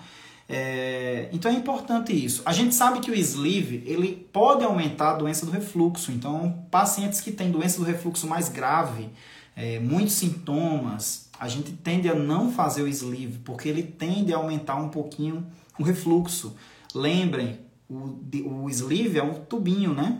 É, 0.46 1.28
então 1.32 1.50
é 1.50 1.54
importante 1.54 2.12
isso. 2.12 2.42
A 2.44 2.52
gente 2.52 2.74
sabe 2.74 3.00
que 3.00 3.10
o 3.10 3.14
sleeve 3.14 3.82
ele 3.86 4.28
pode 4.32 4.64
aumentar 4.64 5.12
a 5.12 5.14
doença 5.14 5.44
do 5.44 5.52
refluxo. 5.52 6.10
Então, 6.10 6.64
pacientes 6.70 7.20
que 7.20 7.30
têm 7.30 7.50
doença 7.50 7.78
do 7.78 7.84
refluxo 7.84 8.26
mais 8.26 8.48
grave, 8.48 9.10
é, 9.56 9.78
muitos 9.78 10.14
sintomas, 10.14 11.28
a 11.38 11.48
gente 11.48 11.72
tende 11.72 12.08
a 12.08 12.14
não 12.14 12.50
fazer 12.50 12.82
o 12.82 12.88
sleeve, 12.88 13.38
porque 13.44 13.68
ele 13.68 13.82
tende 13.82 14.32
a 14.32 14.38
aumentar 14.38 14.76
um 14.76 14.88
pouquinho 14.88 15.46
o 15.78 15.82
refluxo. 15.82 16.56
Lembrem, 16.94 17.58
o, 17.88 18.64
o 18.64 18.70
sleeve 18.70 19.18
é 19.18 19.22
um 19.22 19.34
tubinho, 19.34 19.94
né? 19.94 20.18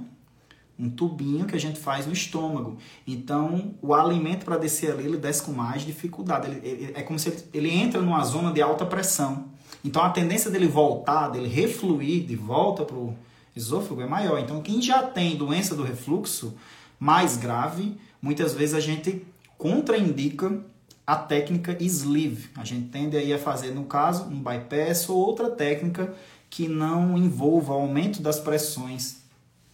Um 0.78 0.88
tubinho 0.88 1.44
que 1.44 1.56
a 1.56 1.60
gente 1.60 1.78
faz 1.78 2.06
no 2.06 2.12
estômago. 2.12 2.78
Então, 3.06 3.74
o 3.82 3.92
alimento 3.92 4.44
para 4.44 4.56
descer 4.56 4.92
ali, 4.92 5.04
ele 5.04 5.16
desce 5.16 5.42
com 5.42 5.52
mais 5.52 5.82
dificuldade. 5.82 6.46
Ele, 6.46 6.60
ele, 6.66 6.92
é 6.94 7.02
como 7.02 7.18
se 7.18 7.28
ele, 7.28 7.44
ele 7.52 7.70
entra 7.70 8.00
numa 8.00 8.24
zona 8.24 8.52
de 8.52 8.62
alta 8.62 8.86
pressão. 8.86 9.46
Então 9.84 10.02
a 10.02 10.10
tendência 10.10 10.50
dele 10.50 10.66
voltar, 10.66 11.28
dele 11.28 11.48
refluir 11.48 12.24
de 12.24 12.36
volta 12.36 12.84
para 12.84 12.96
o 12.96 13.16
esôfago 13.54 14.00
é 14.00 14.06
maior. 14.06 14.38
Então, 14.38 14.62
quem 14.62 14.80
já 14.80 15.02
tem 15.02 15.36
doença 15.36 15.74
do 15.74 15.82
refluxo 15.82 16.54
mais 16.98 17.36
grave, 17.36 17.96
muitas 18.20 18.54
vezes 18.54 18.74
a 18.74 18.80
gente 18.80 19.24
contraindica 19.56 20.60
a 21.06 21.16
técnica 21.16 21.76
sleeve. 21.80 22.50
A 22.56 22.64
gente 22.64 22.88
tende 22.88 23.16
aí 23.16 23.32
a 23.32 23.38
fazer, 23.38 23.70
no 23.70 23.84
caso, 23.84 24.24
um 24.24 24.40
bypass 24.40 25.08
ou 25.08 25.16
outra 25.16 25.50
técnica 25.50 26.14
que 26.51 26.68
não 26.68 27.16
envolva 27.16 27.72
aumento 27.72 28.22
das 28.22 28.38
pressões 28.38 29.18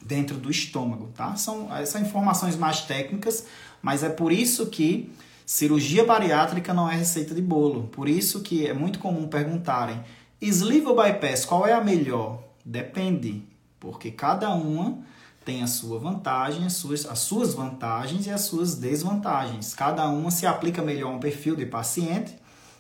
dentro 0.05 0.37
do 0.37 0.51
estômago, 0.51 1.11
tá? 1.15 1.35
São 1.37 1.75
essas 1.75 2.03
informações 2.03 2.57
mais 2.57 2.83
técnicas, 2.83 3.47
mas 3.81 4.03
é 4.03 4.09
por 4.09 4.33
isso 4.33 4.67
que 4.67 5.13
cirurgia 5.47 6.05
bariátrica 6.05 6.75
não 6.75 6.91
é 6.91 6.95
receita 6.95 7.35
de 7.35 7.43
bolo. 7.43 7.89
Por 7.89 8.09
isso 8.09 8.41
que 8.41 8.67
é 8.67 8.75
muito 8.75 8.99
comum 8.99 9.27
perguntarem: 9.27 10.03
sleeve 10.41 10.87
ou 10.87 10.97
bypass, 10.97 11.45
qual 11.45 11.67
é 11.67 11.73
a 11.73 11.83
melhor? 11.83 12.43
Depende, 12.65 13.43
porque 13.79 14.11
cada 14.11 14.51
uma 14.55 14.99
tem 15.45 15.63
a 15.63 15.67
sua 15.67 15.99
vantagem, 15.99 16.65
as 16.65 16.73
suas, 16.75 17.05
as 17.05 17.19
suas 17.19 17.53
vantagens 17.53 18.27
e 18.27 18.31
as 18.31 18.43
suas 18.43 18.75
desvantagens. 18.77 19.75
Cada 19.75 20.09
uma 20.09 20.31
se 20.31 20.47
aplica 20.47 20.81
melhor 20.81 21.13
a 21.13 21.17
um 21.17 21.21
perfil 21.21 21.55
de 21.55 21.67
paciente, 21.67 22.35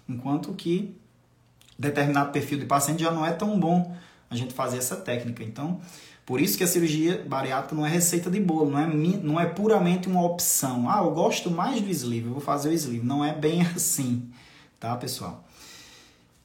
enquanto 0.08 0.54
que 0.54 0.96
determinado 1.78 2.30
perfil 2.32 2.58
de 2.58 2.66
paciente 2.66 3.02
já 3.02 3.10
não 3.10 3.24
é 3.24 3.32
tão 3.32 3.58
bom 3.58 3.94
a 4.30 4.36
gente 4.36 4.54
fazer 4.54 4.78
essa 4.78 4.96
técnica. 4.96 5.42
Então, 5.42 5.80
por 6.26 6.40
isso 6.40 6.56
que 6.56 6.64
a 6.64 6.66
cirurgia 6.66 7.22
bariátrica 7.26 7.74
não 7.74 7.84
é 7.84 7.90
receita 7.90 8.30
de 8.30 8.40
bolo, 8.40 8.70
não 8.70 8.78
é, 8.78 8.86
não 8.86 9.40
é 9.40 9.46
puramente 9.46 10.08
uma 10.08 10.24
opção. 10.24 10.88
Ah, 10.88 10.98
eu 10.98 11.10
gosto 11.10 11.50
mais 11.50 11.80
do 11.80 11.90
sleeve, 11.90 12.26
eu 12.26 12.32
vou 12.32 12.40
fazer 12.40 12.70
o 12.70 12.72
sleeve. 12.72 13.04
Não 13.04 13.24
é 13.24 13.32
bem 13.32 13.62
assim, 13.74 14.30
tá, 14.80 14.96
pessoal? 14.96 15.44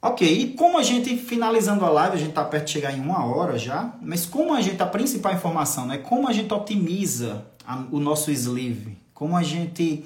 Ok, 0.02 0.26
e 0.26 0.54
como 0.54 0.78
a 0.78 0.84
gente, 0.84 1.18
finalizando 1.18 1.84
a 1.84 1.90
live, 1.90 2.16
a 2.16 2.20
gente 2.20 2.30
está 2.30 2.46
perto 2.46 2.66
de 2.66 2.72
chegar 2.72 2.98
em 2.98 3.02
uma 3.02 3.26
hora 3.26 3.58
já, 3.58 3.94
mas 4.02 4.26
como 4.26 4.54
a 4.54 4.62
gente, 4.62 4.82
a 4.82 4.86
principal 4.86 5.34
informação, 5.34 5.86
né? 5.86 5.98
Como 5.98 6.26
a 6.26 6.32
gente 6.32 6.54
otimiza 6.54 7.46
a, 7.68 7.84
o 7.92 8.00
nosso 8.00 8.32
sleeve, 8.32 8.98
como 9.14 9.36
a 9.36 9.44
gente 9.44 10.06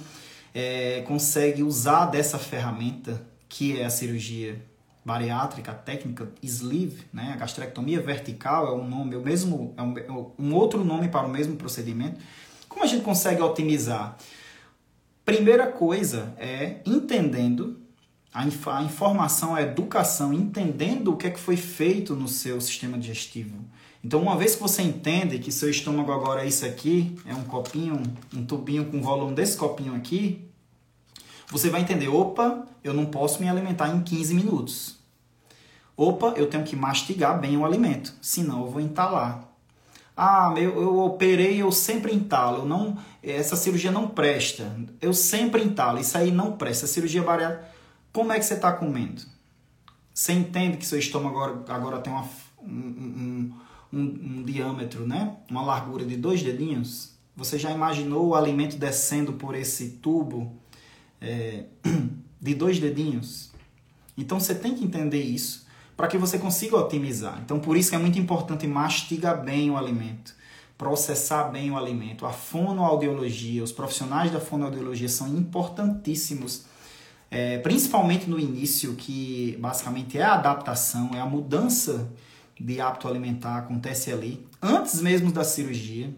é, 0.54 1.04
consegue 1.08 1.62
usar 1.62 2.08
dessa 2.08 2.40
ferramenta 2.40 3.22
que 3.48 3.80
é 3.80 3.86
a 3.86 3.90
cirurgia 3.92 4.60
bariátrica, 5.06 5.74
técnica 5.74 6.32
sleeve, 6.42 7.04
né? 7.12 7.32
A 7.34 7.38
gastrectomia 7.38 8.02
vertical 8.02 8.68
é 8.68 8.72
um 8.72 8.88
nome, 8.88 9.16
é 9.16 9.18
o 9.18 9.22
mesmo, 9.22 9.74
é 9.76 9.82
um, 9.82 9.98
é 9.98 10.12
um 10.40 10.54
outro 10.54 10.84
nome 10.84 11.10
para 11.10 11.28
o 11.28 11.30
mesmo 11.30 11.56
procedimento. 11.56 12.20
Como 12.70 12.84
a 12.84 12.88
gente 12.88 13.04
consegue 13.04 13.42
otimizar? 13.42 14.18
Primeira 15.26 15.68
coisa 15.68 16.34
é 16.38 16.82
entendendo 16.86 17.80
a, 18.34 18.46
inf 18.46 18.68
a 18.68 18.82
informação, 18.82 19.56
a 19.56 19.62
educação, 19.62 20.34
entendendo 20.34 21.12
o 21.12 21.18
que 21.18 21.28
é 21.28 21.30
que 21.30 21.40
foi 21.40 21.56
feito 21.56 22.16
no 22.16 22.28
seu 22.28 22.60
sistema 22.60 22.98
digestivo. 22.98 23.58
Então, 24.04 24.22
uma 24.22 24.36
vez 24.36 24.56
que 24.56 24.62
você 24.62 24.82
entende 24.82 25.40
que 25.40 25.52
seu 25.52 25.70
estômago 25.70 26.12
agora 26.12 26.44
é 26.44 26.48
isso 26.48 26.66
aqui, 26.66 27.16
é 27.26 27.34
um 27.34 27.44
copinho, 27.44 28.02
um 28.36 28.44
tubinho 28.46 28.86
com 28.86 29.02
volume 29.02 29.34
desse 29.34 29.56
copinho 29.56 29.96
aqui, 29.96 30.42
você 31.54 31.70
vai 31.70 31.82
entender, 31.82 32.10
opa, 32.10 32.66
eu 32.84 32.94
não 32.94 33.06
posso 33.06 33.42
me 33.42 33.48
alimentar 33.48 33.90
em 33.90 34.02
15 34.02 34.34
minutos. 34.34 34.98
Opa, 35.96 36.34
eu 36.36 36.48
tenho 36.48 36.64
que 36.64 36.76
mastigar 36.76 37.40
bem 37.40 37.56
o 37.56 37.64
alimento, 37.64 38.14
senão 38.22 38.66
eu 38.66 38.72
vou 38.72 38.82
entalar. 38.82 39.50
Ah, 40.18 40.54
eu, 40.58 40.82
eu 40.82 41.00
operei, 41.00 41.62
eu 41.62 41.72
sempre 41.72 42.14
entalo. 42.14 42.60
Eu 42.60 42.66
não, 42.66 42.98
essa 43.22 43.56
cirurgia 43.56 43.92
não 43.92 44.08
presta. 44.08 44.76
Eu 45.02 45.12
sempre 45.12 45.64
entalo. 45.64 46.00
Isso 46.00 46.16
aí 46.16 46.32
não 46.32 46.52
presta. 46.52 46.86
Cirurgia 46.86 47.24
bariátrica 47.24 47.74
como 48.14 48.32
é 48.32 48.38
que 48.38 48.46
você 48.46 48.54
está 48.54 48.72
comendo? 48.72 49.24
Você 50.14 50.34
entende 50.34 50.78
que 50.78 50.86
seu 50.86 51.00
estômago 51.00 51.40
agora, 51.40 51.74
agora 51.74 52.00
tem 52.00 52.14
uma, 52.14 52.30
um, 52.62 52.70
um, 52.70 53.54
um, 53.92 54.00
um 54.00 54.44
diâmetro, 54.44 55.08
né? 55.08 55.36
uma 55.50 55.64
largura 55.64 56.06
de 56.06 56.16
dois 56.16 56.44
dedinhos? 56.44 57.16
Você 57.36 57.58
já 57.58 57.72
imaginou 57.72 58.28
o 58.28 58.36
alimento 58.36 58.78
descendo 58.78 59.34
por 59.34 59.56
esse 59.56 59.94
tubo 59.94 60.62
é, 61.24 61.64
de 62.40 62.54
dois 62.54 62.80
dedinhos? 62.80 63.52
Então 64.16 64.40
você 64.40 64.54
tem 64.54 64.76
que 64.76 64.84
entender 64.84 65.24
isso 65.24 65.66
para 65.98 66.08
que 66.08 66.18
você 66.18 66.38
consiga 66.38 66.78
otimizar. 66.78 67.40
Então 67.44 67.60
por 67.60 67.76
isso 67.76 67.90
que 67.90 67.96
é 67.96 68.00
muito 68.00 68.20
importante 68.20 68.68
mastigar 68.68 69.44
bem 69.44 69.72
o 69.72 69.78
alimento, 69.78 70.36
processar 70.78 71.46
bem 71.46 71.72
o 71.72 71.78
alimento. 71.78 72.26
A 72.26 72.32
fonoaudiologia, 72.32 73.64
os 73.64 73.72
profissionais 73.72 74.32
da 74.32 74.40
fonoaudiologia 74.40 75.10
são 75.10 75.28
importantíssimos 75.30 76.66
é, 77.34 77.58
principalmente 77.58 78.30
no 78.30 78.40
início, 78.40 78.94
que 78.94 79.58
basicamente 79.60 80.20
é 80.20 80.22
a 80.22 80.36
adaptação, 80.36 81.10
é 81.16 81.20
a 81.20 81.26
mudança 81.26 82.08
de 82.60 82.80
hábito 82.80 83.08
alimentar, 83.08 83.58
acontece 83.58 84.12
ali, 84.12 84.46
antes 84.62 85.02
mesmo 85.02 85.32
da 85.32 85.44
cirurgia. 85.44 86.14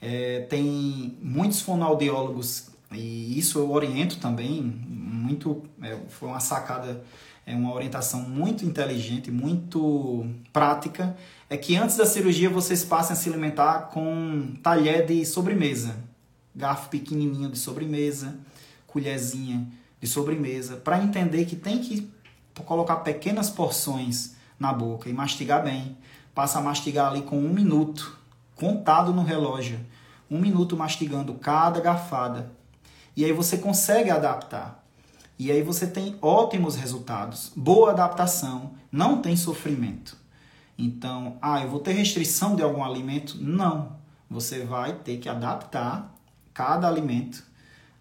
É, 0.00 0.46
tem 0.48 1.18
muitos 1.20 1.60
fonoaudiólogos, 1.60 2.68
e 2.96 3.38
isso 3.38 3.58
eu 3.58 3.70
oriento 3.70 4.18
também, 4.18 4.62
muito, 4.62 5.62
é, 5.82 5.96
foi 6.08 6.28
uma 6.28 6.40
sacada, 6.40 7.04
é 7.44 7.54
uma 7.54 7.74
orientação 7.74 8.20
muito 8.20 8.64
inteligente, 8.64 9.30
muito 9.30 10.26
prática, 10.52 11.16
é 11.48 11.56
que 11.56 11.76
antes 11.76 11.96
da 11.96 12.06
cirurgia 12.06 12.50
vocês 12.50 12.84
passem 12.84 13.12
a 13.12 13.16
se 13.16 13.28
alimentar 13.28 13.90
com 13.92 14.54
talher 14.62 15.06
de 15.06 15.24
sobremesa, 15.24 15.96
garfo 16.54 16.88
pequenininho 16.88 17.50
de 17.50 17.58
sobremesa, 17.58 18.36
colherzinha 18.86 19.66
de 20.00 20.06
sobremesa, 20.06 20.76
para 20.76 21.02
entender 21.02 21.44
que 21.44 21.56
tem 21.56 21.78
que 21.78 22.10
colocar 22.64 22.96
pequenas 22.96 23.50
porções 23.50 24.34
na 24.58 24.72
boca 24.72 25.08
e 25.08 25.12
mastigar 25.12 25.62
bem. 25.62 25.96
Passa 26.34 26.58
a 26.58 26.62
mastigar 26.62 27.10
ali 27.10 27.22
com 27.22 27.38
um 27.38 27.52
minuto, 27.52 28.18
contado 28.54 29.12
no 29.12 29.22
relógio. 29.22 29.78
Um 30.30 30.38
minuto 30.38 30.76
mastigando 30.76 31.34
cada 31.34 31.80
garfada. 31.80 32.52
E 33.16 33.24
aí 33.24 33.32
você 33.32 33.56
consegue 33.56 34.10
adaptar. 34.10 34.84
E 35.38 35.50
aí 35.50 35.62
você 35.62 35.86
tem 35.86 36.16
ótimos 36.20 36.76
resultados. 36.76 37.50
Boa 37.56 37.90
adaptação, 37.90 38.72
não 38.92 39.22
tem 39.22 39.36
sofrimento. 39.36 40.16
Então, 40.78 41.38
ah, 41.40 41.62
eu 41.62 41.70
vou 41.70 41.80
ter 41.80 41.92
restrição 41.92 42.54
de 42.54 42.62
algum 42.62 42.84
alimento? 42.84 43.38
Não. 43.40 43.96
Você 44.28 44.64
vai 44.64 44.92
ter 44.92 45.18
que 45.18 45.28
adaptar 45.28 46.14
cada 46.52 46.86
alimento 46.86 47.42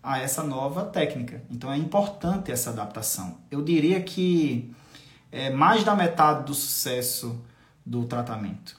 a 0.04 0.20
essa 0.20 0.44
nova 0.44 0.84
técnica. 0.86 1.42
Então 1.50 1.72
é 1.72 1.78
importante 1.78 2.52
essa 2.52 2.70
adaptação. 2.70 3.38
Eu 3.50 3.62
diria 3.64 4.02
que 4.02 4.74
é 5.32 5.50
mais 5.50 5.84
da 5.84 5.96
metade 5.96 6.46
do 6.46 6.54
sucesso 6.54 7.42
do 7.86 8.06
tratamento. 8.06 8.78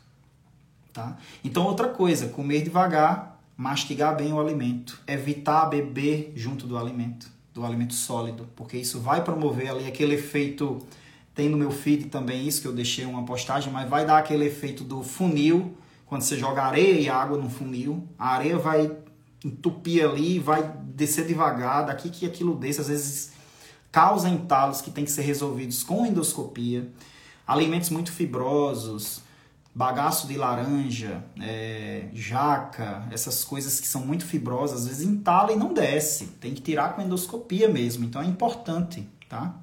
Tá? 0.93 1.17
Então, 1.45 1.65
outra 1.65 1.89
coisa, 1.89 2.29
comer 2.29 2.63
devagar, 2.63 3.36
mastigar 3.57 4.15
bem 4.17 4.33
o 4.33 4.41
alimento, 4.41 5.01
evitar 5.07 5.67
beber 5.67 6.33
junto 6.37 6.67
do 6.67 6.77
alimento, 6.77 7.31
do 7.55 7.65
alimento 7.65 7.95
sólido, 7.95 8.49
porque 8.55 8.77
isso 8.77 9.01
vai 9.01 9.25
promover 9.25 9.71
ali 9.71 9.87
aquele 9.87 10.15
efeito. 10.15 10.87
Tem 11.35 11.49
no 11.49 11.57
meu 11.57 11.71
feed 11.71 12.07
também 12.07 12.47
isso, 12.47 12.61
que 12.61 12.69
eu 12.69 12.73
deixei 12.73 13.05
uma 13.05 13.25
postagem, 13.25 13.73
mas 13.73 13.89
vai 13.89 14.05
dar 14.05 14.19
aquele 14.19 14.47
efeito 14.47 14.85
do 14.85 15.03
funil, 15.03 15.77
quando 16.07 16.23
você 16.23 16.39
joga 16.39 16.63
areia 16.63 17.01
e 17.01 17.09
água 17.09 17.37
no 17.37 17.51
funil, 17.51 18.07
a 18.19 18.29
areia 18.29 18.59
vai 18.59 18.91
entupir 19.45 20.05
ali, 20.05 20.39
vai 20.39 20.63
descer 20.95 21.27
devagar, 21.27 21.87
daqui 21.87 22.11
que 22.11 22.25
aquilo 22.25 22.55
desce, 22.55 22.81
às 22.81 22.89
vezes 22.89 23.33
causa 23.91 24.29
entalos 24.29 24.81
que 24.81 24.91
tem 24.91 25.05
que 25.05 25.11
ser 25.11 25.23
resolvidos 25.23 25.83
com 25.83 26.07
endoscopia, 26.07 26.91
alimentos 27.47 27.91
muito 27.91 28.13
fibrosos, 28.13 29.23
bagaço 29.77 30.27
de 30.27 30.39
laranja, 30.39 31.23
é, 31.39 32.09
jaca, 32.15 33.07
essas 33.11 33.45
coisas 33.45 33.79
que 33.79 33.87
são 33.87 34.01
muito 34.01 34.25
fibrosas, 34.25 34.81
às 34.81 34.89
vezes 34.89 35.07
entala 35.07 35.53
e 35.53 35.57
não 35.57 35.75
desce, 35.75 36.29
tem 36.41 36.55
que 36.55 36.63
tirar 36.63 36.95
com 36.95 37.03
endoscopia 37.03 37.69
mesmo, 37.69 38.03
então 38.03 38.23
é 38.23 38.25
importante, 38.25 39.07
tá? 39.29 39.55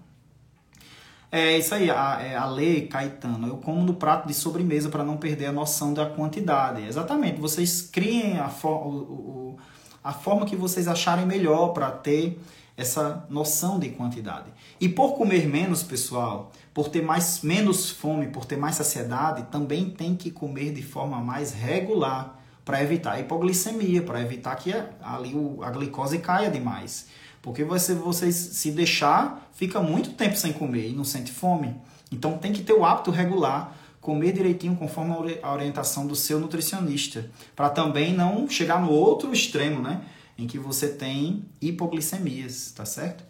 É 1.31 1.57
isso 1.57 1.73
aí, 1.73 1.89
a, 1.89 2.21
é, 2.21 2.35
a 2.35 2.45
lei 2.45 2.85
Caetano, 2.85 3.47
eu 3.47 3.57
como 3.57 3.81
no 3.81 3.95
prato 3.95 4.27
de 4.27 4.35
sobremesa 4.35 4.87
para 4.87 5.03
não 5.03 5.17
perder 5.17 5.47
a 5.47 5.51
noção 5.51 5.95
da 5.95 6.05
quantidade. 6.05 6.85
Exatamente, 6.85 7.41
vocês 7.41 7.81
criem 7.81 8.37
a, 8.37 8.51
o, 8.63 8.67
o, 8.67 9.57
a 10.03 10.13
forma 10.13 10.45
que 10.45 10.55
vocês 10.55 10.87
acharem 10.87 11.25
melhor 11.25 11.69
para 11.69 11.89
ter 11.89 12.39
essa 12.75 13.25
noção 13.29 13.79
de 13.79 13.89
quantidade. 13.89 14.51
E 14.79 14.89
por 14.89 15.13
comer 15.13 15.47
menos, 15.47 15.83
pessoal, 15.83 16.51
por 16.73 16.89
ter 16.89 17.01
mais 17.01 17.41
menos 17.41 17.89
fome, 17.89 18.27
por 18.27 18.45
ter 18.45 18.57
mais 18.57 18.75
saciedade, 18.75 19.43
também 19.51 19.89
tem 19.89 20.15
que 20.15 20.31
comer 20.31 20.73
de 20.73 20.81
forma 20.81 21.19
mais 21.19 21.53
regular 21.53 22.39
para 22.65 22.81
evitar 22.81 23.13
a 23.13 23.19
hipoglicemia, 23.19 24.01
para 24.01 24.21
evitar 24.21 24.55
que 24.55 24.73
ali 25.01 25.33
a 25.61 25.69
glicose 25.69 26.17
caia 26.19 26.49
demais. 26.49 27.07
Porque 27.41 27.63
você, 27.63 27.93
você 27.93 28.31
se 28.31 28.71
deixar, 28.71 29.49
fica 29.53 29.81
muito 29.81 30.11
tempo 30.11 30.35
sem 30.35 30.53
comer 30.53 30.89
e 30.89 30.93
não 30.93 31.03
sente 31.03 31.31
fome. 31.31 31.75
Então 32.11 32.37
tem 32.37 32.53
que 32.53 32.63
ter 32.63 32.73
o 32.73 32.85
hábito 32.85 33.11
regular 33.11 33.75
comer 34.03 34.33
direitinho 34.33 34.75
conforme 34.75 35.39
a 35.41 35.53
orientação 35.53 36.05
do 36.05 36.15
seu 36.15 36.37
nutricionista, 36.37 37.29
para 37.55 37.69
também 37.69 38.13
não 38.13 38.49
chegar 38.49 38.81
no 38.81 38.91
outro 38.91 39.31
extremo, 39.31 39.81
né, 39.81 40.01
em 40.37 40.47
que 40.47 40.57
você 40.57 40.89
tem 40.89 41.45
hipoglicemias, 41.61 42.71
tá 42.71 42.85
certo? 42.85 43.23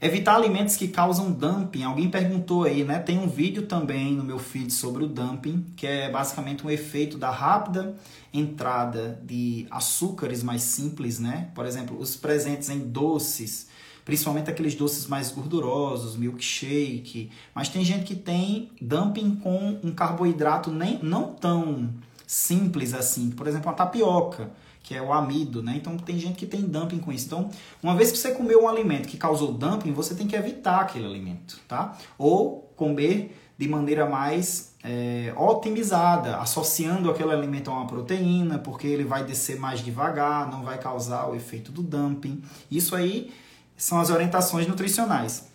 Evitar 0.00 0.34
alimentos 0.34 0.76
que 0.76 0.88
causam 0.88 1.32
dumping. 1.32 1.82
Alguém 1.82 2.10
perguntou 2.10 2.64
aí, 2.64 2.84
né? 2.84 2.98
Tem 2.98 3.18
um 3.18 3.26
vídeo 3.26 3.66
também 3.66 4.12
no 4.12 4.22
meu 4.22 4.38
feed 4.38 4.70
sobre 4.70 5.04
o 5.04 5.06
dumping, 5.06 5.64
que 5.74 5.86
é 5.86 6.10
basicamente 6.10 6.66
um 6.66 6.70
efeito 6.70 7.16
da 7.16 7.30
rápida 7.30 7.96
entrada 8.32 9.18
de 9.24 9.66
açúcares 9.70 10.42
mais 10.42 10.62
simples, 10.62 11.18
né? 11.18 11.48
Por 11.54 11.64
exemplo, 11.64 11.98
os 11.98 12.14
presentes 12.14 12.68
em 12.68 12.80
doces, 12.80 13.68
principalmente 14.04 14.50
aqueles 14.50 14.74
doces 14.74 15.06
mais 15.06 15.30
gordurosos, 15.30 16.14
milkshake. 16.14 17.30
Mas 17.54 17.70
tem 17.70 17.82
gente 17.82 18.04
que 18.04 18.14
tem 18.14 18.70
dumping 18.78 19.36
com 19.36 19.80
um 19.82 19.92
carboidrato 19.92 20.70
nem, 20.70 21.02
não 21.02 21.32
tão 21.32 21.88
simples 22.26 22.92
assim. 22.92 23.30
Por 23.30 23.46
exemplo, 23.46 23.70
a 23.70 23.72
tapioca 23.72 24.50
que 24.86 24.94
é 24.94 25.02
o 25.02 25.12
amido, 25.12 25.64
né? 25.64 25.74
Então 25.76 25.96
tem 25.96 26.16
gente 26.16 26.36
que 26.36 26.46
tem 26.46 26.62
dumping 26.62 27.00
com 27.00 27.12
isso. 27.12 27.26
Então, 27.26 27.50
uma 27.82 27.96
vez 27.96 28.12
que 28.12 28.18
você 28.18 28.30
comeu 28.30 28.62
um 28.62 28.68
alimento 28.68 29.08
que 29.08 29.16
causou 29.16 29.52
dumping, 29.52 29.92
você 29.92 30.14
tem 30.14 30.28
que 30.28 30.36
evitar 30.36 30.82
aquele 30.82 31.04
alimento, 31.04 31.58
tá? 31.66 31.98
Ou 32.16 32.72
comer 32.76 33.36
de 33.58 33.66
maneira 33.66 34.08
mais 34.08 34.74
é, 34.84 35.34
otimizada, 35.36 36.36
associando 36.36 37.10
aquele 37.10 37.32
alimento 37.32 37.68
a 37.68 37.74
uma 37.74 37.86
proteína, 37.88 38.60
porque 38.60 38.86
ele 38.86 39.02
vai 39.02 39.24
descer 39.24 39.58
mais 39.58 39.80
devagar, 39.80 40.48
não 40.48 40.62
vai 40.62 40.78
causar 40.78 41.28
o 41.28 41.34
efeito 41.34 41.72
do 41.72 41.82
dumping. 41.82 42.40
Isso 42.70 42.94
aí 42.94 43.32
são 43.76 43.98
as 43.98 44.08
orientações 44.08 44.68
nutricionais 44.68 45.48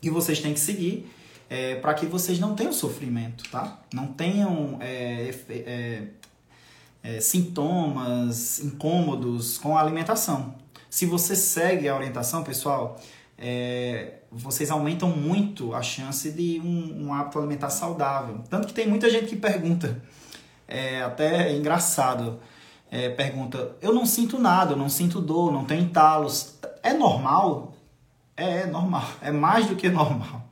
que 0.00 0.08
vocês 0.10 0.38
têm 0.38 0.54
que 0.54 0.60
seguir 0.60 1.10
é, 1.48 1.74
para 1.74 1.92
que 1.92 2.06
vocês 2.06 2.38
não 2.38 2.54
tenham 2.54 2.72
sofrimento, 2.72 3.42
tá? 3.50 3.80
Não 3.92 4.06
tenham 4.06 4.78
é, 4.80 6.04
é 7.02 7.20
sintomas, 7.20 8.60
incômodos 8.60 9.58
com 9.58 9.76
a 9.76 9.80
alimentação. 9.80 10.54
Se 10.88 11.06
você 11.06 11.36
segue 11.36 11.88
a 11.88 11.94
orientação, 11.94 12.42
pessoal, 12.42 13.00
é, 13.38 14.20
vocês 14.30 14.70
aumentam 14.70 15.08
muito 15.08 15.74
a 15.74 15.82
chance 15.82 16.30
de 16.30 16.60
um, 16.60 17.06
um, 17.06 17.14
hábito 17.14 17.38
alimentar 17.38 17.70
saudável. 17.70 18.42
Tanto 18.50 18.66
que 18.66 18.74
tem 18.74 18.86
muita 18.86 19.08
gente 19.08 19.26
que 19.26 19.36
pergunta, 19.36 20.02
é, 20.68 21.02
até 21.02 21.48
é 21.48 21.56
engraçado, 21.56 22.38
é, 22.90 23.08
pergunta: 23.08 23.76
eu 23.80 23.94
não 23.94 24.04
sinto 24.04 24.38
nada, 24.38 24.72
eu 24.72 24.76
não 24.76 24.88
sinto 24.88 25.20
dor, 25.20 25.52
não 25.52 25.64
tenho 25.64 25.82
entalos. 25.82 26.58
É 26.82 26.92
normal? 26.92 27.74
É, 28.36 28.62
é 28.62 28.66
normal, 28.66 29.08
é 29.22 29.30
mais 29.30 29.66
do 29.66 29.76
que 29.76 29.88
normal. 29.88 30.48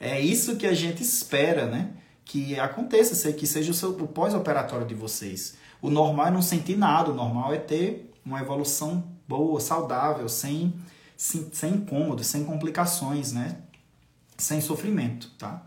É 0.00 0.20
isso 0.20 0.56
que 0.56 0.66
a 0.66 0.74
gente 0.74 1.02
espera, 1.02 1.66
né? 1.66 1.90
Que 2.24 2.58
aconteça, 2.58 3.32
que 3.32 3.46
seja 3.46 3.86
o, 3.86 3.90
o 4.02 4.08
pós-operatório 4.08 4.86
de 4.86 4.94
vocês. 4.94 5.56
O 5.80 5.90
normal 5.90 6.28
é 6.28 6.30
não 6.30 6.42
sentir 6.42 6.76
nada, 6.76 7.10
o 7.10 7.14
normal 7.14 7.52
é 7.54 7.58
ter 7.58 8.12
uma 8.24 8.40
evolução 8.40 9.04
boa, 9.28 9.60
saudável, 9.60 10.28
sem, 10.28 10.74
sem, 11.16 11.48
sem 11.52 11.74
incômodo, 11.74 12.24
sem 12.24 12.44
complicações, 12.44 13.32
né? 13.32 13.58
Sem 14.36 14.60
sofrimento, 14.60 15.30
tá? 15.38 15.62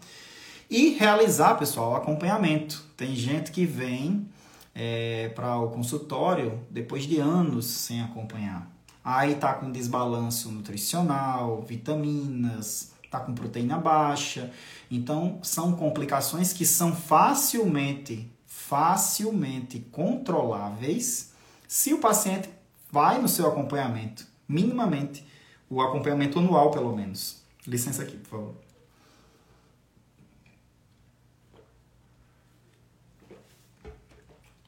E 0.70 0.90
realizar, 0.90 1.56
pessoal, 1.56 1.96
acompanhamento. 1.96 2.86
Tem 2.96 3.16
gente 3.16 3.52
que 3.52 3.66
vem 3.66 4.28
é, 4.76 5.30
para 5.30 5.58
o 5.58 5.70
consultório 5.70 6.60
depois 6.70 7.04
de 7.04 7.18
anos 7.18 7.66
sem 7.66 8.02
acompanhar. 8.02 8.70
Aí 9.04 9.36
tá 9.36 9.54
com 9.54 9.72
desbalanço 9.72 10.52
nutricional, 10.52 11.62
vitaminas, 11.62 12.92
tá 13.10 13.20
com 13.20 13.34
proteína 13.34 13.78
baixa. 13.78 14.52
Então, 14.92 15.40
são 15.42 15.72
complicações 15.72 16.54
que 16.54 16.66
são 16.66 16.96
facilmente 16.96 18.30
facilmente 18.70 19.80
controláveis 19.80 21.34
se 21.68 21.92
o 21.92 21.98
paciente 21.98 22.48
vai 22.92 23.20
no 23.20 23.28
seu 23.28 23.48
acompanhamento, 23.48 24.28
minimamente, 24.48 25.26
o 25.68 25.82
acompanhamento 25.82 26.38
anual 26.38 26.70
pelo 26.70 26.96
menos. 26.96 27.42
Licença 27.66 28.04
aqui, 28.04 28.16
por 28.18 28.30
favor. 28.30 28.56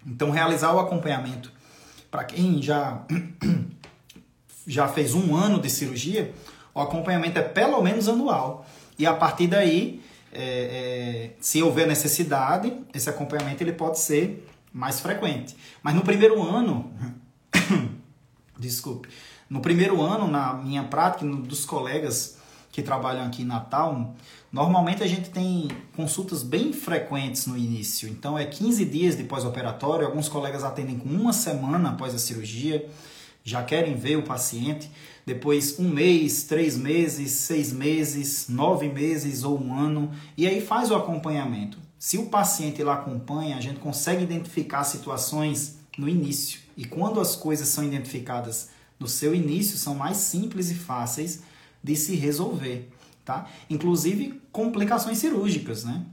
Então, 0.04 0.32
realizar 0.32 0.74
o 0.74 0.80
acompanhamento 0.80 1.52
para 2.10 2.24
quem 2.24 2.60
já, 2.60 3.06
já 4.66 4.88
fez 4.88 5.14
um 5.14 5.36
ano 5.36 5.62
de 5.62 5.70
cirurgia, 5.70 6.34
o 6.74 6.82
acompanhamento 6.82 7.38
é 7.38 7.44
pelo 7.44 7.80
menos 7.84 8.10
anual. 8.10 8.66
E 8.98 9.06
a 9.06 9.14
partir 9.14 9.46
daí, 9.46 10.04
é, 10.34 10.44
é, 10.44 11.32
se 11.40 11.62
houver 11.62 11.88
necessidade, 11.88 12.74
esse 12.94 13.10
acompanhamento 13.10 13.64
ele 13.64 13.74
pode 13.74 14.00
ser 14.00 14.48
mais 14.74 15.00
frequente. 15.00 15.56
Mas 15.84 15.94
no 15.94 16.02
primeiro 16.02 16.42
ano, 16.42 16.92
desculpe, 18.58 19.10
no 19.50 19.60
primeiro 19.60 20.02
ano, 20.02 20.28
na 20.28 20.54
minha 20.54 20.84
prática, 20.84 21.26
no, 21.26 21.38
dos 21.38 21.66
colegas 21.66 22.38
que 22.72 22.82
trabalham 22.82 23.26
aqui 23.26 23.42
em 23.42 23.46
Natal, 23.46 24.16
normalmente 24.52 25.04
a 25.04 25.08
gente 25.08 25.30
tem 25.30 25.68
consultas 25.94 26.42
bem 26.42 26.72
frequentes 26.72 27.46
no 27.46 27.58
início. 27.58 28.08
Então 28.08 28.38
é 28.38 28.46
15 28.46 28.86
dias 28.86 29.18
de 29.18 29.26
pós-operatório, 29.26 30.06
alguns 30.06 30.30
colegas 30.30 30.64
atendem 30.64 30.98
com 30.98 31.10
uma 31.10 31.34
semana 31.34 31.90
após 31.90 32.16
a 32.16 32.18
cirurgia, 32.18 32.90
já 33.44 33.62
querem 33.64 33.96
ver 33.96 34.18
o 34.18 34.24
paciente 34.24 34.90
depois 35.26 35.80
um 35.80 35.90
mês, 35.90 36.44
três 36.44 36.78
meses, 36.78 37.32
seis 37.32 37.72
meses, 37.72 38.48
nove 38.50 38.90
meses 38.90 39.44
ou 39.44 39.62
um 39.62 39.74
ano, 39.74 40.12
e 40.38 40.48
aí 40.48 40.62
faz 40.62 40.92
o 40.92 40.96
acompanhamento. 40.96 41.78
Se 42.00 42.18
o 42.18 42.26
paciente 42.26 42.84
lá 42.84 42.96
acompanha, 42.96 43.58
a 43.58 43.62
gente 43.62 43.80
consegue 43.80 44.24
identificar 44.24 44.84
situações 44.84 45.76
no 45.98 46.10
início. 46.10 46.60
E 46.76 46.86
quando 46.86 47.20
as 47.20 47.36
coisas 47.36 47.68
são 47.68 47.84
identificadas 47.84 48.70
no 49.00 49.08
seu 49.08 49.36
início, 49.36 49.78
são 49.78 49.94
mais 49.94 50.18
simples 50.18 50.72
e 50.72 50.76
fáceis 50.76 51.42
de 51.84 51.96
se 51.96 52.16
resolver, 52.16 52.90
tá? 53.26 53.48
Inclusive 53.70 54.42
complicações 54.52 55.18
cirúrgicas, 55.18 55.84
né? 55.84 56.06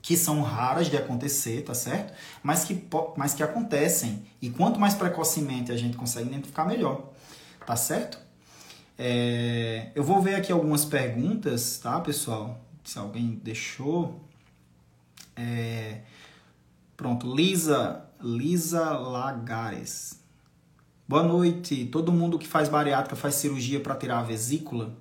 Que 0.00 0.16
são 0.16 0.42
raras 0.42 0.88
de 0.88 0.96
acontecer, 0.96 1.62
tá 1.64 1.74
certo? 1.74 2.12
Mas 2.42 2.64
que, 2.64 2.80
mas 3.16 3.34
que 3.34 3.42
acontecem. 3.42 4.24
E 4.40 4.50
quanto 4.50 4.78
mais 4.78 4.94
precocemente 4.94 5.72
a 5.72 5.76
gente 5.76 5.96
consegue 5.96 6.28
identificar, 6.28 6.64
melhor. 6.64 7.12
Tá 7.66 7.74
certo? 7.74 8.25
É, 8.98 9.90
eu 9.94 10.02
vou 10.02 10.22
ver 10.22 10.36
aqui 10.36 10.50
algumas 10.50 10.84
perguntas, 10.84 11.78
tá, 11.78 12.00
pessoal? 12.00 12.60
Se 12.82 12.98
alguém 12.98 13.40
deixou. 13.42 14.20
É, 15.34 16.00
pronto, 16.96 17.34
Lisa, 17.34 18.04
Lisa 18.20 18.90
Lagares. 18.92 20.20
Boa 21.06 21.22
noite. 21.22 21.84
Todo 21.86 22.10
mundo 22.10 22.38
que 22.38 22.48
faz 22.48 22.68
bariátrica 22.68 23.14
faz 23.14 23.34
cirurgia 23.34 23.80
para 23.80 23.94
tirar 23.94 24.20
a 24.20 24.22
vesícula? 24.22 24.92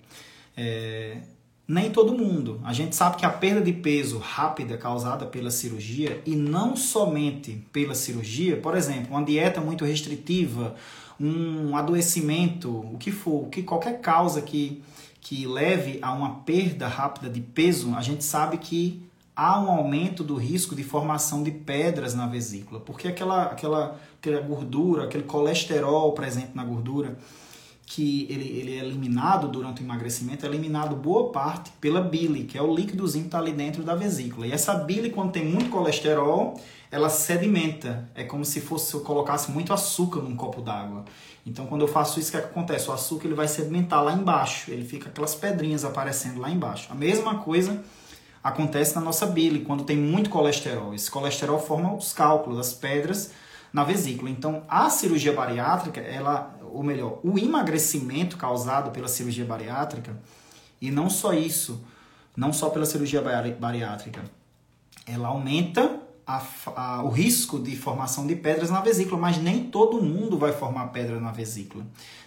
É, 0.57 1.21
nem 1.67 1.89
todo 1.89 2.17
mundo. 2.17 2.61
A 2.63 2.73
gente 2.73 2.95
sabe 2.95 3.17
que 3.17 3.25
a 3.25 3.29
perda 3.29 3.61
de 3.61 3.73
peso 3.73 4.19
rápida 4.19 4.77
causada 4.77 5.25
pela 5.25 5.49
cirurgia 5.49 6.21
e 6.25 6.35
não 6.35 6.75
somente 6.75 7.65
pela 7.71 7.95
cirurgia, 7.95 8.57
por 8.57 8.75
exemplo, 8.75 9.11
uma 9.11 9.23
dieta 9.23 9.61
muito 9.61 9.83
restritiva, 9.83 10.75
um 11.19 11.75
adoecimento, 11.75 12.69
o 12.69 12.97
que 12.97 13.11
for, 13.11 13.47
que 13.49 13.63
qualquer 13.63 14.01
causa 14.01 14.41
que, 14.41 14.83
que 15.21 15.45
leve 15.47 15.99
a 16.01 16.11
uma 16.11 16.35
perda 16.41 16.87
rápida 16.87 17.29
de 17.29 17.41
peso, 17.41 17.93
a 17.95 18.01
gente 18.01 18.23
sabe 18.23 18.57
que 18.57 19.05
há 19.35 19.59
um 19.59 19.69
aumento 19.69 20.23
do 20.23 20.35
risco 20.35 20.75
de 20.75 20.83
formação 20.83 21.43
de 21.43 21.51
pedras 21.51 22.13
na 22.13 22.25
vesícula, 22.25 22.79
porque 22.79 23.07
aquela, 23.07 23.43
aquela, 23.43 23.99
aquela 24.17 24.41
gordura, 24.41 25.03
aquele 25.03 25.23
colesterol 25.23 26.13
presente 26.13 26.51
na 26.53 26.63
gordura, 26.63 27.17
que 27.85 28.25
ele, 28.29 28.47
ele 28.47 28.77
é 28.77 28.83
eliminado 28.83 29.47
durante 29.47 29.81
o 29.81 29.85
emagrecimento, 29.85 30.45
é 30.45 30.49
eliminado 30.49 30.95
boa 30.95 31.31
parte 31.31 31.71
pela 31.79 32.01
bile, 32.01 32.45
que 32.45 32.57
é 32.57 32.61
o 32.61 32.73
líquidozinho 32.73 33.25
que 33.25 33.27
está 33.27 33.37
ali 33.37 33.51
dentro 33.51 33.83
da 33.83 33.93
vesícula. 33.93 34.47
E 34.47 34.51
essa 34.51 34.73
bile, 34.73 35.11
quando 35.11 35.31
tem 35.31 35.45
muito 35.45 35.69
colesterol, 35.69 36.59
ela 36.91 37.09
sedimenta. 37.09 38.09
É 38.15 38.23
como 38.23 38.43
se 38.43 38.59
fosse 38.59 38.89
se 38.89 38.93
eu 38.95 39.01
colocasse 39.01 39.51
muito 39.51 39.71
açúcar 39.71 40.21
num 40.21 40.35
copo 40.35 40.61
d'água. 40.61 41.05
Então, 41.45 41.67
quando 41.67 41.81
eu 41.81 41.87
faço 41.87 42.19
isso, 42.19 42.29
o 42.29 42.31
que, 42.31 42.37
é 42.37 42.41
que 42.41 42.47
acontece? 42.47 42.89
O 42.89 42.93
açúcar 42.93 43.27
ele 43.27 43.35
vai 43.35 43.47
sedimentar 43.47 44.03
lá 44.03 44.13
embaixo. 44.13 44.71
Ele 44.71 44.83
fica 44.83 45.09
aquelas 45.09 45.35
pedrinhas 45.35 45.85
aparecendo 45.85 46.39
lá 46.39 46.49
embaixo. 46.49 46.87
A 46.91 46.95
mesma 46.95 47.39
coisa 47.39 47.83
acontece 48.43 48.95
na 48.95 49.01
nossa 49.01 49.27
bile, 49.27 49.61
quando 49.61 49.83
tem 49.83 49.97
muito 49.97 50.29
colesterol. 50.29 50.93
Esse 50.93 51.11
colesterol 51.11 51.59
forma 51.59 51.93
os 51.93 52.13
cálculos, 52.13 52.59
as 52.59 52.73
pedras 52.73 53.31
na 53.75 53.83
vesícula. 53.83 54.29
Então, 54.29 54.63
a 54.69 54.89
cirurgia 54.89 55.33
bariátrica, 55.33 55.99
ela, 55.99 56.54
ou 56.75 56.83
melhor, 56.83 57.19
o 57.23 57.39
emagrecimento 57.39 58.37
causado 58.37 58.91
pela 58.91 59.07
cirurgia 59.07 59.45
bariátrica, 59.45 60.19
e 60.81 60.91
não 60.91 61.09
só 61.09 61.33
isso, 61.33 61.83
não 62.35 62.51
só 62.51 62.69
pela 62.69 62.85
cirurgia 62.85 63.21
bariátrica, 63.59 64.23
ela 65.05 65.29
aumenta 65.29 65.99
a, 66.25 66.43
a, 66.75 67.03
o 67.03 67.09
risco 67.09 67.59
de 67.59 67.75
formação 67.75 68.25
de 68.25 68.35
pedras 68.35 68.69
na 68.69 68.81
vesícula, 68.81 69.19
mas 69.19 69.37
nem 69.37 69.65
todo 69.65 70.01
mundo 70.01 70.37
vai 70.37 70.51
formar 70.51 70.87
pedra 70.87 71.19
na 71.19 71.31
vesícula. 71.31 71.85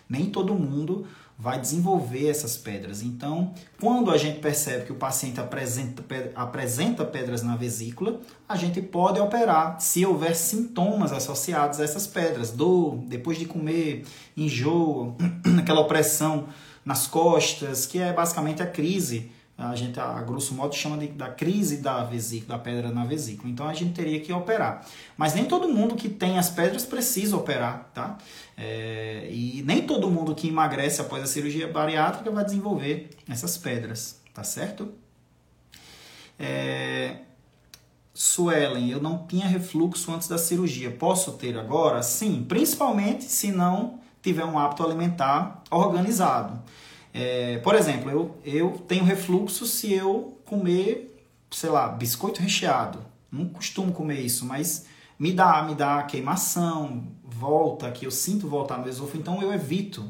Nem 0.09 0.26
todo 0.26 0.55
mundo 0.55 1.07
vai 1.39 1.61
desenvolver 1.61 2.28
essas 2.28 2.57
pedras. 2.57 3.01
Então, 3.01 3.55
quando 3.80 4.11
a 4.11 4.18
gente 4.18 4.41
percebe 4.41 4.86
que 4.86 4.93
o 4.93 4.97
paciente 4.97 5.39
apresenta, 5.39 6.03
apresenta 6.34 7.05
pedras 7.05 7.43
na 7.43 7.55
vesícula, 7.55 8.20
a 8.49 8.57
gente 8.57 8.82
pode 8.82 9.20
operar 9.20 9.80
se 9.80 10.05
houver 10.05 10.34
sintomas 10.34 11.12
associados 11.12 11.78
a 11.78 11.84
essas 11.84 12.09
pedras, 12.09 12.51
dor, 12.51 12.97
depois 13.07 13.39
de 13.39 13.45
comer, 13.45 14.05
enjoo, 14.36 15.16
aquela 15.61 15.80
opressão 15.80 16.49
nas 16.84 17.07
costas, 17.07 17.86
que 17.86 18.01
é 18.01 18.12
basicamente 18.12 18.61
a 18.61 18.66
crise. 18.66 19.30
A 19.59 19.74
gente, 19.74 19.98
a 19.98 20.22
grosso 20.22 20.54
modo, 20.54 20.72
chama 20.72 20.96
de, 20.96 21.09
da 21.09 21.30
crise 21.30 21.78
da 21.78 22.04
vesícula, 22.04 22.56
da 22.56 22.62
pedra 22.62 22.92
na 22.92 23.04
vesícula. 23.04 23.50
Então 23.50 23.66
a 23.66 23.74
gente 23.74 23.92
teria 23.92 24.20
que 24.20 24.32
operar. 24.32 24.86
Mas 25.16 25.34
nem 25.34 25.46
todo 25.46 25.68
mundo 25.68 25.96
que 25.96 26.09
tem 26.09 26.38
as 26.38 26.48
pedras 26.48 26.86
precisa 26.86 27.36
operar, 27.36 27.90
tá? 27.92 28.18
É, 28.56 29.26
e 29.28 29.61
nem 29.66 29.82
todo 29.84 30.09
mundo 30.09 30.32
que 30.32 30.46
emagrece 30.46 31.00
após 31.00 31.24
a 31.24 31.26
cirurgia 31.26 31.66
bariátrica 31.66 32.30
vai 32.30 32.44
desenvolver 32.44 33.11
essas 33.28 33.59
pedras, 33.59 34.20
tá 34.32 34.44
certo? 34.44 34.92
É, 36.38 37.16
Suelen, 38.14 38.90
eu 38.90 39.00
não 39.00 39.26
tinha 39.26 39.46
refluxo 39.46 40.12
antes 40.12 40.28
da 40.28 40.38
cirurgia. 40.38 40.90
Posso 40.90 41.32
ter 41.32 41.59
agora? 41.59 42.00
Sim, 42.02 42.44
principalmente 42.48 43.24
se 43.24 43.50
não 43.50 43.98
tiver 44.22 44.44
um 44.44 44.56
hábito 44.56 44.84
alimentar 44.84 45.62
organizado. 45.68 46.62
É, 47.20 47.58
por 47.58 47.74
exemplo, 47.74 48.08
eu, 48.12 48.38
eu 48.44 48.70
tenho 48.86 49.02
refluxo 49.02 49.66
se 49.66 49.92
eu 49.92 50.38
comer, 50.44 51.20
sei 51.50 51.68
lá, 51.68 51.88
biscoito 51.88 52.40
recheado. 52.40 53.00
Não 53.30 53.48
costumo 53.48 53.90
comer 53.90 54.20
isso, 54.20 54.46
mas 54.46 54.86
me 55.18 55.32
dá, 55.32 55.64
me 55.64 55.74
dá 55.74 56.00
queimação, 56.04 57.08
volta, 57.24 57.90
que 57.90 58.06
eu 58.06 58.10
sinto 58.12 58.46
voltar 58.46 58.78
no 58.78 58.88
esôfago, 58.88 59.18
então 59.18 59.42
eu 59.42 59.52
evito 59.52 60.08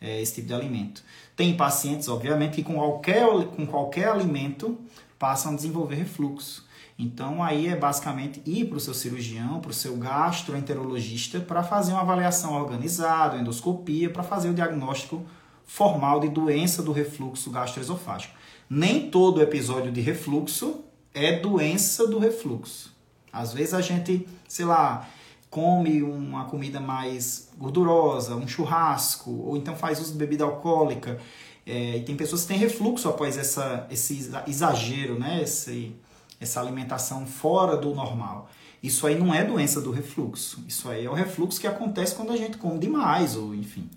é, 0.00 0.22
esse 0.22 0.36
tipo 0.36 0.46
de 0.46 0.54
alimento. 0.54 1.02
Tem 1.34 1.56
pacientes, 1.56 2.06
obviamente, 2.06 2.54
que 2.54 2.62
com 2.62 2.74
qualquer, 2.74 3.26
com 3.46 3.66
qualquer 3.66 4.06
alimento 4.06 4.78
passam 5.18 5.54
a 5.54 5.56
desenvolver 5.56 5.96
refluxo. 5.96 6.64
Então 6.96 7.42
aí 7.42 7.66
é 7.66 7.74
basicamente 7.74 8.40
ir 8.46 8.66
para 8.66 8.76
o 8.76 8.80
seu 8.80 8.94
cirurgião, 8.94 9.58
para 9.58 9.72
o 9.72 9.74
seu 9.74 9.96
gastroenterologista 9.96 11.40
para 11.40 11.64
fazer 11.64 11.90
uma 11.90 12.02
avaliação 12.02 12.52
organizada, 12.54 13.38
endoscopia, 13.38 14.08
para 14.08 14.22
fazer 14.22 14.50
o 14.50 14.54
diagnóstico 14.54 15.26
formal 15.64 16.20
de 16.20 16.28
doença 16.28 16.82
do 16.82 16.92
refluxo 16.92 17.50
gastroesofágico. 17.50 18.34
Nem 18.68 19.10
todo 19.10 19.42
episódio 19.42 19.92
de 19.92 20.00
refluxo 20.00 20.84
é 21.12 21.38
doença 21.38 22.06
do 22.06 22.18
refluxo. 22.18 22.94
Às 23.32 23.52
vezes 23.52 23.74
a 23.74 23.80
gente, 23.80 24.28
sei 24.48 24.64
lá, 24.64 25.08
come 25.50 26.02
uma 26.02 26.46
comida 26.46 26.80
mais 26.80 27.50
gordurosa, 27.56 28.34
um 28.34 28.46
churrasco, 28.46 29.30
ou 29.30 29.56
então 29.56 29.76
faz 29.76 30.00
uso 30.00 30.12
de 30.12 30.18
bebida 30.18 30.44
alcoólica. 30.44 31.20
É, 31.66 31.96
e 31.96 32.02
tem 32.02 32.16
pessoas 32.16 32.42
que 32.42 32.48
têm 32.48 32.58
refluxo 32.58 33.08
após 33.08 33.38
essa, 33.38 33.86
esse 33.90 34.30
exagero, 34.46 35.18
né? 35.18 35.42
Esse, 35.42 35.94
essa 36.40 36.60
alimentação 36.60 37.26
fora 37.26 37.76
do 37.76 37.94
normal. 37.94 38.50
Isso 38.82 39.06
aí 39.06 39.18
não 39.18 39.32
é 39.32 39.44
doença 39.44 39.80
do 39.80 39.90
refluxo. 39.90 40.62
Isso 40.68 40.90
aí 40.90 41.06
é 41.06 41.10
o 41.10 41.14
refluxo 41.14 41.60
que 41.60 41.66
acontece 41.66 42.14
quando 42.14 42.32
a 42.32 42.36
gente 42.36 42.58
come 42.58 42.78
demais, 42.78 43.36
ou 43.36 43.54
enfim. 43.54 43.88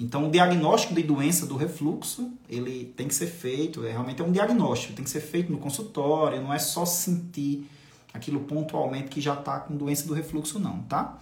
Então, 0.00 0.28
o 0.28 0.30
diagnóstico 0.30 0.94
de 0.94 1.02
doença 1.02 1.46
do 1.46 1.56
refluxo, 1.56 2.32
ele 2.48 2.86
tem 2.96 3.06
que 3.06 3.14
ser 3.14 3.26
feito, 3.26 3.84
é, 3.84 3.90
realmente 3.90 4.22
é 4.22 4.24
um 4.24 4.32
diagnóstico, 4.32 4.94
tem 4.94 5.04
que 5.04 5.10
ser 5.10 5.20
feito 5.20 5.52
no 5.52 5.58
consultório, 5.58 6.40
não 6.40 6.54
é 6.54 6.58
só 6.58 6.86
sentir 6.86 7.68
aquilo 8.14 8.40
pontualmente 8.40 9.08
que 9.08 9.20
já 9.20 9.34
está 9.34 9.60
com 9.60 9.76
doença 9.76 10.08
do 10.08 10.14
refluxo, 10.14 10.58
não, 10.58 10.78
tá? 10.84 11.18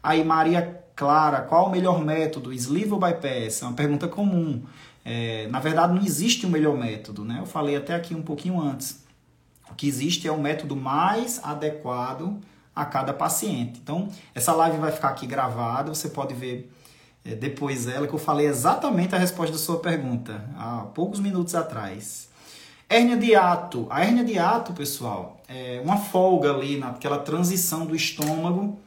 Aí, 0.00 0.22
Maria 0.22 0.80
Clara, 0.94 1.40
qual 1.40 1.66
o 1.66 1.70
melhor 1.70 2.04
método, 2.04 2.52
sleeve 2.52 2.92
ou 2.92 3.00
bypass? 3.00 3.62
É 3.62 3.66
uma 3.66 3.74
pergunta 3.74 4.06
comum. 4.06 4.62
É, 5.04 5.48
na 5.48 5.58
verdade, 5.58 5.92
não 5.92 6.02
existe 6.02 6.46
um 6.46 6.50
melhor 6.50 6.76
método, 6.78 7.24
né? 7.24 7.38
Eu 7.40 7.46
falei 7.46 7.74
até 7.74 7.96
aqui 7.96 8.14
um 8.14 8.22
pouquinho 8.22 8.60
antes. 8.60 9.02
O 9.68 9.74
que 9.74 9.88
existe 9.88 10.28
é 10.28 10.32
o 10.32 10.40
método 10.40 10.76
mais 10.76 11.40
adequado 11.42 12.38
a 12.76 12.84
cada 12.84 13.12
paciente. 13.12 13.80
Então, 13.82 14.08
essa 14.34 14.52
live 14.52 14.78
vai 14.78 14.92
ficar 14.92 15.08
aqui 15.08 15.26
gravada, 15.26 15.92
você 15.92 16.08
pode 16.08 16.32
ver 16.32 16.70
é, 17.24 17.34
depois 17.34 17.86
ela, 17.86 18.06
que 18.06 18.14
eu 18.14 18.18
falei 18.18 18.46
exatamente 18.46 19.14
a 19.14 19.18
resposta 19.18 19.52
da 19.52 19.58
sua 19.58 19.78
pergunta, 19.78 20.48
há 20.56 20.86
poucos 20.94 21.20
minutos 21.20 21.54
atrás. 21.54 22.28
Hérnia 22.88 23.16
de 23.16 23.34
ato. 23.34 23.86
A 23.88 24.02
hérnia 24.04 24.24
de 24.24 24.38
ato, 24.38 24.72
pessoal, 24.72 25.40
é 25.48 25.80
uma 25.84 25.96
folga 25.96 26.52
ali 26.52 26.76
naquela 26.76 27.18
transição 27.18 27.86
do 27.86 27.94
estômago, 27.94 28.78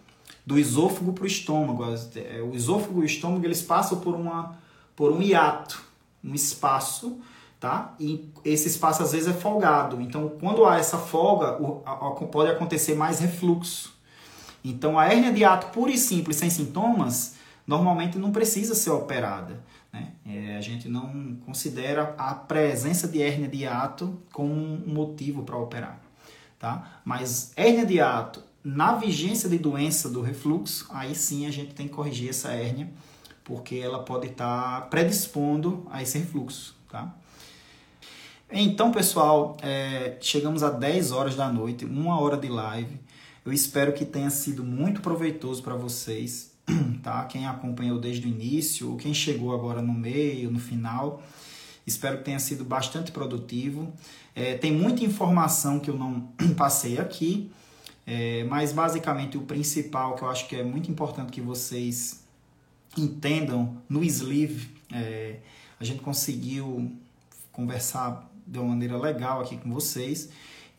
do 0.45 0.59
esôfago 0.59 1.13
para 1.13 1.23
o 1.23 1.27
estômago. 1.27 1.85
É, 2.15 2.41
o 2.41 2.53
esôfago 2.53 2.99
e 2.99 3.03
o 3.03 3.05
estômago, 3.05 3.45
eles 3.45 3.61
passam 3.61 3.99
por, 3.99 4.15
uma, 4.15 4.57
por 4.95 5.11
um 5.11 5.21
hiato, 5.21 5.81
um 6.23 6.33
espaço, 6.33 7.17
tá? 7.59 7.93
E 7.97 8.29
esse 8.43 8.67
espaço 8.67 9.03
às 9.03 9.13
vezes 9.13 9.29
é 9.29 9.33
folgado. 9.33 10.01
Então, 10.01 10.33
quando 10.39 10.65
há 10.65 10.77
essa 10.77 10.97
folga, 10.97 11.53
pode 12.29 12.51
acontecer 12.51 12.95
mais 12.95 13.19
refluxo. 13.19 13.93
Então, 14.65 14.99
a 14.99 15.05
hérnia 15.05 15.31
de 15.31 15.45
ato 15.45 15.67
pura 15.67 15.91
e 15.91 15.97
simples, 15.97 16.37
sem 16.37 16.49
sintomas, 16.49 17.35
normalmente 17.65 18.17
não 18.17 18.31
precisa 18.31 18.75
ser 18.75 18.91
operada. 18.91 19.63
Né? 19.91 20.13
É, 20.25 20.57
a 20.57 20.61
gente 20.61 20.89
não 20.89 21.37
considera 21.45 22.15
a 22.17 22.33
presença 22.33 23.07
de 23.07 23.21
hérnia 23.21 23.47
de 23.47 23.65
ato 23.65 24.19
como 24.31 24.53
um 24.53 24.83
motivo 24.87 25.43
para 25.43 25.57
operar. 25.57 25.99
Tá? 26.59 27.01
Mas 27.05 27.51
hérnia 27.55 27.85
de 27.85 27.99
ato, 27.99 28.41
na 28.63 28.95
vigência 28.95 29.49
de 29.49 29.57
doença 29.57 30.09
do 30.09 30.21
refluxo, 30.21 30.87
aí 30.89 31.13
sim 31.13 31.45
a 31.45 31.51
gente 31.51 31.73
tem 31.73 31.87
que 31.87 31.93
corrigir 31.93 32.29
essa 32.29 32.51
hérnia, 32.51 32.89
porque 33.43 33.75
ela 33.75 33.99
pode 34.03 34.27
estar 34.27 34.81
tá 34.81 34.87
predispondo 34.87 35.85
a 35.91 36.01
esse 36.01 36.17
refluxo. 36.17 36.75
Tá? 36.89 37.13
Então, 38.49 38.91
pessoal, 38.91 39.57
é, 39.61 40.17
chegamos 40.21 40.63
a 40.63 40.69
10 40.69 41.11
horas 41.11 41.35
da 41.35 41.51
noite, 41.51 41.85
uma 41.85 42.19
hora 42.19 42.37
de 42.37 42.47
live. 42.47 42.99
Eu 43.45 43.51
espero 43.51 43.91
que 43.91 44.05
tenha 44.05 44.29
sido 44.29 44.63
muito 44.63 45.01
proveitoso 45.01 45.61
para 45.61 45.75
vocês 45.75 46.52
tá? 47.01 47.25
Quem 47.25 47.45
acompanhou 47.45 47.99
desde 47.99 48.27
o 48.27 48.29
início, 48.29 48.95
quem 48.97 49.13
chegou 49.13 49.53
agora 49.53 49.81
no 49.81 49.93
meio, 49.93 50.51
no 50.51 50.59
final. 50.59 51.21
Espero 51.85 52.19
que 52.19 52.23
tenha 52.23 52.39
sido 52.39 52.63
bastante 52.63 53.11
produtivo. 53.11 53.91
É, 54.35 54.55
tem 54.55 54.71
muita 54.71 55.03
informação 55.03 55.79
que 55.79 55.89
eu 55.89 55.97
não 55.97 56.29
passei 56.55 56.97
aqui, 56.97 57.51
é, 58.05 58.43
mas 58.45 58.71
basicamente 58.71 59.37
o 59.37 59.41
principal 59.41 60.15
que 60.15 60.23
eu 60.23 60.29
acho 60.29 60.47
que 60.47 60.55
é 60.55 60.63
muito 60.63 60.89
importante 60.89 61.31
que 61.31 61.41
vocês 61.41 62.23
entendam 62.97 63.77
no 63.89 64.03
sleeve, 64.03 64.69
é, 64.91 65.37
a 65.79 65.83
gente 65.83 66.01
conseguiu 66.01 66.91
conversar 67.51 68.29
de 68.45 68.59
uma 68.59 68.69
maneira 68.69 68.97
legal 68.97 69.41
aqui 69.41 69.57
com 69.57 69.71
vocês. 69.71 70.29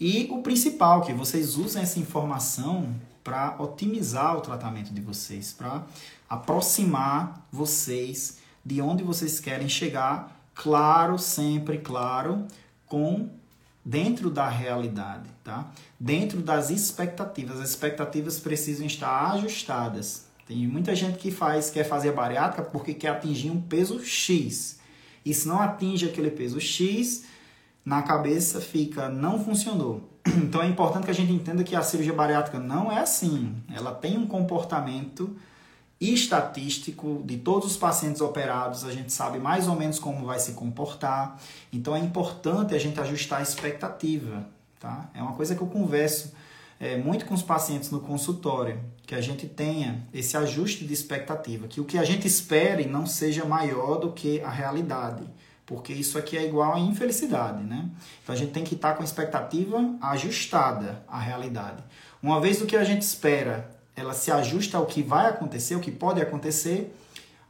E 0.00 0.28
o 0.30 0.42
principal, 0.42 1.02
que 1.02 1.12
vocês 1.12 1.56
usem 1.56 1.82
essa 1.82 1.98
informação 1.98 2.94
para 3.24 3.56
otimizar 3.58 4.36
o 4.36 4.42
tratamento 4.42 4.92
de 4.92 5.00
vocês, 5.00 5.52
para 5.52 5.82
aproximar 6.28 7.48
vocês 7.50 8.38
de 8.62 8.82
onde 8.82 9.02
vocês 9.02 9.40
querem 9.40 9.68
chegar, 9.68 10.38
claro, 10.54 11.18
sempre 11.18 11.78
claro, 11.78 12.46
com 12.86 13.30
dentro 13.84 14.30
da 14.30 14.48
realidade, 14.48 15.28
tá? 15.42 15.70
Dentro 15.98 16.40
das 16.40 16.70
expectativas. 16.70 17.60
As 17.60 17.70
expectativas 17.70 18.38
precisam 18.38 18.86
estar 18.86 19.32
ajustadas. 19.32 20.26
Tem 20.46 20.66
muita 20.66 20.94
gente 20.94 21.18
que 21.18 21.30
faz, 21.30 21.70
quer 21.70 21.84
fazer 21.84 22.12
bariátrica 22.12 22.62
porque 22.62 22.94
quer 22.94 23.08
atingir 23.08 23.50
um 23.50 23.60
peso 23.60 24.04
X. 24.04 24.78
E 25.24 25.32
se 25.32 25.48
não 25.48 25.60
atinge 25.60 26.06
aquele 26.06 26.30
peso 26.30 26.60
X, 26.60 27.24
na 27.84 28.02
cabeça 28.02 28.60
fica 28.60 29.08
não 29.08 29.42
funcionou. 29.42 30.13
Então 30.36 30.62
é 30.62 30.66
importante 30.66 31.04
que 31.04 31.10
a 31.10 31.14
gente 31.14 31.32
entenda 31.32 31.62
que 31.62 31.76
a 31.76 31.82
cirurgia 31.82 32.12
bariátrica 32.12 32.58
não 32.58 32.90
é 32.90 33.00
assim. 33.00 33.54
Ela 33.74 33.92
tem 33.92 34.16
um 34.16 34.26
comportamento 34.26 35.36
estatístico 36.00 37.22
de 37.24 37.36
todos 37.38 37.72
os 37.72 37.76
pacientes 37.76 38.20
operados, 38.20 38.84
a 38.84 38.92
gente 38.92 39.12
sabe 39.12 39.38
mais 39.38 39.68
ou 39.68 39.76
menos 39.76 39.98
como 39.98 40.26
vai 40.26 40.38
se 40.38 40.52
comportar. 40.52 41.40
Então 41.72 41.94
é 41.94 41.98
importante 41.98 42.74
a 42.74 42.78
gente 42.78 42.98
ajustar 43.00 43.40
a 43.40 43.42
expectativa, 43.42 44.46
tá? 44.78 45.08
É 45.14 45.22
uma 45.22 45.32
coisa 45.32 45.54
que 45.54 45.62
eu 45.62 45.66
converso 45.66 46.34
é, 46.80 46.96
muito 46.96 47.24
com 47.24 47.34
os 47.34 47.42
pacientes 47.42 47.90
no 47.90 48.00
consultório, 48.00 48.80
que 49.06 49.14
a 49.14 49.20
gente 49.20 49.46
tenha 49.46 50.06
esse 50.12 50.36
ajuste 50.36 50.84
de 50.84 50.92
expectativa, 50.92 51.68
que 51.68 51.80
o 51.80 51.84
que 51.84 51.96
a 51.96 52.04
gente 52.04 52.26
espere 52.26 52.86
não 52.86 53.06
seja 53.06 53.44
maior 53.44 53.98
do 53.98 54.12
que 54.12 54.40
a 54.40 54.50
realidade 54.50 55.24
porque 55.66 55.92
isso 55.92 56.18
aqui 56.18 56.36
é 56.36 56.46
igual 56.46 56.74
a 56.74 56.80
infelicidade, 56.80 57.62
né? 57.62 57.88
Então 58.22 58.34
a 58.34 58.38
gente 58.38 58.52
tem 58.52 58.64
que 58.64 58.74
estar 58.74 58.94
com 58.94 59.02
a 59.02 59.04
expectativa 59.04 59.96
ajustada 60.00 61.02
à 61.08 61.18
realidade. 61.18 61.82
Uma 62.22 62.40
vez 62.40 62.60
o 62.60 62.66
que 62.66 62.76
a 62.76 62.84
gente 62.84 63.02
espera, 63.02 63.70
ela 63.96 64.12
se 64.12 64.30
ajusta 64.30 64.76
ao 64.76 64.86
que 64.86 65.02
vai 65.02 65.26
acontecer, 65.26 65.74
o 65.74 65.80
que 65.80 65.90
pode 65.90 66.20
acontecer, 66.20 66.94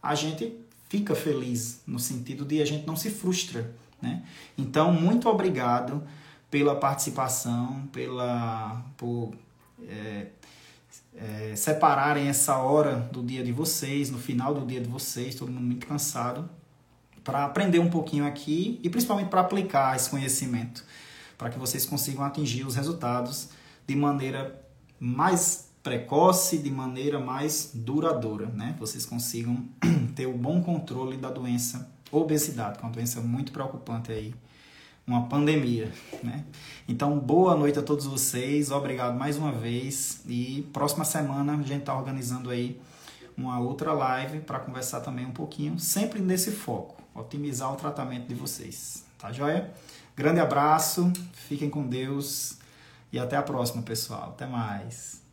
a 0.03 0.15
gente 0.15 0.57
fica 0.89 1.15
feliz 1.15 1.81
no 1.87 1.99
sentido 1.99 2.45
de 2.45 2.63
a 2.63 2.65
gente 2.65 2.87
não 2.87 2.95
se 2.95 3.11
frustra, 3.11 3.75
né? 4.01 4.23
Então 4.57 4.93
muito 4.93 5.29
obrigado 5.29 6.03
pela 6.51 6.77
participação, 6.77 7.89
pela 7.93 8.81
por 8.97 9.33
é, 9.89 10.27
é, 11.17 11.57
separarem 11.57 12.29
essa 12.29 12.59
hora 12.59 12.97
do 13.11 13.25
dia 13.25 13.43
de 13.43 13.51
vocês, 13.51 14.09
no 14.09 14.19
final 14.19 14.55
do 14.55 14.65
dia 14.65 14.81
de 14.81 14.89
vocês, 14.89 15.35
todo 15.35 15.51
mundo 15.51 15.67
muito 15.67 15.87
cansado 15.87 16.49
para 17.25 17.45
aprender 17.45 17.79
um 17.79 17.91
pouquinho 17.91 18.27
aqui 18.27 18.79
e 18.83 18.91
principalmente 18.91 19.29
para 19.29 19.41
aplicar 19.41 19.97
esse 19.97 20.11
conhecimento, 20.11 20.85
para 21.37 21.49
que 21.49 21.59
vocês 21.59 21.87
consigam 21.87 22.23
atingir 22.23 22.65
os 22.65 22.77
resultados 22.77 23.49
de 23.87 23.97
maneira 23.97 24.63
mais 25.01 25.71
precoce, 25.83 26.59
de 26.59 26.71
maneira 26.71 27.19
mais 27.19 27.73
duradoura, 27.75 28.47
né? 28.47 28.75
Vocês 28.79 29.05
consigam 29.05 29.65
ter 30.15 30.27
o 30.27 30.33
bom 30.33 30.63
controle 30.63 31.17
da 31.17 31.31
doença 31.31 31.91
obesidade, 32.11 32.79
que 32.79 32.85
é 32.85 32.87
uma 32.87 32.93
doença 32.93 33.21
muito 33.21 33.53
preocupante 33.53 34.11
aí, 34.13 34.35
uma 35.07 35.27
pandemia, 35.27 35.93
né? 36.23 36.45
Então, 36.89 37.19
boa 37.19 37.55
noite 37.55 37.79
a 37.79 37.83
todos 37.83 38.07
vocês, 38.07 38.71
obrigado 38.71 39.19
mais 39.19 39.37
uma 39.37 39.53
vez 39.53 40.23
e 40.27 40.67
próxima 40.73 41.05
semana 41.05 41.53
a 41.53 41.57
gente 41.57 41.81
está 41.81 41.95
organizando 41.95 42.49
aí 42.49 42.81
uma 43.37 43.59
outra 43.59 43.93
live 43.93 44.41
para 44.41 44.61
conversar 44.61 45.01
também 45.01 45.27
um 45.27 45.33
pouquinho, 45.33 45.79
sempre 45.79 46.21
nesse 46.21 46.51
foco, 46.51 47.04
otimizar 47.15 47.73
o 47.73 47.77
tratamento 47.77 48.27
de 48.27 48.35
vocês, 48.35 49.05
tá 49.19 49.33
joia? 49.33 49.73
Grande 50.17 50.41
abraço, 50.41 51.13
fiquem 51.49 51.71
com 51.71 51.87
Deus 51.87 52.59
e 53.13 53.19
até 53.19 53.37
a 53.37 53.43
próxima, 53.43 53.83
pessoal. 53.83 54.31
Até 54.31 54.47
mais. 54.47 55.24